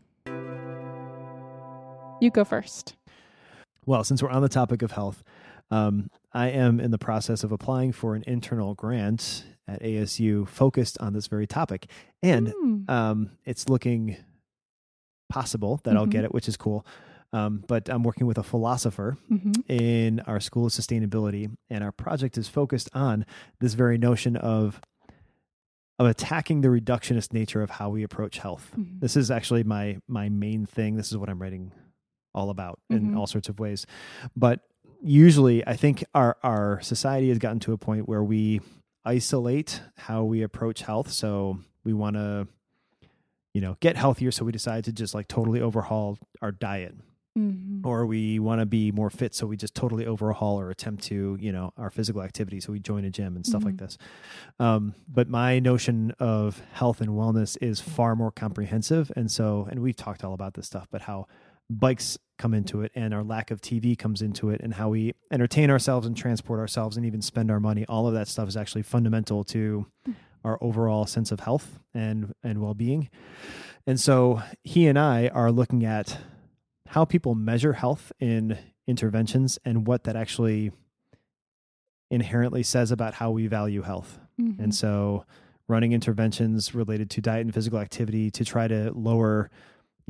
You 2.20 2.30
go 2.30 2.44
first. 2.44 2.96
Well, 3.86 4.04
since 4.04 4.22
we're 4.22 4.30
on 4.30 4.42
the 4.42 4.48
topic 4.48 4.82
of 4.82 4.92
health, 4.92 5.22
um, 5.70 6.10
I 6.32 6.48
am 6.50 6.80
in 6.80 6.90
the 6.90 6.98
process 6.98 7.42
of 7.44 7.52
applying 7.52 7.92
for 7.92 8.14
an 8.14 8.24
internal 8.26 8.74
grant 8.74 9.44
at 9.66 9.80
ASU 9.82 10.46
focused 10.46 10.98
on 10.98 11.12
this 11.12 11.26
very 11.28 11.46
topic. 11.46 11.88
And 12.22 12.52
Hmm. 12.60 12.90
um, 12.90 13.30
it's 13.44 13.68
looking 13.68 14.16
possible 15.28 15.80
that 15.84 15.96
I'll 15.96 16.06
Mhm. 16.06 16.10
get 16.10 16.24
it, 16.24 16.34
which 16.34 16.48
is 16.48 16.56
cool. 16.56 16.84
Um, 17.32 17.62
but 17.68 17.88
I'm 17.88 18.02
working 18.02 18.26
with 18.26 18.38
a 18.38 18.42
philosopher 18.42 19.16
Mhm. 19.30 19.70
in 19.70 20.18
our 20.20 20.40
School 20.40 20.66
of 20.66 20.72
Sustainability, 20.72 21.54
and 21.68 21.84
our 21.84 21.92
project 21.92 22.36
is 22.36 22.48
focused 22.48 22.90
on 22.92 23.24
this 23.60 23.74
very 23.74 23.98
notion 23.98 24.36
of 24.36 24.80
of 26.00 26.06
attacking 26.06 26.62
the 26.62 26.68
reductionist 26.68 27.30
nature 27.34 27.60
of 27.60 27.68
how 27.68 27.90
we 27.90 28.02
approach 28.02 28.38
health. 28.38 28.72
Mhm. 28.74 29.00
This 29.00 29.16
is 29.18 29.30
actually 29.30 29.62
my 29.64 29.98
my 30.08 30.28
main 30.30 30.64
thing. 30.64 30.96
This 30.96 31.10
is 31.12 31.18
what 31.18 31.28
I'm 31.28 31.40
writing 31.40 31.72
all 32.34 32.50
about 32.50 32.78
in 32.90 33.10
Mhm. 33.12 33.16
all 33.18 33.26
sorts 33.26 33.48
of 33.48 33.58
ways. 33.58 33.86
But 34.36 34.60
usually, 35.02 35.66
I 35.66 35.76
think 35.76 36.04
our 36.14 36.36
our 36.42 36.80
society 36.82 37.28
has 37.28 37.38
gotten 37.38 37.60
to 37.60 37.72
a 37.72 37.78
point 37.78 38.08
where 38.08 38.22
we 38.24 38.60
isolate 39.04 39.82
how 39.96 40.24
we 40.24 40.42
approach 40.42 40.82
health. 40.82 41.10
So 41.10 41.58
we 41.84 41.92
want 41.94 42.16
to, 42.16 42.46
you 43.54 43.60
know, 43.60 43.76
get 43.80 43.96
healthier. 43.96 44.30
So 44.30 44.44
we 44.44 44.52
decide 44.52 44.84
to 44.84 44.92
just 44.92 45.14
like 45.14 45.26
totally 45.26 45.60
overhaul 45.60 46.18
our 46.42 46.52
diet 46.52 46.94
Mhm. 47.38 47.86
or 47.86 48.06
we 48.06 48.38
want 48.40 48.60
to 48.60 48.66
be 48.66 48.90
more 48.90 49.08
fit 49.08 49.36
so 49.36 49.46
we 49.46 49.56
just 49.56 49.72
totally 49.74 50.04
overhaul 50.04 50.58
or 50.58 50.68
attempt 50.68 51.04
to 51.04 51.38
you 51.40 51.52
know 51.52 51.72
our 51.76 51.88
physical 51.88 52.22
activity 52.22 52.58
so 52.58 52.72
we 52.72 52.80
join 52.80 53.04
a 53.04 53.10
gym 53.10 53.36
and 53.36 53.46
stuff 53.46 53.62
like 53.62 53.74
Mhm. 53.76 53.78
this 53.78 53.98
um, 54.58 54.94
but 55.06 55.28
my 55.28 55.60
notion 55.60 56.10
of 56.18 56.58
health 56.72 57.00
and 57.00 57.10
wellness 57.10 57.56
is 57.62 57.80
far 57.80 58.16
more 58.16 58.32
comprehensive 58.32 59.12
and 59.14 59.30
so 59.30 59.68
and 59.70 59.78
we've 59.80 59.94
talked 59.94 60.24
all 60.24 60.34
about 60.34 60.54
this 60.54 60.66
stuff 60.66 60.88
but 60.90 61.02
how 61.02 61.28
bikes 61.70 62.18
come 62.38 62.52
into 62.54 62.82
it 62.82 62.90
and 62.94 63.12
our 63.14 63.22
lack 63.22 63.50
of 63.50 63.60
tv 63.60 63.96
comes 63.96 64.22
into 64.22 64.48
it 64.50 64.60
and 64.62 64.74
how 64.74 64.88
we 64.88 65.12
entertain 65.30 65.70
ourselves 65.70 66.06
and 66.06 66.16
transport 66.16 66.58
ourselves 66.58 66.96
and 66.96 67.04
even 67.04 67.20
spend 67.20 67.50
our 67.50 67.60
money 67.60 67.84
all 67.86 68.06
of 68.08 68.14
that 68.14 68.26
stuff 68.26 68.48
is 68.48 68.56
actually 68.56 68.82
fundamental 68.82 69.44
to 69.44 69.86
our 70.42 70.58
overall 70.62 71.06
sense 71.06 71.30
of 71.30 71.40
health 71.40 71.78
and 71.92 72.34
and 72.42 72.60
well-being 72.62 73.08
and 73.86 74.00
so 74.00 74.42
he 74.64 74.86
and 74.86 74.98
i 74.98 75.28
are 75.28 75.52
looking 75.52 75.84
at 75.84 76.18
how 76.88 77.04
people 77.04 77.34
measure 77.34 77.74
health 77.74 78.10
in 78.18 78.58
interventions 78.88 79.58
and 79.64 79.86
what 79.86 80.04
that 80.04 80.16
actually 80.16 80.72
inherently 82.10 82.62
says 82.62 82.90
about 82.90 83.14
how 83.14 83.30
we 83.30 83.46
value 83.46 83.82
health. 83.82 84.18
Mhm. 84.40 84.58
And 84.58 84.74
so 84.74 85.24
running 85.68 85.92
interventions 85.92 86.74
related 86.74 87.08
to 87.10 87.20
diet 87.20 87.42
and 87.42 87.54
physical 87.54 87.78
activity 87.78 88.30
to 88.32 88.44
try 88.44 88.66
to 88.66 88.90
lower 88.92 89.50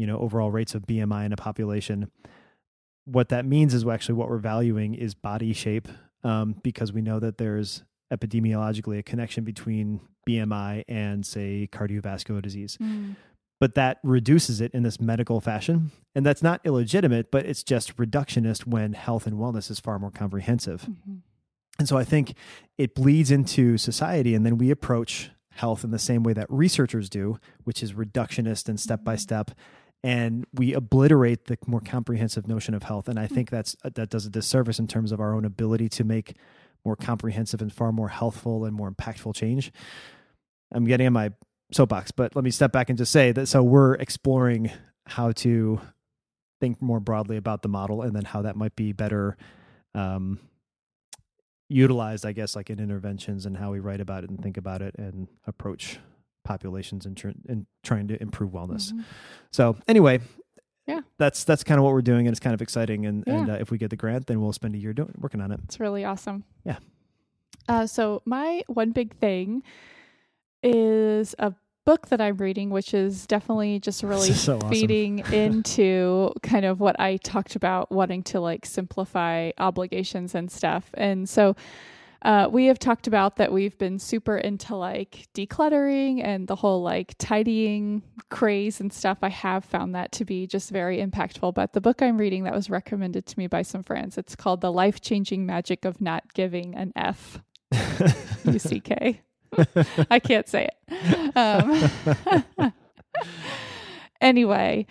you 0.01 0.07
know 0.07 0.19
overall 0.19 0.51
rates 0.51 0.75
of 0.75 0.87
BMI 0.87 1.27
in 1.27 1.33
a 1.33 1.37
population. 1.37 2.11
What 3.05 3.29
that 3.29 3.45
means 3.45 3.75
is 3.75 3.87
actually 3.87 4.15
what 4.15 4.31
we're 4.31 4.39
valuing 4.39 4.95
is 4.95 5.15
body 5.15 5.53
shape, 5.53 5.89
um, 6.25 6.57
because 6.63 6.91
we 6.91 7.03
know 7.03 7.21
that 7.21 7.37
there's 7.37 7.85
epidemiologically 8.11 8.99
a 8.99 9.03
connection 9.03 9.45
between 9.45 10.01
BMI 10.27 10.85
and 10.89 11.27
say 11.27 11.69
cardiovascular 11.71 12.41
disease. 12.41 12.79
Mm. 12.81 13.17
But 13.59 13.75
that 13.75 13.99
reduces 14.03 14.63
it 14.63 14.73
in 14.73 14.85
this 14.85 14.99
medical 14.99 15.39
fashion, 15.43 15.91
and 16.15 16.25
that's 16.25 16.43
not 16.43 16.63
illegitimate, 16.65 17.31
but 17.31 17.45
it's 17.45 17.63
just 17.63 17.95
reductionist 17.99 18.67
when 18.67 18.95
health 18.95 19.27
and 19.27 19.37
wellness 19.37 19.71
is 19.71 19.79
far 19.79 19.99
more 19.99 20.11
comprehensive. 20.11 20.85
hmm 20.85 21.17
And 21.79 21.87
so 21.87 21.99
I 21.99 22.05
think 22.05 22.35
it 22.79 22.95
bleeds 22.95 23.31
into 23.31 23.77
society, 23.77 24.35
and 24.35 24.47
then 24.47 24.57
we 24.57 24.71
approach 24.71 25.31
health 25.51 25.85
in 25.85 25.91
the 25.91 25.99
same 25.99 26.23
way 26.23 26.33
that 26.33 26.47
researchers 26.51 27.11
do, 27.11 27.39
which 27.65 27.83
is 27.83 27.93
reductionist 27.93 28.69
and 28.69 28.81
step 28.81 29.05
by 29.05 29.17
step. 29.17 29.51
And 30.03 30.47
we 30.55 30.73
obliterate 30.73 31.47
the 31.47 31.59
more 31.67 31.81
comprehensive 31.81 32.49
notion 32.49 32.75
of 32.75 32.85
health. 32.85 33.09
And 33.09 33.19
I 33.19 33.27
think 33.27 33.51
that's 33.51 33.77
that 33.83 34.09
does 34.09 34.25
a 34.25 34.31
disservice 34.31 34.79
in 34.79 34.87
terms 34.87 35.13
of 35.13 35.21
our 35.21 35.35
own 35.35 35.45
ability 35.45 35.91
to 35.91 36.05
make 36.05 36.37
more 36.85 36.97
comprehensive 36.97 37.61
and 37.61 37.73
far 37.73 37.93
more 37.93 38.09
healthful 38.09 38.65
and 38.65 38.75
more 38.75 38.91
impactful 38.91 39.35
change. 39.35 39.73
I'm 40.73 40.87
getting 40.87 41.07
in 41.07 41.13
my 41.13 41.33
soapbox, 41.73 42.11
but 42.11 42.35
let 42.35 42.45
me 42.45 42.51
step 42.51 42.73
back 42.73 42.89
and 42.89 42.97
just 42.97 43.13
say 43.13 43.33
that 43.33 43.47
so 43.47 43.63
we're 43.63 43.95
exploring 43.95 44.71
how 45.07 45.33
to 45.33 45.81
think 46.61 46.81
more 46.81 47.01
broadly 47.01 47.37
about 47.37 47.63
the 47.63 47.69
model 47.69 48.03
and 48.03 48.15
then 48.15 48.25
how 48.25 48.43
that 48.43 48.57
might 48.57 48.77
be 48.77 48.93
better 48.93 49.37
um, 49.95 50.39
utilized, 51.69 52.27
I 52.27 52.33
guess, 52.33 52.55
like 52.55 52.71
in 52.71 52.79
interventions 52.79 53.47
and 53.47 53.57
how 53.57 53.71
we 53.71 53.81
write 53.81 54.01
about 54.01 54.25
it 54.25 54.31
and 54.31 54.41
think 54.43 54.57
about 54.57 54.83
it 54.83 54.95
and 54.99 55.29
approach 55.47 55.99
populations 56.45 57.07
and, 57.07 57.17
tr- 57.17 57.29
and 57.49 57.67
trying 57.83 58.09
to 58.09 58.21
improve 58.23 58.51
wellness. 58.53 58.93
Mhm. 58.93 59.05
So 59.51 59.77
anyway, 59.89 60.21
Yeah. 60.87 61.01
that's 61.19 61.45
that's 61.45 61.63
kind 61.65 61.79
of 61.79 61.85
what 61.85 61.93
we're 61.93 62.03
doing, 62.03 62.27
and 62.27 62.33
it's 62.35 62.41
kind 62.41 62.55
of 62.55 62.63
exciting. 62.63 63.07
And 63.07 63.25
and 63.27 63.51
uh, 63.51 63.55
if 63.61 63.71
we 63.71 63.79
get 63.79 63.91
the 63.91 63.97
grant, 63.97 64.27
then 64.27 64.41
we'll 64.41 64.53
spend 64.53 64.75
a 64.75 64.79
year 64.79 64.93
doing 64.93 65.13
working 65.19 65.41
on 65.41 65.53
it. 65.53 65.61
It's 65.65 65.79
really 65.81 66.05
awesome. 66.05 66.45
Yeah. 66.65 66.79
Uh, 67.69 67.87
so 67.87 68.23
my 68.25 68.63
one 68.67 68.91
big 68.91 69.15
thing 69.17 69.63
is 70.63 71.35
a 71.39 71.55
book 71.87 72.09
that 72.09 72.21
I'm 72.21 72.37
reading, 72.37 72.71
which 72.71 72.93
is 72.95 73.27
definitely 73.27 73.81
just 73.81 74.03
really 74.13 74.33
So 74.33 74.57
awesome. 74.57 74.69
feeding 74.71 75.19
into 75.33 76.33
kind 76.43 76.65
of 76.65 76.81
what 76.81 76.99
I 77.01 77.17
talked 77.19 77.57
about 77.57 77.91
wanting 77.91 78.23
to 78.25 78.41
like 78.41 78.67
simplify 78.67 79.51
obligations 79.59 80.35
and 80.35 80.51
stuff. 80.51 80.91
And 80.95 81.29
so 81.29 81.57
uh, 82.23 82.49
we 82.51 82.67
have 82.67 82.79
talked 82.79 83.07
about 83.07 83.37
that 83.37 83.53
we've 83.53 83.79
been 83.79 83.99
super 83.99 84.37
into 84.37 84.77
like 84.77 85.29
decluttering 85.35 86.23
and 86.23 86.47
the 86.47 86.57
whole 86.57 86.83
like 86.83 87.15
tidying 87.19 88.03
craze 88.29 88.81
and 88.81 88.93
stuff. 88.93 89.19
I 89.23 89.31
have 89.31 89.65
found 89.65 89.95
that 89.95 90.13
to 90.13 90.25
be 90.25 90.47
just 90.47 90.71
very 90.71 90.99
impactful. 90.99 91.55
But 91.55 91.73
the 91.73 91.81
book 91.81 92.03
I'm 92.03 92.19
reading 92.19 92.45
that 92.45 92.55
was 92.55 92.69
recommended 92.69 93.27
to 93.27 93.39
me 93.39 93.47
by 93.47 93.63
some 93.63 93.83
friends, 93.83 94.19
it's 94.19 94.37
called 94.37 94.61
The 94.61 94.73
Life 94.73 95.01
Changing 95.01 95.47
Magic 95.47 95.85
of 95.85 96.01
Not 96.01 96.35
Giving 96.35 96.75
an 96.75 96.93
F. 96.95 97.41
U 98.45 98.59
C 98.59 98.81
K. 98.81 99.21
I 100.11 100.19
can't 100.19 100.49
say 100.49 100.69
it. 100.69 101.37
Um, 101.37 102.73
anyway, 104.21 104.87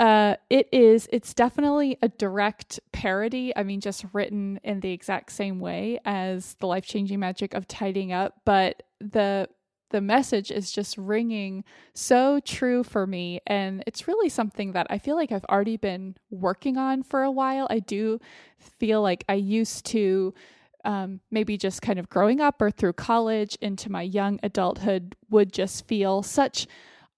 uh, 0.00 0.34
it 0.48 0.66
is. 0.72 1.06
It's 1.12 1.34
definitely 1.34 1.98
a 2.00 2.08
direct 2.08 2.80
parody. 2.90 3.52
I 3.54 3.62
mean, 3.64 3.80
just 3.80 4.06
written 4.14 4.58
in 4.64 4.80
the 4.80 4.92
exact 4.92 5.30
same 5.30 5.60
way 5.60 6.00
as 6.06 6.54
the 6.54 6.66
life 6.66 6.86
changing 6.86 7.20
magic 7.20 7.52
of 7.52 7.68
tidying 7.68 8.10
up, 8.10 8.40
but 8.46 8.82
the 8.98 9.48
the 9.90 10.00
message 10.00 10.52
is 10.52 10.70
just 10.70 10.96
ringing 10.96 11.64
so 11.94 12.38
true 12.44 12.84
for 12.84 13.08
me 13.08 13.40
and 13.48 13.82
it's 13.88 14.06
really 14.06 14.28
something 14.28 14.70
that 14.70 14.86
I 14.88 14.98
feel 14.98 15.16
like 15.16 15.32
I've 15.32 15.44
already 15.46 15.76
been 15.76 16.14
working 16.30 16.76
on 16.76 17.02
for 17.02 17.24
a 17.24 17.30
while. 17.30 17.66
I 17.68 17.80
do 17.80 18.20
feel 18.56 19.02
like 19.02 19.24
I 19.28 19.34
used 19.34 19.84
to 19.86 20.32
um, 20.84 21.18
maybe 21.32 21.58
just 21.58 21.82
kind 21.82 21.98
of 21.98 22.08
growing 22.08 22.40
up 22.40 22.62
or 22.62 22.70
through 22.70 22.92
college 22.92 23.58
into 23.60 23.90
my 23.90 24.02
young 24.02 24.38
adulthood 24.44 25.16
would 25.28 25.52
just 25.52 25.88
feel 25.88 26.22
such 26.22 26.68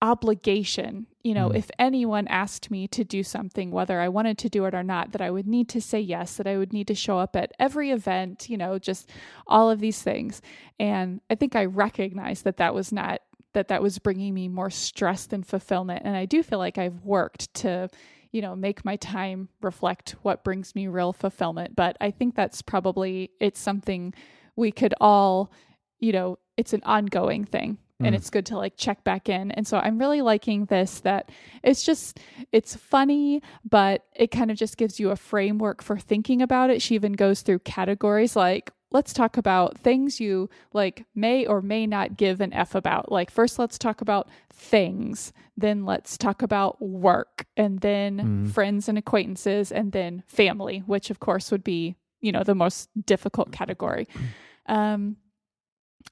obligation. 0.00 1.06
You 1.24 1.34
know, 1.34 1.50
Mm. 1.50 1.56
if 1.56 1.70
anyone 1.78 2.26
asked 2.28 2.70
me 2.70 2.88
to 2.88 3.04
do 3.04 3.22
something, 3.22 3.70
whether 3.70 4.00
I 4.00 4.08
wanted 4.08 4.38
to 4.38 4.48
do 4.48 4.64
it 4.64 4.74
or 4.74 4.82
not, 4.82 5.12
that 5.12 5.20
I 5.20 5.30
would 5.30 5.46
need 5.46 5.68
to 5.68 5.80
say 5.80 6.00
yes, 6.00 6.36
that 6.36 6.48
I 6.48 6.58
would 6.58 6.72
need 6.72 6.88
to 6.88 6.94
show 6.96 7.18
up 7.18 7.36
at 7.36 7.52
every 7.60 7.90
event, 7.90 8.50
you 8.50 8.56
know, 8.56 8.78
just 8.78 9.08
all 9.46 9.70
of 9.70 9.78
these 9.78 10.02
things. 10.02 10.42
And 10.80 11.20
I 11.30 11.36
think 11.36 11.54
I 11.54 11.64
recognized 11.66 12.42
that 12.44 12.56
that 12.56 12.74
was 12.74 12.90
not, 12.92 13.20
that 13.52 13.68
that 13.68 13.82
was 13.82 13.98
bringing 14.00 14.34
me 14.34 14.48
more 14.48 14.70
stress 14.70 15.26
than 15.26 15.44
fulfillment. 15.44 16.02
And 16.04 16.16
I 16.16 16.24
do 16.24 16.42
feel 16.42 16.58
like 16.58 16.76
I've 16.78 17.04
worked 17.04 17.54
to, 17.54 17.88
you 18.32 18.40
know, 18.42 18.56
make 18.56 18.84
my 18.84 18.96
time 18.96 19.48
reflect 19.60 20.16
what 20.22 20.42
brings 20.42 20.74
me 20.74 20.88
real 20.88 21.12
fulfillment. 21.12 21.76
But 21.76 21.96
I 22.00 22.10
think 22.10 22.34
that's 22.34 22.62
probably, 22.62 23.30
it's 23.38 23.60
something 23.60 24.12
we 24.56 24.72
could 24.72 24.94
all, 25.00 25.52
you 26.00 26.12
know, 26.12 26.38
it's 26.56 26.72
an 26.72 26.82
ongoing 26.84 27.44
thing 27.44 27.78
and 28.04 28.14
Mm. 28.14 28.18
it's 28.18 28.30
good 28.30 28.46
to 28.46 28.56
like 28.56 28.76
check 28.76 29.04
back 29.04 29.28
in. 29.28 29.50
And 29.52 29.66
so 29.66 29.78
I'm 29.78 29.98
really 29.98 30.22
liking 30.22 30.66
this 30.66 31.00
that 31.00 31.30
it's 31.62 31.84
just 31.84 32.18
it's 32.52 32.74
funny, 32.76 33.42
but 33.68 34.04
it 34.14 34.30
kind 34.30 34.50
of 34.50 34.56
just 34.56 34.76
gives 34.76 34.98
you 35.00 35.10
a 35.10 35.16
framework 35.16 35.82
for 35.82 35.98
thinking 35.98 36.42
about 36.42 36.70
it. 36.70 36.82
She 36.82 36.94
even 36.94 37.12
goes 37.12 37.42
through 37.42 37.60
categories 37.60 38.36
like 38.36 38.70
let's 38.90 39.14
talk 39.14 39.38
about 39.38 39.78
things 39.78 40.20
you 40.20 40.50
like 40.74 41.06
may 41.14 41.46
or 41.46 41.62
may 41.62 41.86
not 41.86 42.16
give 42.18 42.42
an 42.42 42.52
F 42.52 42.74
about. 42.74 43.10
Like 43.10 43.30
first 43.30 43.58
let's 43.58 43.78
talk 43.78 44.00
about 44.02 44.28
things, 44.52 45.32
then 45.56 45.84
let's 45.86 46.18
talk 46.18 46.42
about 46.42 46.80
work, 46.82 47.46
and 47.56 47.80
then 47.80 48.18
Mhm. 48.46 48.50
friends 48.52 48.88
and 48.88 48.98
acquaintances 48.98 49.72
and 49.72 49.92
then 49.92 50.22
family, 50.26 50.80
which 50.86 51.08
of 51.08 51.20
course 51.20 51.50
would 51.50 51.64
be, 51.64 51.96
you 52.20 52.32
know, 52.32 52.42
the 52.44 52.54
most 52.54 52.90
difficult 53.06 53.50
category. 53.52 54.06
Um 54.66 55.16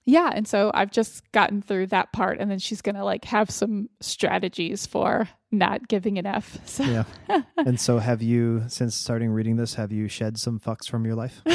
yeah, 0.05 0.31
and 0.35 0.47
so 0.47 0.71
I've 0.75 0.91
just 0.91 1.31
gotten 1.33 1.63
through 1.63 1.89
that 1.89 2.13
part, 2.13 2.39
and 2.39 2.51
then 2.51 2.59
she's 2.59 2.83
gonna 2.83 3.05
like 3.05 3.25
have 3.27 3.51
some 3.51 3.89
strategies 4.01 4.87
for 4.87 5.29
not 5.53 5.89
giving 5.89 6.19
an 6.19 6.27
F. 6.41 6.59
So 6.67 6.85
Yeah. 6.85 7.05
and 7.57 7.79
so, 7.79 7.99
have 7.99 8.23
you 8.23 8.65
since 8.69 8.95
starting 8.95 9.31
reading 9.31 9.57
this, 9.57 9.75
have 9.75 9.93
you 9.93 10.09
shed 10.09 10.39
some 10.39 10.59
fucks 10.59 10.89
from 10.89 11.05
your 11.05 11.15
life? 11.15 11.41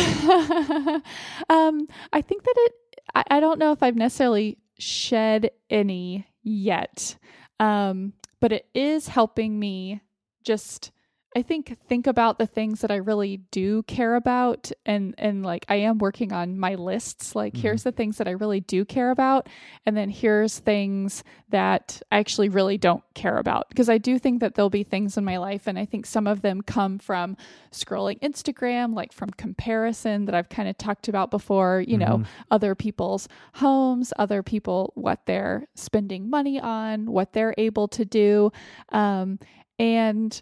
um, 1.50 1.88
I 2.14 2.22
think 2.22 2.44
that 2.44 2.56
it. 2.58 2.74
I, 3.14 3.24
I 3.32 3.40
don't 3.40 3.60
know 3.60 3.72
if 3.72 3.84
I've 3.84 3.96
necessarily 3.96 4.58
shed 4.80 5.52
any 5.70 6.28
yet, 6.44 7.18
um, 7.60 8.14
but 8.40 8.52
it 8.52 8.68
is 8.74 9.08
helping 9.08 9.60
me 9.60 10.02
just. 10.44 10.92
I 11.38 11.42
think 11.42 11.78
think 11.90 12.08
about 12.08 12.40
the 12.40 12.46
things 12.48 12.80
that 12.80 12.92
I 12.92 12.96
really 12.96 13.38
do 13.52 13.84
care 13.84 14.16
about 14.16 14.72
and 14.86 15.14
and 15.18 15.44
like 15.44 15.66
I 15.68 15.76
am 15.76 15.98
working 15.98 16.32
on 16.32 16.58
my 16.58 16.76
lists 16.76 17.36
like 17.36 17.54
Mhm. 17.56 17.58
here's 17.60 17.84
the 17.84 17.92
things 17.92 18.18
that 18.20 18.28
I 18.28 18.32
really 18.32 18.62
do 18.62 18.86
care 18.86 19.12
about 19.12 19.50
and 19.86 19.98
then 19.98 20.10
here's 20.10 20.60
things 20.60 21.26
that 21.50 22.02
I 22.10 22.20
actually 22.20 22.48
really 22.48 22.78
don't 22.78 23.04
care 23.16 23.38
about 23.38 23.68
because 23.68 23.90
I 23.90 23.98
do 23.98 24.18
think 24.18 24.40
that 24.40 24.56
there'll 24.56 24.70
be 24.70 24.84
things 24.84 25.18
in 25.18 25.26
my 25.26 25.36
life 25.38 25.68
and 25.68 25.78
I 25.78 25.84
think 25.84 26.06
some 26.06 26.26
of 26.26 26.42
them 26.42 26.62
come 26.62 27.00
from 27.00 27.36
scrolling 27.70 28.18
Instagram 28.22 28.96
like 28.96 29.12
from 29.12 29.30
comparison 29.32 30.26
that 30.26 30.36
I've 30.36 30.48
kind 30.50 30.70
of 30.70 30.78
talked 30.78 31.10
about 31.10 31.32
before 31.32 31.84
you 31.86 31.98
know 31.98 32.20
Mhm. 32.20 32.26
other 32.50 32.76
people's 32.76 33.28
homes, 33.56 34.14
other 34.18 34.42
people, 34.42 34.94
what 34.96 35.26
they're 35.26 35.68
spending 35.76 36.30
money 36.30 36.62
on, 36.62 37.12
what 37.12 37.34
they're 37.34 37.54
able 37.58 37.90
to 37.90 38.06
do. 38.06 38.52
Um, 38.94 39.40
and, 39.78 40.42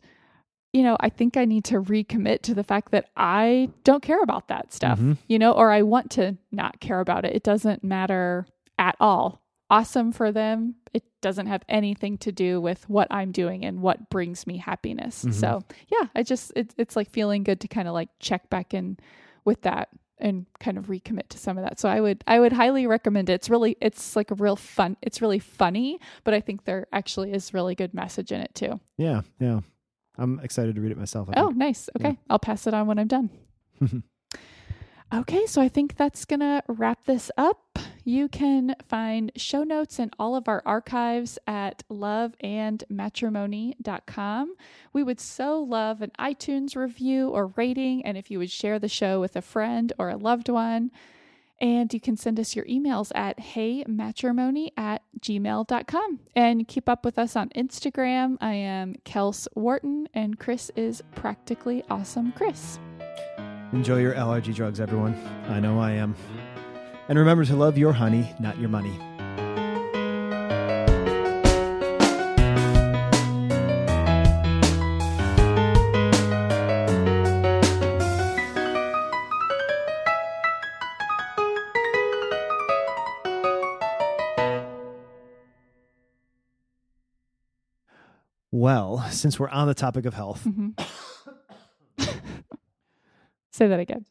you 0.73 0.83
know, 0.83 0.97
I 0.99 1.09
think 1.09 1.37
I 1.37 1.45
need 1.45 1.63
to 1.65 1.81
recommit 1.81 2.41
to 2.43 2.53
the 2.55 2.63
fact 2.63 2.91
that 2.91 3.09
I 3.15 3.69
don't 3.83 4.01
care 4.03 4.21
about 4.23 4.47
that 4.47 4.73
stuff, 4.73 4.99
Mhm. 4.99 5.17
you 5.27 5.37
know, 5.39 5.51
or 5.51 5.71
I 5.71 5.83
want 5.83 6.09
to 6.11 6.37
not 6.51 6.79
care 6.79 6.99
about 6.99 7.25
it. 7.25 7.35
It 7.35 7.43
doesn't 7.43 7.83
matter 7.83 8.47
at 8.79 8.95
all. 8.99 9.41
Awesome 9.69 10.11
for 10.11 10.31
them. 10.31 10.75
It 10.93 11.03
doesn't 11.21 11.47
have 11.47 11.63
anything 11.69 12.17
to 12.19 12.31
do 12.31 12.59
with 12.59 12.87
what 12.89 13.07
I'm 13.11 13.31
doing 13.31 13.63
and 13.63 13.81
what 13.81 14.09
brings 14.09 14.45
me 14.45 14.57
happiness. 14.57 15.23
Mhm. 15.25 15.33
So, 15.33 15.63
yeah, 15.89 16.09
I 16.15 16.23
just, 16.23 16.51
it, 16.55 16.73
it's 16.77 16.95
like 16.95 17.09
feeling 17.09 17.43
good 17.43 17.59
to 17.61 17.67
kind 17.67 17.87
of 17.87 17.93
like 17.93 18.09
check 18.19 18.49
back 18.49 18.73
in 18.73 18.97
with 19.45 19.61
that 19.61 19.89
and 20.19 20.45
kind 20.59 20.77
of 20.77 20.87
recommit 20.87 21.27
to 21.29 21.37
some 21.37 21.57
of 21.57 21.63
that. 21.63 21.79
So 21.79 21.89
I 21.89 21.99
would 21.99 22.23
I 22.27 22.39
would 22.39 22.53
highly 22.53 22.85
recommend 22.87 23.29
it. 23.29 23.33
It's 23.33 23.49
really 23.49 23.75
it's 23.81 24.15
like 24.15 24.31
a 24.31 24.35
real 24.35 24.55
fun 24.55 24.95
it's 25.01 25.21
really 25.21 25.39
funny, 25.39 25.99
but 26.23 26.33
I 26.35 26.39
think 26.39 26.65
there 26.65 26.87
actually 26.93 27.31
is 27.33 27.53
really 27.53 27.73
good 27.75 27.93
message 27.95 28.31
in 28.31 28.39
it 28.39 28.53
too. 28.55 28.79
Yeah, 28.97 29.21
yeah. 29.39 29.61
I'm 30.17 30.39
excited 30.39 30.75
to 30.75 30.81
read 30.81 30.91
it 30.91 30.97
myself. 30.97 31.29
I 31.29 31.33
Oh, 31.41 31.47
think. 31.47 31.57
nice. 31.57 31.89
Okay. 31.99 32.17
I'll 32.29 32.39
pass 32.39 32.65
it 32.67 32.73
on 32.73 32.87
when 32.87 32.99
I'm 32.99 33.07
done. 33.07 33.29
Okay, 35.13 35.45
so 35.45 35.61
I 35.61 35.69
think 35.69 35.95
that's 35.95 36.25
going 36.25 36.39
to 36.39 36.63
wrap 36.67 37.05
this 37.05 37.29
up. 37.37 37.77
You 38.03 38.27
can 38.27 38.75
find 38.89 39.31
show 39.35 39.63
notes 39.63 39.99
and 39.99 40.11
all 40.17 40.35
of 40.35 40.47
our 40.47 40.63
archives 40.65 41.37
at 41.45 41.83
loveandmatrimony.com. 41.91 44.55
We 44.91 45.03
would 45.03 45.19
so 45.19 45.59
love 45.61 46.01
an 46.01 46.11
iTunes 46.19 46.75
review 46.75 47.29
or 47.29 47.47
rating, 47.55 48.03
and 48.05 48.17
if 48.17 48.31
you 48.31 48.39
would 48.39 48.49
share 48.49 48.79
the 48.79 48.89
show 48.89 49.19
with 49.21 49.35
a 49.35 49.43
friend 49.43 49.93
or 49.99 50.09
a 50.09 50.17
loved 50.17 50.49
one. 50.49 50.89
And 51.61 51.93
you 51.93 51.99
can 51.99 52.17
send 52.17 52.39
us 52.39 52.55
your 52.55 52.65
emails 52.65 53.11
at 53.15 53.37
heymatrimony 53.39 54.69
at 54.75 55.03
gmail.com. 55.19 56.19
And 56.35 56.67
keep 56.67 56.89
up 56.89 57.05
with 57.05 57.17
us 57.17 57.35
on 57.35 57.49
Instagram. 57.49 58.37
I 58.41 58.53
am 58.53 58.95
Kels 59.05 59.47
Wharton, 59.55 60.09
and 60.13 60.39
Chris 60.39 60.71
is 60.75 61.01
practically 61.15 61.83
awesome 61.89 62.31
Chris. 62.33 62.79
Enjoy 63.71 63.99
your 63.99 64.13
allergy 64.13 64.53
drugs, 64.53 64.79
everyone. 64.79 65.15
I 65.47 65.59
know 65.59 65.79
I 65.79 65.91
am. 65.91 66.15
And 67.07 67.17
remember 67.17 67.45
to 67.45 67.55
love 67.55 67.77
your 67.77 67.93
honey, 67.93 68.33
not 68.39 68.59
your 68.59 68.69
money. 68.69 68.99
Well, 88.73 89.05
since 89.11 89.39
we're 89.39 89.49
on 89.49 89.67
the 89.67 89.75
topic 89.75 90.03
of 90.07 90.15
health, 90.15 90.43
Mhm. 90.45 90.73
Say 93.51 93.67
that 93.67 93.79
again. 93.79 94.07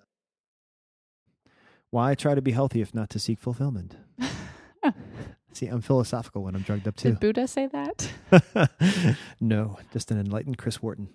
why 1.91 2.15
try 2.15 2.37
to 2.37 2.41
be 2.41 2.53
healthy 2.53 2.81
if 2.81 2.95
not 2.95 3.11
to 3.11 3.19
seek 3.19 3.41
fulfillment? 3.41 3.97
See, 5.53 5.67
I'm 5.67 5.81
philosophical 5.81 6.45
when 6.45 6.55
I'm 6.55 6.63
drugged 6.63 6.87
up 6.87 6.95
too. 6.95 7.09
Did 7.11 7.19
Buddha 7.21 7.49
say 7.49 7.67
that? 7.67 8.13
no, 9.41 9.79
just 9.93 10.13
an 10.13 10.19
enlightened 10.21 10.59
Chris 10.59 10.81
Wharton. 10.81 11.09